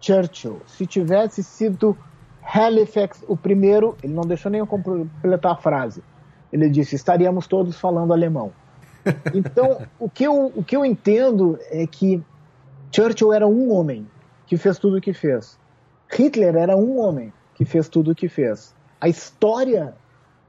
Churchill, 0.00 0.60
se 0.66 0.86
tivesse 0.86 1.42
sido 1.42 1.96
Halifax 2.42 3.24
o 3.28 3.36
primeiro, 3.36 3.96
ele 4.02 4.12
não 4.12 4.22
deixou 4.22 4.50
nem 4.50 4.60
eu 4.60 4.66
completar 4.66 5.52
a 5.52 5.56
frase. 5.56 6.02
Ele 6.52 6.68
disse: 6.68 6.96
estaríamos 6.96 7.46
todos 7.46 7.78
falando 7.78 8.12
alemão. 8.12 8.52
Então, 9.32 9.86
o 9.98 10.10
que, 10.10 10.24
eu, 10.24 10.52
o 10.54 10.62
que 10.62 10.76
eu 10.76 10.84
entendo 10.84 11.58
é 11.70 11.86
que 11.86 12.22
Churchill 12.94 13.32
era 13.32 13.46
um 13.46 13.72
homem 13.72 14.06
que 14.46 14.56
fez 14.56 14.78
tudo 14.78 14.98
o 14.98 15.00
que 15.00 15.14
fez. 15.14 15.58
Hitler 16.10 16.56
era 16.56 16.76
um 16.76 16.98
homem 16.98 17.32
que 17.54 17.64
fez 17.64 17.88
tudo 17.88 18.10
o 18.10 18.14
que 18.14 18.28
fez. 18.28 18.74
A 19.00 19.08
história 19.08 19.94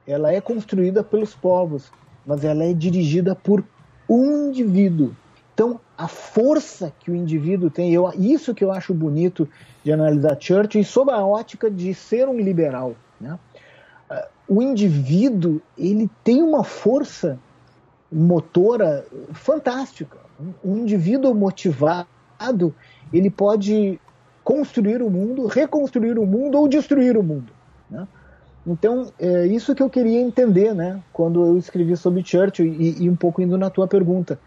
ela 0.06 0.34
é 0.34 0.42
construída 0.42 1.04
pelos 1.04 1.36
povos, 1.36 1.92
mas 2.26 2.44
ela 2.44 2.64
é 2.64 2.74
dirigida 2.74 3.36
por 3.36 3.64
um 4.10 4.50
indivíduo. 4.50 5.16
Então, 5.54 5.80
a 6.00 6.08
força 6.08 6.94
que 6.98 7.12
o 7.12 7.16
indivíduo 7.16 7.70
tem, 7.70 7.94
eu, 7.94 8.10
isso 8.18 8.56
que 8.56 8.64
eu 8.64 8.72
acho 8.72 8.94
bonito 8.94 9.46
de 9.84 9.92
analisar 9.92 10.38
Churchill, 10.40 10.86
sob 10.86 11.12
a 11.12 11.26
ótica 11.26 11.70
de 11.70 11.94
ser 11.94 12.30
um 12.30 12.40
liberal. 12.40 12.96
Né? 13.20 13.38
O 14.48 14.62
indivíduo 14.62 15.62
ele 15.78 16.10
tem 16.24 16.42
uma 16.42 16.64
força 16.64 17.38
motora 18.10 19.06
fantástica. 19.34 20.18
Um 20.64 20.78
indivíduo 20.78 21.36
motivado, 21.36 22.74
ele 23.12 23.30
pode 23.30 24.00
construir 24.42 25.02
o 25.02 25.10
mundo, 25.10 25.48
reconstruir 25.48 26.18
o 26.18 26.26
mundo 26.26 26.58
ou 26.58 26.70
destruir 26.70 27.18
o 27.18 27.24
mundo. 27.24 27.52
Né? 27.90 28.08
Então, 28.66 29.12
é 29.20 29.46
isso 29.48 29.76
que 29.76 29.84
eu 29.84 29.90
queria 29.90 30.22
entender, 30.22 30.74
né? 30.74 31.02
Quando 31.12 31.46
eu 31.46 31.58
escrevi 31.58 31.98
sobre 31.98 32.24
Churchill 32.24 32.66
e, 32.66 33.04
e 33.04 33.10
um 33.10 33.16
pouco 33.18 33.42
indo 33.42 33.58
na 33.58 33.70
tua 33.70 33.88
pergunta. 33.88 34.40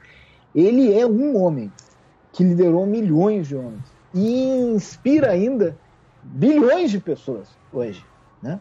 Ele 0.55 0.99
é 0.99 1.07
um 1.07 1.41
homem 1.43 1.73
que 2.33 2.45
liderou 2.45 2.87
milhões 2.87 3.49
de 3.49 3.57
homens 3.57 3.83
e 4.15 4.47
inspira 4.75 5.31
ainda 5.31 5.77
bilhões 6.23 6.91
de 6.91 7.01
pessoas 7.01 7.49
hoje, 7.73 8.05
né? 8.43 8.61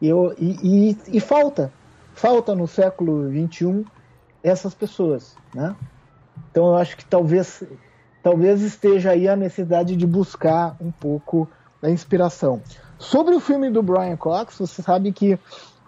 E, 0.00 0.08
eu, 0.08 0.34
e, 0.38 0.56
e, 0.62 0.98
e 1.16 1.20
falta, 1.20 1.72
falta 2.14 2.54
no 2.54 2.66
século 2.66 3.30
XXI 3.30 3.84
essas 4.42 4.74
pessoas, 4.74 5.36
né? 5.54 5.76
Então 6.50 6.66
eu 6.66 6.76
acho 6.76 6.96
que 6.96 7.04
talvez, 7.04 7.62
talvez 8.22 8.60
esteja 8.62 9.10
aí 9.10 9.28
a 9.28 9.36
necessidade 9.36 9.96
de 9.96 10.06
buscar 10.06 10.76
um 10.80 10.90
pouco 10.90 11.48
da 11.80 11.90
inspiração. 11.90 12.60
Sobre 12.98 13.34
o 13.34 13.40
filme 13.40 13.70
do 13.70 13.82
Brian 13.82 14.16
Cox, 14.16 14.58
você 14.58 14.82
sabe 14.82 15.12
que 15.12 15.38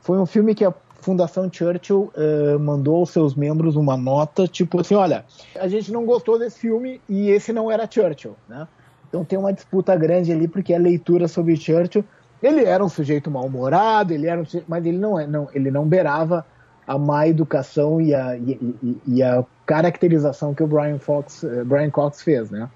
foi 0.01 0.19
um 0.19 0.27
filme 0.27 0.55
que 0.55 0.65
Fundação 1.05 1.53
Churchill 1.53 2.11
uh, 2.17 2.59
mandou 2.59 2.97
aos 2.97 3.11
seus 3.11 3.35
membros 3.35 3.77
uma 3.77 3.95
nota, 3.95 4.49
tipo 4.49 4.81
assim, 4.81 4.95
olha, 4.95 5.23
a 5.55 5.69
gente 5.69 5.93
não 5.93 6.07
gostou 6.07 6.39
desse 6.39 6.59
filme 6.59 6.99
e 7.07 7.29
esse 7.29 7.53
não 7.53 7.71
era 7.71 7.87
Churchill, 7.89 8.35
né? 8.49 8.67
Então 9.07 9.23
tem 9.23 9.39
uma 9.39 9.53
disputa 9.53 9.95
grande 9.95 10.33
ali, 10.33 10.49
porque 10.49 10.73
a 10.73 10.79
leitura 10.79 11.29
sobre 11.29 11.57
Churchill, 11.57 12.03
ele 12.43 12.65
era 12.65 12.83
um 12.83 12.89
sujeito 12.89 13.31
mal-humorado, 13.31 14.15
ele 14.15 14.27
era 14.27 14.41
um 14.41 14.47
sujeito, 14.47 14.65
mas 14.67 14.85
ele 14.87 14.97
não, 14.97 15.21
é, 15.21 15.27
não, 15.27 15.47
ele 15.53 15.71
não 15.71 15.87
beirava 15.87 16.45
a 16.87 16.97
má 16.97 17.29
educação 17.29 18.01
e 18.01 18.15
a, 18.15 18.37
e, 18.39 18.59
e, 18.83 19.01
e 19.07 19.23
a 19.23 19.45
caracterização 19.67 20.55
que 20.55 20.63
o 20.63 20.67
Brian, 20.67 20.99
Fox, 20.99 21.43
uh, 21.43 21.67
Brian 21.67 21.91
Cox 21.91 22.23
fez, 22.23 22.51
né? 22.51 22.71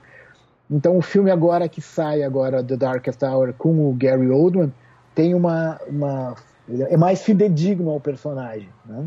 Então 0.71 0.99
o 0.99 1.03
filme 1.03 1.31
agora 1.31 1.67
que 1.67 1.81
sai 1.81 2.23
agora 2.23 2.63
The 2.63 2.77
Darkest 2.77 3.23
Hour 3.23 3.55
com 3.55 3.89
o 3.89 3.95
Gary 3.95 4.31
Oldman 4.31 4.71
tem 5.15 5.35
uma, 5.35 5.81
uma 5.89 6.37
é 6.69 6.97
mais 6.97 7.23
fidedigno 7.23 7.91
ao 7.91 8.01
personagem, 8.01 8.69
né? 8.87 9.07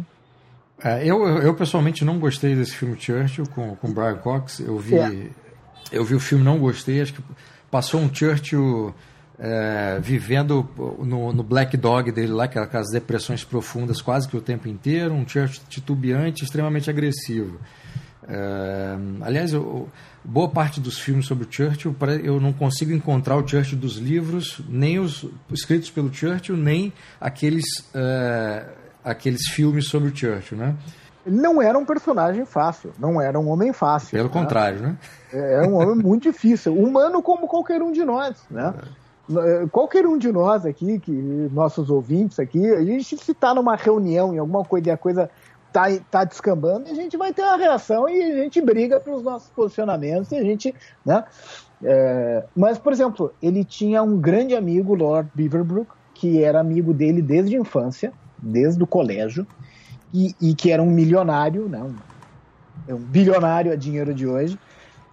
É, 0.84 1.06
eu, 1.06 1.24
eu 1.38 1.54
pessoalmente 1.54 2.04
não 2.04 2.18
gostei 2.18 2.56
desse 2.56 2.76
filme 2.76 3.00
Churchill 3.00 3.46
com 3.54 3.76
com 3.76 3.94
Brian 3.94 4.18
Cox. 4.18 4.60
Eu 4.60 4.80
vi 4.80 4.96
é. 4.96 5.30
eu 5.92 6.04
vi 6.04 6.16
o 6.16 6.20
filme 6.20 6.44
não 6.44 6.58
gostei. 6.58 7.02
Acho 7.02 7.14
que 7.14 7.24
passou 7.70 8.02
um 8.02 8.14
Churchill 8.14 8.94
é, 9.38 10.00
vivendo 10.02 10.68
no, 11.00 11.34
no, 11.34 11.44
Black 11.44 11.76
Dog 11.78 12.12
dele 12.12 12.32
lá, 12.32 12.44
aquelas 12.46 12.92
depressões 12.92 13.44
profundas 13.44 14.02
quase 14.02 14.28
que 14.28 14.38
o 14.38 14.42
tempo 14.42 14.68
inteiro, 14.68 15.14
um 15.14 15.28
Churchill 15.28 15.64
titubeante, 15.68 16.44
extremamente 16.44 16.90
agressivo. 16.90 17.60
É, 18.28 18.96
aliás, 19.22 19.54
eu, 19.54 19.90
boa 20.24 20.50
parte 20.50 20.80
dos 20.80 21.00
filmes 21.00 21.26
sobre 21.26 21.46
o 21.46 21.48
Churchill, 21.52 21.96
eu 22.24 22.40
não 22.40 22.54
consigo 22.54 22.92
encontrar 22.92 23.36
o 23.38 23.48
Churchill 23.48 23.78
dos 23.78 23.98
livros, 23.98 24.62
nem 24.70 25.00
os 25.00 25.26
escritos 25.52 25.90
pelo 25.90 26.14
Churchill, 26.14 26.56
nem 26.56 26.94
aqueles, 27.20 27.66
é, 27.94 28.66
aqueles 29.04 29.48
filmes 29.50 29.88
sobre 29.88 30.10
o 30.10 30.16
Churchill, 30.16 30.58
né? 30.58 30.76
Ele 31.26 31.40
não 31.40 31.62
era 31.62 31.78
um 31.78 31.86
personagem 31.86 32.46
fácil, 32.46 32.92
não 32.98 33.22
era 33.22 33.40
um 33.40 33.48
homem 33.50 33.72
fácil. 33.72 34.12
Pelo 34.12 34.28
né? 34.28 34.34
contrário, 34.34 34.82
né? 34.82 34.98
É, 35.32 35.64
é 35.64 35.68
um 35.68 35.76
homem 35.76 35.96
muito 35.96 36.24
difícil, 36.24 36.74
humano 36.74 37.22
como 37.22 37.48
qualquer 37.48 37.82
um 37.82 37.92
de 37.92 38.04
nós, 38.04 38.38
né? 38.50 38.74
É. 38.98 39.02
Qualquer 39.72 40.06
um 40.06 40.18
de 40.18 40.32
nós 40.32 40.66
aqui, 40.66 41.00
que 41.00 41.12
nossos 41.12 41.90
ouvintes 41.90 42.40
aqui, 42.40 42.70
a 42.70 42.84
gente 42.84 43.18
se 43.18 43.32
está 43.32 43.54
numa 43.54 43.76
reunião, 43.76 44.34
em 44.34 44.40
alguma 44.40 44.66
coisa, 44.66 44.90
e 44.90 44.92
a 44.92 44.98
coisa 44.98 45.30
tá, 45.72 45.88
tá 46.10 46.24
descambando, 46.24 46.90
a 46.90 46.94
gente 46.94 47.18
vai 47.18 47.34
ter 47.34 47.42
uma 47.42 47.58
reação 47.58 48.08
e 48.08 48.22
a 48.22 48.44
gente 48.44 48.62
briga 48.62 49.00
pelos 49.00 49.24
nossos 49.24 49.50
posicionamentos 49.50 50.32
e 50.32 50.36
a 50.36 50.44
gente, 50.44 50.76
né? 51.06 51.24
É, 51.84 52.44
mas, 52.56 52.78
por 52.78 52.94
exemplo, 52.94 53.34
ele 53.42 53.64
tinha 53.64 54.04
um 54.04 54.18
grande 54.20 54.56
amigo, 54.56 54.94
Lord 54.94 55.30
Beaverbrook, 55.34 55.92
que 56.14 56.44
era 56.44 56.60
amigo 56.60 56.94
dele 56.94 57.22
desde 57.22 57.56
a 57.56 57.60
infância, 57.60 58.14
desde 58.38 58.84
o 58.84 58.88
colégio, 58.88 59.48
e, 60.14 60.36
e 60.40 60.54
que 60.54 60.72
era 60.72 60.82
um 60.82 60.90
milionário, 60.90 61.68
né? 61.68 61.82
Um, 61.82 62.94
um 62.94 62.98
bilionário 62.98 63.72
a 63.72 63.76
dinheiro 63.76 64.14
de 64.14 64.28
hoje, 64.28 64.60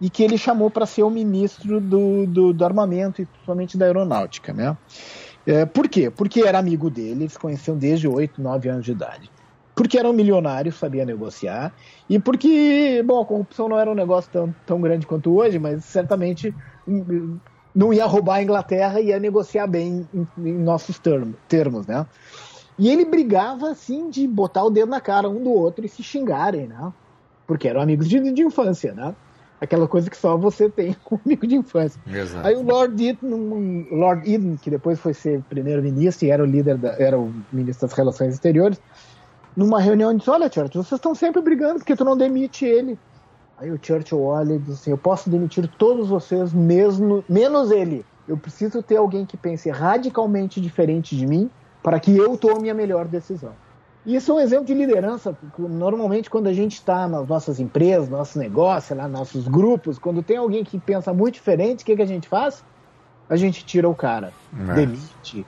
e 0.00 0.10
que 0.10 0.22
ele 0.22 0.36
chamou 0.36 0.70
para 0.70 0.86
ser 0.86 1.02
o 1.02 1.10
ministro 1.10 1.80
do, 1.80 2.26
do, 2.26 2.52
do, 2.52 2.64
armamento 2.64 3.22
e 3.22 3.26
principalmente 3.26 3.78
da 3.78 3.86
aeronáutica, 3.86 4.52
né? 4.52 4.76
É, 5.46 5.64
por 5.64 5.88
quê? 5.88 6.10
Porque 6.10 6.42
era 6.42 6.58
amigo 6.58 6.90
dele, 6.90 7.24
eles 7.24 7.36
conheciam 7.36 7.76
desde 7.76 8.06
8, 8.06 8.40
9 8.40 8.68
anos 8.68 8.84
de 8.84 8.92
idade 8.92 9.30
porque 9.78 9.96
era 9.96 10.10
um 10.10 10.12
milionário, 10.12 10.72
sabia 10.72 11.04
negociar, 11.04 11.72
e 12.10 12.18
porque, 12.18 13.00
bom, 13.06 13.22
a 13.22 13.24
corrupção 13.24 13.68
não 13.68 13.78
era 13.78 13.88
um 13.88 13.94
negócio 13.94 14.28
tão, 14.28 14.52
tão 14.66 14.80
grande 14.80 15.06
quanto 15.06 15.32
hoje, 15.32 15.56
mas 15.56 15.84
certamente 15.84 16.52
hum, 16.86 17.38
não 17.72 17.92
ia 17.92 18.04
roubar 18.04 18.38
a 18.38 18.42
Inglaterra 18.42 19.00
e 19.00 19.06
ia 19.06 19.20
negociar 19.20 19.68
bem 19.68 20.04
em, 20.12 20.26
em 20.36 20.58
nossos 20.58 20.98
termos, 20.98 21.36
termos, 21.46 21.86
né? 21.86 22.04
E 22.76 22.88
ele 22.88 23.04
brigava, 23.04 23.70
assim, 23.70 24.10
de 24.10 24.26
botar 24.26 24.64
o 24.64 24.70
dedo 24.70 24.90
na 24.90 25.00
cara 25.00 25.28
um 25.28 25.44
do 25.44 25.52
outro 25.52 25.86
e 25.86 25.88
se 25.88 26.02
xingarem, 26.02 26.66
né? 26.66 26.92
Porque 27.46 27.68
eram 27.68 27.80
amigos 27.80 28.08
de, 28.08 28.32
de 28.32 28.42
infância, 28.42 28.92
né? 28.92 29.14
Aquela 29.60 29.86
coisa 29.86 30.10
que 30.10 30.16
só 30.16 30.36
você 30.36 30.68
tem 30.68 30.96
com 31.04 31.20
amigo 31.24 31.46
de 31.46 31.54
infância. 31.54 32.00
Exato. 32.04 32.48
Aí 32.48 32.56
o 32.56 32.62
Lord 32.62 33.00
Eden, 33.00 33.86
Lord 33.92 34.28
Eden, 34.28 34.56
que 34.56 34.70
depois 34.70 34.98
foi 34.98 35.14
ser 35.14 35.40
primeiro-ministro 35.48 36.26
e 36.26 36.30
era 36.32 36.42
o 36.42 36.46
líder, 36.46 36.76
da, 36.78 36.96
era 36.98 37.16
o 37.16 37.32
ministro 37.52 37.86
das 37.86 37.96
Relações 37.96 38.34
Exteriores, 38.34 38.80
numa 39.58 39.80
reunião 39.80 40.12
e 40.12 40.16
disse: 40.16 40.30
Olha, 40.30 40.50
Churchill, 40.50 40.82
vocês 40.82 40.98
estão 40.98 41.14
sempre 41.14 41.42
brigando 41.42 41.80
porque 41.80 41.96
tu 41.96 42.04
não 42.04 42.16
demite 42.16 42.64
ele. 42.64 42.96
Aí 43.58 43.72
o 43.72 43.78
Churchill 43.82 44.22
olha 44.22 44.54
e 44.54 44.58
diz 44.58 44.74
assim: 44.74 44.90
Eu 44.92 44.98
posso 44.98 45.28
demitir 45.28 45.68
todos 45.76 46.08
vocês, 46.08 46.52
mesmo, 46.52 47.24
menos 47.28 47.72
ele. 47.72 48.06
Eu 48.28 48.36
preciso 48.36 48.82
ter 48.82 48.96
alguém 48.96 49.26
que 49.26 49.36
pense 49.36 49.68
radicalmente 49.68 50.60
diferente 50.60 51.16
de 51.16 51.26
mim 51.26 51.50
para 51.82 51.98
que 51.98 52.16
eu 52.16 52.36
tome 52.36 52.70
a 52.70 52.74
melhor 52.74 53.08
decisão. 53.08 53.52
E 54.06 54.14
isso 54.14 54.30
é 54.30 54.34
um 54.34 54.40
exemplo 54.40 54.64
de 54.64 54.74
liderança. 54.74 55.36
Normalmente, 55.58 56.30
quando 56.30 56.46
a 56.46 56.52
gente 56.52 56.74
está 56.74 57.08
nas 57.08 57.26
nossas 57.26 57.58
empresas, 57.58 58.08
nossos 58.08 58.36
negócios, 58.36 58.96
lá, 58.96 59.08
nossos 59.08 59.48
grupos, 59.48 59.98
quando 59.98 60.22
tem 60.22 60.36
alguém 60.36 60.62
que 60.62 60.78
pensa 60.78 61.12
muito 61.12 61.34
diferente, 61.34 61.82
o 61.82 61.86
que, 61.86 61.96
que 61.96 62.02
a 62.02 62.06
gente 62.06 62.28
faz? 62.28 62.64
A 63.28 63.36
gente 63.36 63.64
tira 63.64 63.88
o 63.88 63.94
cara, 63.94 64.32
é. 64.70 64.74
demite. 64.74 65.44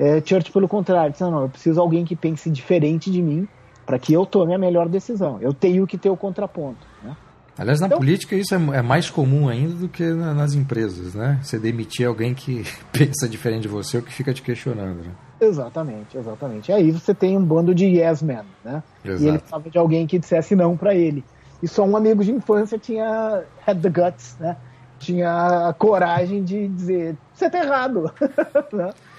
É, 0.00 0.22
Church, 0.24 0.50
pelo 0.50 0.66
contrário, 0.66 1.12
disse: 1.12 1.22
não, 1.22 1.30
não, 1.30 1.42
eu 1.42 1.48
preciso 1.50 1.74
de 1.74 1.80
alguém 1.80 2.06
que 2.06 2.16
pense 2.16 2.48
diferente 2.48 3.10
de 3.10 3.20
mim 3.20 3.46
para 3.84 3.98
que 3.98 4.14
eu 4.14 4.24
tome 4.24 4.54
a 4.54 4.58
melhor 4.58 4.88
decisão. 4.88 5.36
Eu 5.42 5.52
tenho 5.52 5.86
que 5.86 5.98
ter 5.98 6.08
o 6.08 6.16
contraponto. 6.16 6.86
Né? 7.04 7.14
Aliás, 7.58 7.80
na 7.80 7.86
então, 7.86 7.98
política 7.98 8.34
isso 8.34 8.54
é, 8.54 8.78
é, 8.78 8.80
mais 8.80 9.10
comum 9.10 9.46
ainda 9.46 9.74
do 9.74 9.88
que 9.88 10.02
na, 10.02 10.32
nas 10.32 10.54
empresas, 10.54 11.14
né? 11.14 11.38
Você 11.42 11.58
demitir 11.58 12.06
alguém 12.06 12.32
que 12.32 12.64
pensa 12.90 13.28
diferente 13.28 13.62
de 13.62 13.68
você 13.68 13.98
ou 13.98 14.02
que 14.02 14.10
fica 14.10 14.32
te 14.32 14.40
questionando, 14.40 15.04
né? 15.04 15.10
Exatamente, 15.38 16.16
exatamente. 16.16 16.72
Aí 16.72 16.90
você 16.90 17.12
tem 17.12 17.36
um 17.36 17.44
bando 17.44 17.74
de 17.74 17.84
yes 17.84 18.22
men, 18.22 18.40
né? 18.64 18.82
Exato. 19.04 19.22
E 19.22 19.28
ele 19.28 19.38
precisava 19.38 19.68
de 19.68 19.78
alguém 19.78 20.06
que 20.06 20.18
dissesse 20.18 20.56
não 20.56 20.78
para 20.78 20.94
ele. 20.94 21.22
E 21.62 21.68
só 21.68 21.84
um 21.84 21.94
amigo 21.94 22.24
de 22.24 22.32
infância 22.32 22.78
tinha 22.78 23.44
had 23.66 23.82
the 23.82 23.90
guts, 23.90 24.34
né? 24.40 24.56
Tinha 24.98 25.68
a 25.68 25.74
coragem 25.74 26.42
de 26.42 26.68
dizer, 26.68 27.16
você 27.34 27.50
tá 27.50 27.58
errado. 27.58 28.10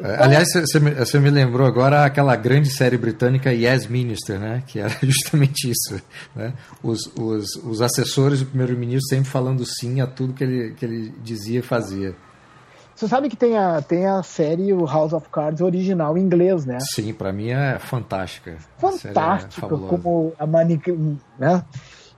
É, 0.00 0.22
aliás, 0.22 0.48
você 0.98 1.20
me 1.20 1.30
lembrou 1.30 1.66
agora 1.66 2.04
aquela 2.04 2.34
grande 2.34 2.68
série 2.68 2.98
britânica 2.98 3.52
Yes 3.52 3.86
Minister, 3.86 4.40
né? 4.40 4.62
que 4.66 4.80
era 4.80 4.92
justamente 5.02 5.70
isso. 5.70 6.02
Né? 6.34 6.52
Os, 6.82 7.06
os, 7.16 7.54
os 7.56 7.80
assessores 7.80 8.40
do 8.40 8.46
primeiro-ministro 8.46 9.08
sempre 9.08 9.30
falando 9.30 9.64
sim 9.64 10.00
a 10.00 10.06
tudo 10.06 10.32
que 10.32 10.42
ele, 10.42 10.74
que 10.74 10.84
ele 10.84 11.14
dizia 11.22 11.60
e 11.60 11.62
fazia. 11.62 12.14
Você 12.94 13.08
sabe 13.08 13.28
que 13.28 13.36
tem 13.36 13.56
a, 13.56 13.82
tem 13.82 14.06
a 14.06 14.22
série 14.22 14.72
o 14.72 14.84
House 14.84 15.12
of 15.12 15.28
Cards 15.28 15.60
original 15.60 16.16
em 16.16 16.22
inglês, 16.22 16.64
né? 16.64 16.78
Sim, 16.80 17.12
para 17.12 17.32
mim 17.32 17.50
é 17.50 17.78
fantástica. 17.78 18.56
Fantástica, 18.78 19.66
é 19.66 19.68
como 19.68 20.32
a 20.38 20.46
manica... 20.46 20.92
Né? 21.38 21.64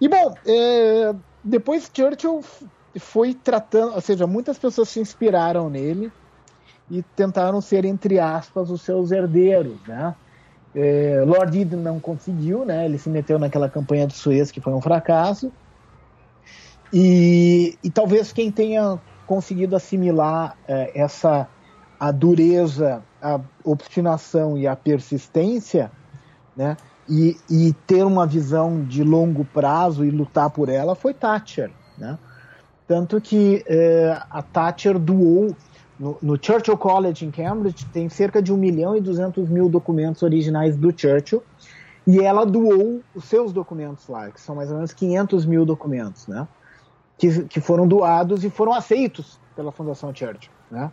E 0.00 0.08
bom, 0.08 0.34
é, 0.46 1.14
depois 1.42 1.90
Churchill 1.94 2.42
foi 2.98 3.34
tratando, 3.34 3.94
ou 3.94 4.00
seja, 4.00 4.26
muitas 4.26 4.58
pessoas 4.58 4.88
se 4.88 5.00
inspiraram 5.00 5.70
nele 5.70 6.10
e 6.90 7.02
tentaram 7.02 7.60
ser, 7.60 7.84
entre 7.84 8.18
aspas, 8.18 8.70
os 8.70 8.82
seus 8.82 9.10
herdeiros, 9.10 9.78
né? 9.86 10.14
É, 10.74 11.22
Lord 11.26 11.58
Eden 11.58 11.80
não 11.80 11.98
conseguiu, 11.98 12.64
né? 12.64 12.84
Ele 12.84 12.98
se 12.98 13.08
meteu 13.08 13.38
naquela 13.38 13.68
campanha 13.68 14.06
de 14.06 14.14
Suez 14.14 14.50
que 14.50 14.60
foi 14.60 14.72
um 14.74 14.80
fracasso. 14.80 15.50
E, 16.92 17.78
e 17.82 17.90
talvez 17.90 18.32
quem 18.32 18.52
tenha 18.52 18.98
conseguido 19.26 19.74
assimilar 19.74 20.56
é, 20.68 20.92
essa 21.00 21.48
a 21.98 22.10
dureza, 22.12 23.02
a 23.20 23.40
obstinação 23.64 24.56
e 24.56 24.66
a 24.66 24.76
persistência, 24.76 25.90
né? 26.56 26.76
E, 27.08 27.36
e, 27.48 27.72
ter 27.86 28.04
uma 28.04 28.26
visão 28.26 28.82
de 28.84 29.04
longo 29.04 29.44
prazo 29.44 30.04
e 30.04 30.10
lutar 30.10 30.50
por 30.50 30.68
ela 30.68 30.96
foi 30.96 31.14
Thatcher, 31.14 31.70
né? 31.96 32.18
Tanto 32.86 33.20
que 33.20 33.64
é, 33.66 34.20
a 34.28 34.42
Thatcher 34.42 34.98
doou 34.98 35.56
no, 35.98 36.18
no, 36.20 36.38
Churchill 36.40 36.76
College 36.76 37.24
em 37.24 37.30
Cambridge 37.30 37.86
tem 37.86 38.08
cerca 38.08 38.42
de 38.42 38.52
1 38.52 38.56
milhão 38.56 38.96
e 38.96 39.00
200 39.00 39.48
mil 39.48 39.68
documentos 39.68 40.22
originais 40.22 40.76
do 40.76 40.92
Churchill 40.96 41.42
e 42.06 42.20
ela 42.20 42.44
doou 42.44 43.02
os 43.14 43.24
seus 43.24 43.52
documentos 43.52 44.06
lá, 44.08 44.30
que 44.30 44.40
são 44.40 44.54
mais 44.54 44.70
ou 44.70 44.76
menos 44.76 44.92
500 44.92 45.44
mil 45.44 45.64
documentos, 45.64 46.26
né? 46.28 46.46
Que, 47.18 47.44
que 47.44 47.60
foram 47.60 47.88
doados 47.88 48.44
e 48.44 48.50
foram 48.50 48.72
aceitos 48.72 49.40
pela 49.56 49.72
Fundação 49.72 50.14
Churchill, 50.14 50.52
né? 50.70 50.92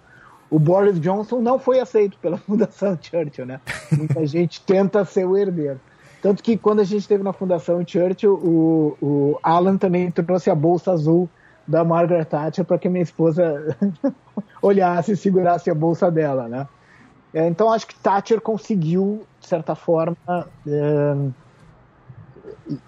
O 0.50 0.58
Boris 0.58 1.00
Johnson 1.00 1.42
não 1.42 1.60
foi 1.60 1.80
aceito 1.80 2.18
pela 2.20 2.38
Fundação 2.40 2.98
Churchill, 3.00 3.46
né? 3.46 3.60
Muita 3.92 4.26
gente 4.28 4.62
tenta 4.62 5.04
ser 5.06 5.26
o 5.26 5.38
herdeiro. 5.38 5.80
Tanto 6.22 6.42
que 6.42 6.58
quando 6.58 6.80
a 6.80 6.84
gente 6.86 7.02
esteve 7.02 7.22
na 7.22 7.34
Fundação 7.34 7.84
Churchill, 7.86 8.34
o, 8.34 8.98
o 9.02 9.40
Alan 9.44 9.78
também 9.78 10.10
trouxe 10.10 10.50
a 10.50 10.56
bolsa 10.56 10.94
azul 10.94 11.30
da 11.68 11.84
Margaret 11.84 12.26
Thatcher 12.26 12.66
para 12.66 12.78
que 12.78 12.90
minha 12.90 13.04
esposa 13.04 13.76
olhasse 14.62 15.14
e 15.14 15.18
segurasse 15.18 15.70
a 15.70 15.76
bolsa 15.76 16.12
dela, 16.12 16.48
né? 16.48 16.68
É, 17.34 17.48
então 17.48 17.72
acho 17.72 17.88
que 17.88 17.96
Thatcher 17.96 18.40
conseguiu, 18.40 19.26
de 19.40 19.48
certa 19.48 19.74
forma, 19.74 20.48
é, 20.68 21.16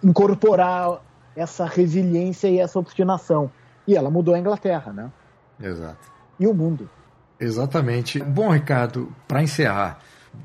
incorporar 0.04 1.02
essa 1.36 1.66
resiliência 1.66 2.48
e 2.48 2.60
essa 2.60 2.78
obstinação. 2.78 3.50
E 3.88 3.96
ela 3.96 4.10
mudou 4.10 4.36
a 4.36 4.40
Inglaterra, 4.40 4.94
né? 4.94 5.12
Exato. 5.60 6.12
E 6.40 6.46
o 6.46 6.54
mundo. 6.54 6.90
Exatamente. 7.40 8.20
Bom, 8.20 8.52
Ricardo, 8.52 9.12
para 9.28 9.42
encerrar, 9.42 10.00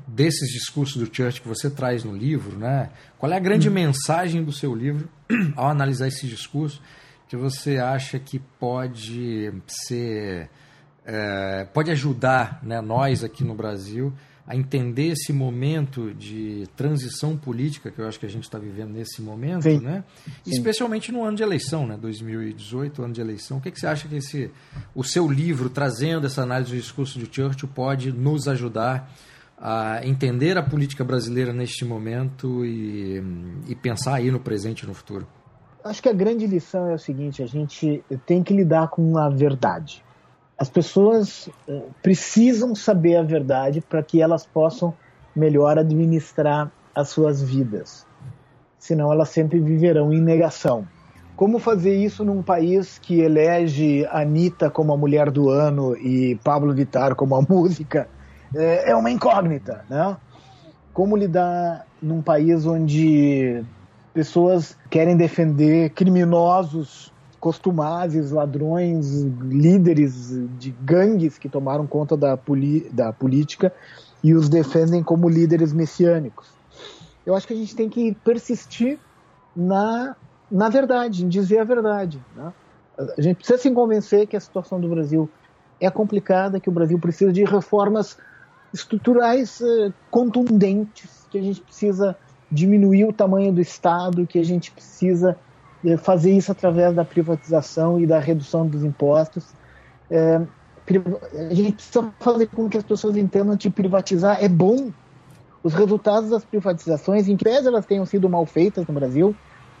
desses 0.07 0.51
discursos 0.51 0.97
do 0.97 1.13
Church 1.13 1.41
que 1.41 1.47
você 1.47 1.69
traz 1.69 2.03
no 2.03 2.15
livro, 2.15 2.57
né? 2.57 2.89
Qual 3.17 3.31
é 3.31 3.35
a 3.35 3.39
grande 3.39 3.69
hum. 3.69 3.73
mensagem 3.73 4.43
do 4.43 4.51
seu 4.51 4.73
livro 4.73 5.07
ao 5.55 5.67
analisar 5.67 6.07
esse 6.07 6.27
discurso? 6.27 6.81
Que 7.31 7.37
você 7.37 7.77
acha 7.77 8.19
que 8.19 8.39
pode 8.59 9.53
ser 9.65 10.49
é, 11.05 11.63
pode 11.73 11.89
ajudar 11.89 12.59
né, 12.61 12.81
nós 12.81 13.23
aqui 13.23 13.41
no 13.41 13.55
Brasil 13.55 14.11
a 14.45 14.53
entender 14.53 15.13
esse 15.13 15.31
momento 15.31 16.13
de 16.13 16.67
transição 16.75 17.37
política 17.37 17.89
que 17.89 17.99
eu 17.99 18.05
acho 18.05 18.19
que 18.19 18.25
a 18.25 18.29
gente 18.29 18.43
está 18.43 18.59
vivendo 18.59 18.91
nesse 18.91 19.21
momento, 19.21 19.63
Sim. 19.63 19.79
né? 19.79 20.03
Sim. 20.43 20.51
Especialmente 20.51 21.09
no 21.09 21.23
ano 21.23 21.37
de 21.37 21.43
eleição, 21.43 21.87
né? 21.87 21.95
2018, 21.95 23.01
ano 23.01 23.13
de 23.13 23.21
eleição. 23.21 23.59
O 23.59 23.61
que, 23.61 23.71
que 23.71 23.79
você 23.79 23.87
acha 23.87 24.09
que 24.09 24.15
esse, 24.17 24.51
o 24.93 25.01
seu 25.01 25.25
livro, 25.25 25.69
trazendo 25.69 26.27
essa 26.27 26.41
análise 26.41 26.71
do 26.71 26.77
discurso 26.77 27.17
de 27.17 27.33
Churchill, 27.33 27.69
pode 27.69 28.11
nos 28.11 28.49
ajudar 28.49 29.09
a 29.57 30.05
entender 30.05 30.57
a 30.57 30.63
política 30.63 31.05
brasileira 31.05 31.53
neste 31.53 31.85
momento 31.85 32.65
e, 32.65 33.23
e 33.69 33.75
pensar 33.75 34.15
aí 34.15 34.29
no 34.29 34.39
presente 34.41 34.81
e 34.81 34.85
no 34.85 34.93
futuro? 34.93 35.25
Acho 35.83 36.01
que 36.01 36.09
a 36.09 36.13
grande 36.13 36.47
lição 36.47 36.87
é 36.87 36.93
o 36.93 36.99
seguinte: 36.99 37.43
a 37.43 37.47
gente 37.47 38.03
tem 38.25 38.43
que 38.43 38.53
lidar 38.53 38.89
com 38.89 39.17
a 39.17 39.29
verdade. 39.29 40.03
As 40.57 40.69
pessoas 40.69 41.49
eh, 41.67 41.83
precisam 42.03 42.75
saber 42.75 43.15
a 43.15 43.23
verdade 43.23 43.81
para 43.81 44.03
que 44.03 44.21
elas 44.21 44.45
possam 44.45 44.93
melhor 45.35 45.79
administrar 45.79 46.71
as 46.93 47.09
suas 47.09 47.41
vidas. 47.41 48.05
Senão 48.77 49.11
elas 49.11 49.29
sempre 49.29 49.59
viverão 49.59 50.13
em 50.13 50.21
negação. 50.21 50.87
Como 51.35 51.57
fazer 51.57 51.95
isso 51.95 52.23
num 52.23 52.43
país 52.43 52.99
que 52.99 53.21
elege 53.21 54.05
Anitta 54.11 54.69
como 54.69 54.93
a 54.93 54.97
mulher 54.97 55.31
do 55.31 55.49
ano 55.49 55.95
e 55.95 56.39
Pablo 56.43 56.73
Vittar 56.73 57.15
como 57.15 57.35
a 57.35 57.41
música? 57.47 58.07
É, 58.53 58.91
é 58.91 58.95
uma 58.95 59.09
incógnita, 59.09 59.83
né? 59.89 60.15
Como 60.93 61.17
lidar 61.17 61.87
num 62.01 62.21
país 62.21 62.65
onde 62.65 63.63
pessoas 64.13 64.77
querem 64.89 65.15
defender 65.15 65.89
criminosos 65.91 67.11
costumazes, 67.41 68.29
ladrões, 68.29 69.23
líderes 69.23 70.29
de 70.59 70.69
gangues 70.69 71.39
que 71.39 71.49
tomaram 71.49 71.87
conta 71.87 72.15
da, 72.15 72.37
da 72.91 73.11
política 73.11 73.73
e 74.23 74.35
os 74.35 74.47
defendem 74.47 75.01
como 75.01 75.27
líderes 75.27 75.73
messiânicos. 75.73 76.53
Eu 77.25 77.35
acho 77.35 77.47
que 77.47 77.53
a 77.53 77.57
gente 77.57 77.75
tem 77.75 77.89
que 77.89 78.13
persistir 78.23 78.99
na, 79.55 80.15
na 80.51 80.69
verdade, 80.69 81.25
em 81.25 81.27
dizer 81.27 81.57
a 81.57 81.63
verdade. 81.63 82.23
Né? 82.35 82.53
A 83.17 83.21
gente 83.21 83.37
precisa 83.37 83.57
se 83.57 83.71
convencer 83.71 84.27
que 84.27 84.37
a 84.37 84.39
situação 84.39 84.79
do 84.79 84.87
Brasil 84.87 85.27
é 85.79 85.89
complicada, 85.89 86.59
que 86.59 86.69
o 86.69 86.71
Brasil 86.71 86.99
precisa 86.99 87.33
de 87.33 87.43
reformas 87.43 88.19
estruturais 88.71 89.59
eh, 89.61 89.91
contundentes, 90.11 91.25
que 91.31 91.39
a 91.39 91.41
gente 91.41 91.59
precisa 91.59 92.15
diminuir 92.51 93.05
o 93.05 93.13
tamanho 93.13 93.51
do 93.51 93.61
Estado, 93.61 94.27
que 94.27 94.37
a 94.37 94.43
gente 94.43 94.71
precisa 94.71 95.37
eh, 95.85 95.97
fazer 95.97 96.31
isso 96.31 96.51
através 96.51 96.93
da 96.93 97.05
privatização 97.05 97.99
e 97.99 98.05
da 98.05 98.19
redução 98.19 98.67
dos 98.67 98.83
impostos. 98.83 99.53
É, 100.09 100.41
a 101.49 101.53
gente 101.53 101.73
precisa 101.73 102.13
fazer 102.19 102.47
com 102.47 102.67
que 102.67 102.77
as 102.77 102.83
pessoas 102.83 103.15
entendam 103.15 103.55
que 103.55 103.69
privatizar 103.69 104.43
é 104.43 104.49
bom. 104.49 104.91
Os 105.63 105.73
resultados 105.73 106.31
das 106.31 106.43
privatizações, 106.43 107.27
em 107.27 107.37
que 107.37 107.43
pese 107.43 107.67
elas 107.67 107.85
tenham 107.85 108.05
sido 108.05 108.27
mal 108.27 108.45
feitas 108.45 108.85
no 108.87 108.93
Brasil, 108.93 109.35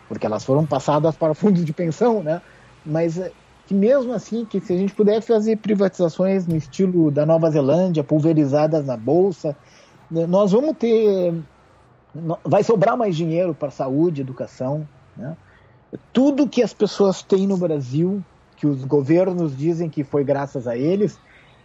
porque 0.07 0.25
elas 0.25 0.45
foram 0.45 0.65
passadas 0.65 1.15
para 1.15 1.33
fundos 1.33 1.65
de 1.65 1.73
pensão, 1.73 2.21
né? 2.21 2.41
Mas 2.85 3.17
eh, 3.17 3.31
que 3.65 3.73
mesmo 3.73 4.13
assim, 4.13 4.45
que 4.45 4.59
se 4.59 4.73
a 4.73 4.77
gente 4.77 4.93
puder 4.93 5.21
fazer 5.21 5.57
privatizações 5.57 6.45
no 6.45 6.55
estilo 6.55 7.09
da 7.11 7.25
Nova 7.25 7.49
Zelândia, 7.49 8.03
pulverizadas 8.03 8.85
na 8.85 8.95
bolsa, 8.95 9.57
né, 10.09 10.27
nós 10.27 10.51
vamos 10.51 10.77
ter 10.77 11.33
vai 12.43 12.63
sobrar 12.63 12.97
mais 12.97 13.15
dinheiro 13.15 13.53
para 13.53 13.71
saúde, 13.71 14.21
educação. 14.21 14.87
Né? 15.15 15.35
Tudo 16.11 16.47
que 16.47 16.61
as 16.61 16.73
pessoas 16.73 17.21
têm 17.21 17.47
no 17.47 17.57
Brasil, 17.57 18.23
que 18.57 18.67
os 18.67 18.83
governos 18.83 19.55
dizem 19.55 19.89
que 19.89 20.03
foi 20.03 20.23
graças 20.23 20.67
a 20.67 20.77
eles, 20.77 21.19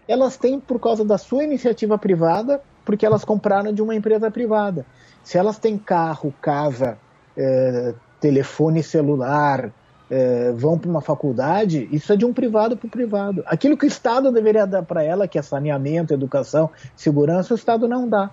elas 0.08 0.36
têm 0.36 0.60
por 0.60 0.80
causa 0.80 1.04
da 1.04 1.18
sua 1.18 1.44
iniciativa 1.44 1.98
privada 1.98 2.60
porque 2.84 3.04
elas 3.04 3.24
compraram 3.24 3.72
de 3.72 3.82
uma 3.82 3.94
empresa 3.96 4.30
privada. 4.30 4.86
Se 5.24 5.36
elas 5.36 5.58
têm 5.58 5.76
carro, 5.76 6.32
casa, 6.40 6.96
é, 7.36 7.92
telefone 8.20 8.80
celular, 8.80 9.72
é, 10.08 10.52
vão 10.52 10.78
para 10.78 10.88
uma 10.88 11.00
faculdade, 11.00 11.88
isso 11.90 12.12
é 12.12 12.16
de 12.16 12.24
um 12.24 12.32
privado 12.32 12.76
para 12.76 12.86
o 12.86 12.90
privado. 12.90 13.42
Aquilo 13.46 13.76
que 13.76 13.84
o 13.84 13.88
Estado 13.88 14.30
deveria 14.30 14.64
dar 14.64 14.84
para 14.84 15.02
ela, 15.02 15.26
que 15.26 15.36
é 15.36 15.42
saneamento, 15.42 16.14
educação, 16.14 16.70
segurança, 16.94 17.52
o 17.52 17.56
Estado 17.56 17.88
não 17.88 18.08
dá. 18.08 18.30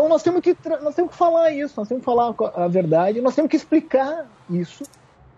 Então 0.00 0.08
nós 0.08 0.22
temos 0.22 0.40
que 0.40 0.56
nós 0.80 0.94
temos 0.94 1.10
que 1.10 1.16
falar 1.18 1.50
isso, 1.50 1.74
nós 1.76 1.86
temos 1.86 2.00
que 2.00 2.06
falar 2.06 2.34
a 2.54 2.66
verdade, 2.66 3.20
nós 3.20 3.34
temos 3.34 3.50
que 3.50 3.56
explicar 3.56 4.26
isso 4.48 4.82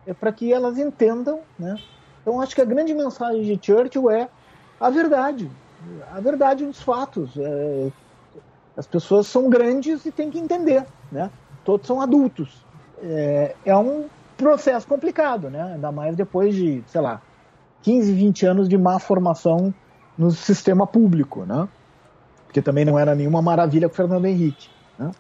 é 0.07 0.15
para 0.15 0.31
que 0.31 0.53
elas 0.53 0.79
entendam, 0.79 1.41
né? 1.59 1.77
Então 2.21 2.41
acho 2.41 2.55
que 2.55 2.61
a 2.61 2.65
grande 2.65 2.95
mensagem 2.95 3.43
de 3.43 3.59
Churchill 3.61 4.09
é 4.09 4.29
a 4.81 4.89
verdade, 4.89 5.51
a 6.13 6.21
verdade 6.21 6.65
dos 6.65 6.81
fatos. 6.81 7.37
É, 7.37 7.91
as 8.77 8.87
pessoas 8.87 9.27
são 9.27 9.51
grandes 9.51 10.07
e 10.07 10.13
têm 10.13 10.31
que 10.31 10.39
entender, 10.39 10.87
né? 11.11 11.29
Todos 11.65 11.85
são 11.85 12.01
adultos. 12.01 12.65
É, 13.03 13.57
é 13.65 13.77
um 13.77 14.07
processo 14.37 14.87
complicado, 14.87 15.51
né? 15.51 15.73
Ainda 15.75 15.91
mais 15.91 16.15
depois 16.15 16.55
de, 16.55 16.85
sei 16.87 17.01
lá, 17.01 17.21
15, 17.83 18.13
20 18.13 18.47
anos 18.47 18.69
de 18.69 18.79
má 18.79 19.01
formação 19.01 19.75
no 20.17 20.31
sistema 20.31 20.87
público, 20.87 21.45
né? 21.45 21.69
Porque 22.53 22.61
também 22.61 22.85
não 22.85 22.99
era 22.99 23.15
nenhuma 23.15 23.41
maravilha 23.41 23.89
com 23.89 23.95
o 23.95 23.97
Fernando 23.97 24.27
Henrique, 24.27 24.69
né? 24.99 25.11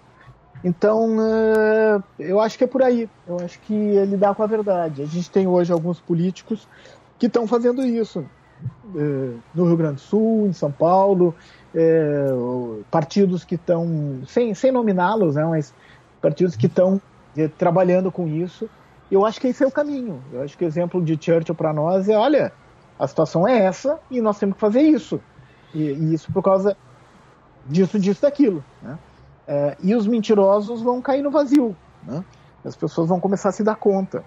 Então, 0.63 1.17
uh, 1.17 2.05
eu 2.19 2.39
acho 2.39 2.59
que 2.59 2.65
é 2.65 2.67
por 2.67 2.83
aí. 2.83 3.09
Eu 3.27 3.37
acho 3.41 3.59
que 3.61 3.75
ele 3.75 4.19
dá 4.19 4.35
com 4.35 4.43
a 4.43 4.47
verdade. 4.47 5.03
A 5.03 5.07
gente 5.07 5.31
tem 5.31 5.47
hoje 5.47 5.73
alguns 5.73 5.99
políticos 5.99 6.69
que 7.19 7.27
estão 7.27 7.49
fazendo 7.49 7.83
isso. 7.85 8.25
Uh, 8.95 9.41
no 9.55 9.65
Rio 9.65 9.77
Grande 9.77 9.95
do 9.95 10.01
Sul, 10.03 10.47
em 10.47 10.53
São 10.53 10.71
Paulo, 10.71 11.35
uh, 11.75 12.85
partidos 12.91 13.45
que 13.45 13.57
estão, 13.57 14.21
sem, 14.29 14.55
sem 14.55 14.71
nominá-los, 14.71 15.35
né, 15.35 15.45
mas 15.45 15.75
partidos 16.21 16.55
que 16.55 16.67
estão 16.67 17.01
trabalhando 17.59 18.13
com 18.13 18.29
isso 18.29 18.69
eu 19.13 19.27
acho 19.27 19.39
que 19.39 19.49
esse 19.49 19.63
é 19.63 19.67
o 19.67 19.71
caminho. 19.71 20.23
Eu 20.33 20.43
acho 20.43 20.57
que 20.57 20.65
o 20.65 20.67
exemplo 20.67 21.05
de 21.05 21.23
Churchill 21.23 21.55
para 21.55 21.71
nós 21.71 22.09
é, 22.09 22.17
olha, 22.17 22.51
a 22.99 23.07
situação 23.07 23.47
é 23.47 23.59
essa 23.59 24.01
e 24.11 24.23
nós 24.23 24.39
temos 24.39 24.55
que 24.55 24.61
fazer 24.61 24.81
isso. 24.81 25.21
E, 25.75 25.83
e 25.83 26.15
isso 26.15 26.33
por 26.33 26.43
causa 26.43 26.75
disso, 27.67 27.99
disso, 27.99 28.23
daquilo. 28.23 28.65
Né? 28.83 28.99
É, 29.47 29.77
e 29.83 29.95
os 29.95 30.07
mentirosos 30.07 30.83
vão 30.83 31.01
cair 31.01 31.23
no 31.23 31.31
vazio. 31.31 31.77
Né? 32.05 32.25
As 32.65 32.77
pessoas 32.77 33.09
vão 33.09 33.21
começar 33.21 33.49
a 33.49 33.53
se 33.53 33.63
dar 33.63 33.77
conta. 33.77 34.25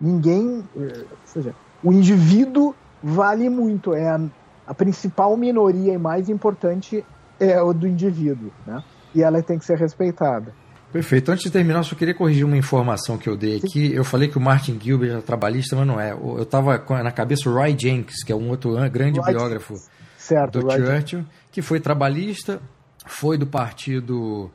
Ninguém, 0.00 0.64
é, 0.76 0.80
ou 0.80 1.18
seja, 1.24 1.54
o 1.82 1.92
indivíduo 1.92 2.74
vale 3.02 3.48
muito. 3.48 3.94
É 3.94 4.08
a, 4.08 4.20
a 4.66 4.74
principal 4.74 5.36
minoria 5.36 5.92
e 5.92 5.98
mais 5.98 6.28
importante 6.28 7.04
é 7.38 7.60
o 7.60 7.72
do 7.72 7.86
indivíduo, 7.86 8.52
né? 8.66 8.82
E 9.14 9.22
ela 9.22 9.42
tem 9.42 9.58
que 9.58 9.64
ser 9.64 9.78
respeitada. 9.78 10.52
Perfeito. 10.92 11.30
Antes 11.30 11.44
de 11.44 11.50
terminar, 11.50 11.82
só 11.84 11.94
queria 11.94 12.14
corrigir 12.14 12.44
uma 12.44 12.56
informação 12.56 13.16
que 13.16 13.28
eu 13.28 13.36
dei 13.36 13.56
aqui. 13.56 13.92
Eu 13.94 14.04
falei 14.04 14.28
que 14.28 14.36
o 14.36 14.40
Martin 14.40 14.78
Gilbert 14.80 15.18
é 15.18 15.20
trabalhista, 15.20 15.76
mas 15.76 15.86
não 15.86 16.00
é. 16.00 16.12
Eu 16.12 16.42
estava 16.42 16.78
na 17.02 17.12
cabeça 17.12 17.48
o 17.48 17.54
Roy 17.54 17.76
Jenkins, 17.78 18.24
que 18.24 18.32
é 18.32 18.36
um 18.36 18.48
outro 18.50 18.72
grande 18.90 19.20
biógrafo 19.20 19.74
certo, 20.18 20.60
do 20.60 20.70
Churchill, 20.70 21.24
que 21.50 21.62
foi 21.62 21.80
trabalhista, 21.80 22.60
foi 23.06 23.36
do 23.36 23.46
Partido 23.46 24.50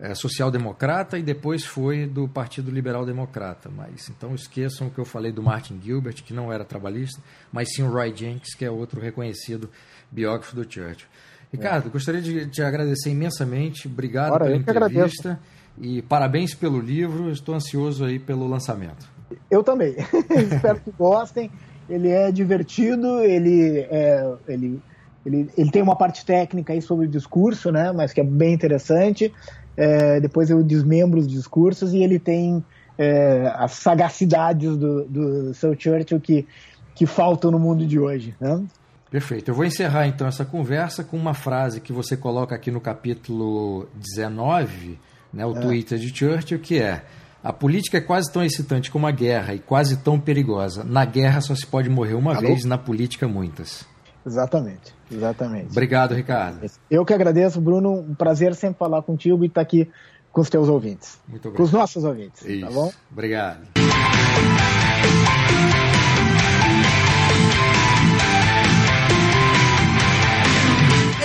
é, 0.00 0.14
Social 0.14 0.50
Democrata 0.50 1.18
e 1.18 1.22
depois 1.22 1.64
foi 1.64 2.06
do 2.06 2.26
Partido 2.26 2.70
Liberal 2.70 3.04
Democrata. 3.04 3.70
Mas 3.74 4.08
então 4.08 4.34
esqueçam 4.34 4.88
o 4.88 4.90
que 4.90 4.98
eu 4.98 5.04
falei 5.04 5.30
do 5.30 5.42
Martin 5.42 5.80
Gilbert, 5.82 6.22
que 6.24 6.32
não 6.32 6.52
era 6.52 6.64
trabalhista, 6.64 7.20
mas 7.52 7.72
sim 7.74 7.82
o 7.82 7.90
Roy 7.90 8.14
Jenkins, 8.14 8.54
que 8.54 8.64
é 8.64 8.70
outro 8.70 9.00
reconhecido 9.00 9.70
biógrafo 10.10 10.56
do 10.56 10.62
Churchill. 10.62 11.06
Ricardo, 11.52 11.88
é. 11.88 11.90
gostaria 11.90 12.22
de 12.22 12.46
te 12.46 12.62
agradecer 12.62 13.10
imensamente. 13.10 13.88
Obrigado 13.88 14.32
Ora, 14.32 14.44
pela 14.44 14.56
entrevista. 14.56 15.38
E 15.78 16.02
parabéns 16.02 16.54
pelo 16.54 16.80
livro, 16.80 17.30
estou 17.30 17.54
ansioso 17.54 18.04
aí 18.04 18.18
pelo 18.18 18.46
lançamento. 18.46 19.08
Eu 19.50 19.62
também. 19.62 19.94
Espero 20.52 20.80
que 20.80 20.90
gostem. 20.92 21.50
Ele 21.88 22.08
é 22.08 22.30
divertido, 22.30 23.20
ele, 23.20 23.80
é, 23.90 24.34
ele, 24.46 24.80
ele, 25.24 25.50
ele 25.56 25.70
tem 25.70 25.82
uma 25.82 25.96
parte 25.96 26.24
técnica 26.24 26.72
aí 26.72 26.80
sobre 26.80 27.06
o 27.06 27.08
discurso, 27.08 27.70
né? 27.70 27.92
Mas 27.92 28.12
que 28.12 28.20
é 28.20 28.24
bem 28.24 28.54
interessante. 28.54 29.32
É, 29.76 30.20
depois 30.20 30.50
eu 30.50 30.62
desmembro 30.62 31.18
os 31.18 31.26
discursos 31.26 31.92
e 31.92 32.02
ele 32.02 32.18
tem 32.18 32.64
é, 32.98 33.52
as 33.54 33.72
sagacidades 33.72 34.76
do, 34.76 35.04
do 35.04 35.54
seu 35.54 35.78
Churchill 35.78 36.20
que, 36.20 36.46
que 36.94 37.06
faltam 37.06 37.50
no 37.50 37.58
mundo 37.58 37.86
de 37.86 37.98
hoje. 37.98 38.34
Né? 38.40 38.62
Perfeito. 39.10 39.50
Eu 39.50 39.54
vou 39.54 39.64
encerrar 39.64 40.06
então 40.06 40.26
essa 40.26 40.44
conversa 40.44 41.02
com 41.02 41.16
uma 41.16 41.34
frase 41.34 41.80
que 41.80 41.92
você 41.92 42.16
coloca 42.16 42.54
aqui 42.54 42.70
no 42.70 42.80
capítulo 42.80 43.88
19 43.94 44.98
né, 45.32 45.46
o 45.46 45.56
é. 45.56 45.60
Twitter 45.60 45.98
de 45.98 46.14
Churchill, 46.14 46.58
que 46.58 46.78
é 46.78 47.02
a 47.42 47.52
política 47.52 47.96
é 47.96 48.00
quase 48.00 48.30
tão 48.30 48.44
excitante 48.44 48.90
como 48.90 49.06
a 49.06 49.10
guerra 49.10 49.54
e 49.54 49.58
quase 49.58 49.96
tão 49.96 50.20
perigosa. 50.20 50.84
Na 50.84 51.04
guerra 51.04 51.40
só 51.40 51.54
se 51.54 51.66
pode 51.66 51.88
morrer 51.88 52.14
uma 52.14 52.32
Alô? 52.32 52.48
vez, 52.48 52.64
na 52.64 52.76
política 52.76 53.26
muitas. 53.26 53.86
Exatamente, 54.26 54.94
exatamente. 55.10 55.70
Obrigado, 55.70 56.14
Ricardo. 56.14 56.60
Eu 56.90 57.04
que 57.04 57.12
agradeço, 57.12 57.60
Bruno. 57.60 57.92
Um 57.92 58.14
prazer 58.14 58.54
sempre 58.54 58.78
falar 58.78 59.02
contigo 59.02 59.42
e 59.44 59.46
estar 59.46 59.60
aqui 59.60 59.88
com 60.32 60.40
os 60.40 60.48
teus 60.48 60.68
ouvintes. 60.68 61.18
Muito 61.28 61.48
obrigado. 61.48 61.56
Com 61.56 61.62
os 61.62 61.72
nossos 61.72 62.04
ouvintes, 62.04 62.42
tá 62.42 62.50
Isso. 62.50 62.66
tá 62.66 62.70
bom? 62.72 62.92
Obrigado. 63.10 63.60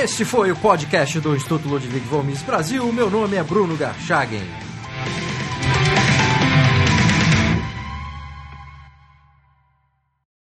Este 0.03 0.23
foi 0.23 0.51
o 0.51 0.55
podcast 0.55 1.19
do 1.19 1.35
Instituto 1.35 1.67
Ludwig 1.67 1.99
Gomes 2.09 2.43
Brasil. 2.43 2.91
Meu 2.93 3.09
nome 3.09 3.37
é 3.37 3.43
Bruno 3.43 3.75
Garchagen. 3.75 4.64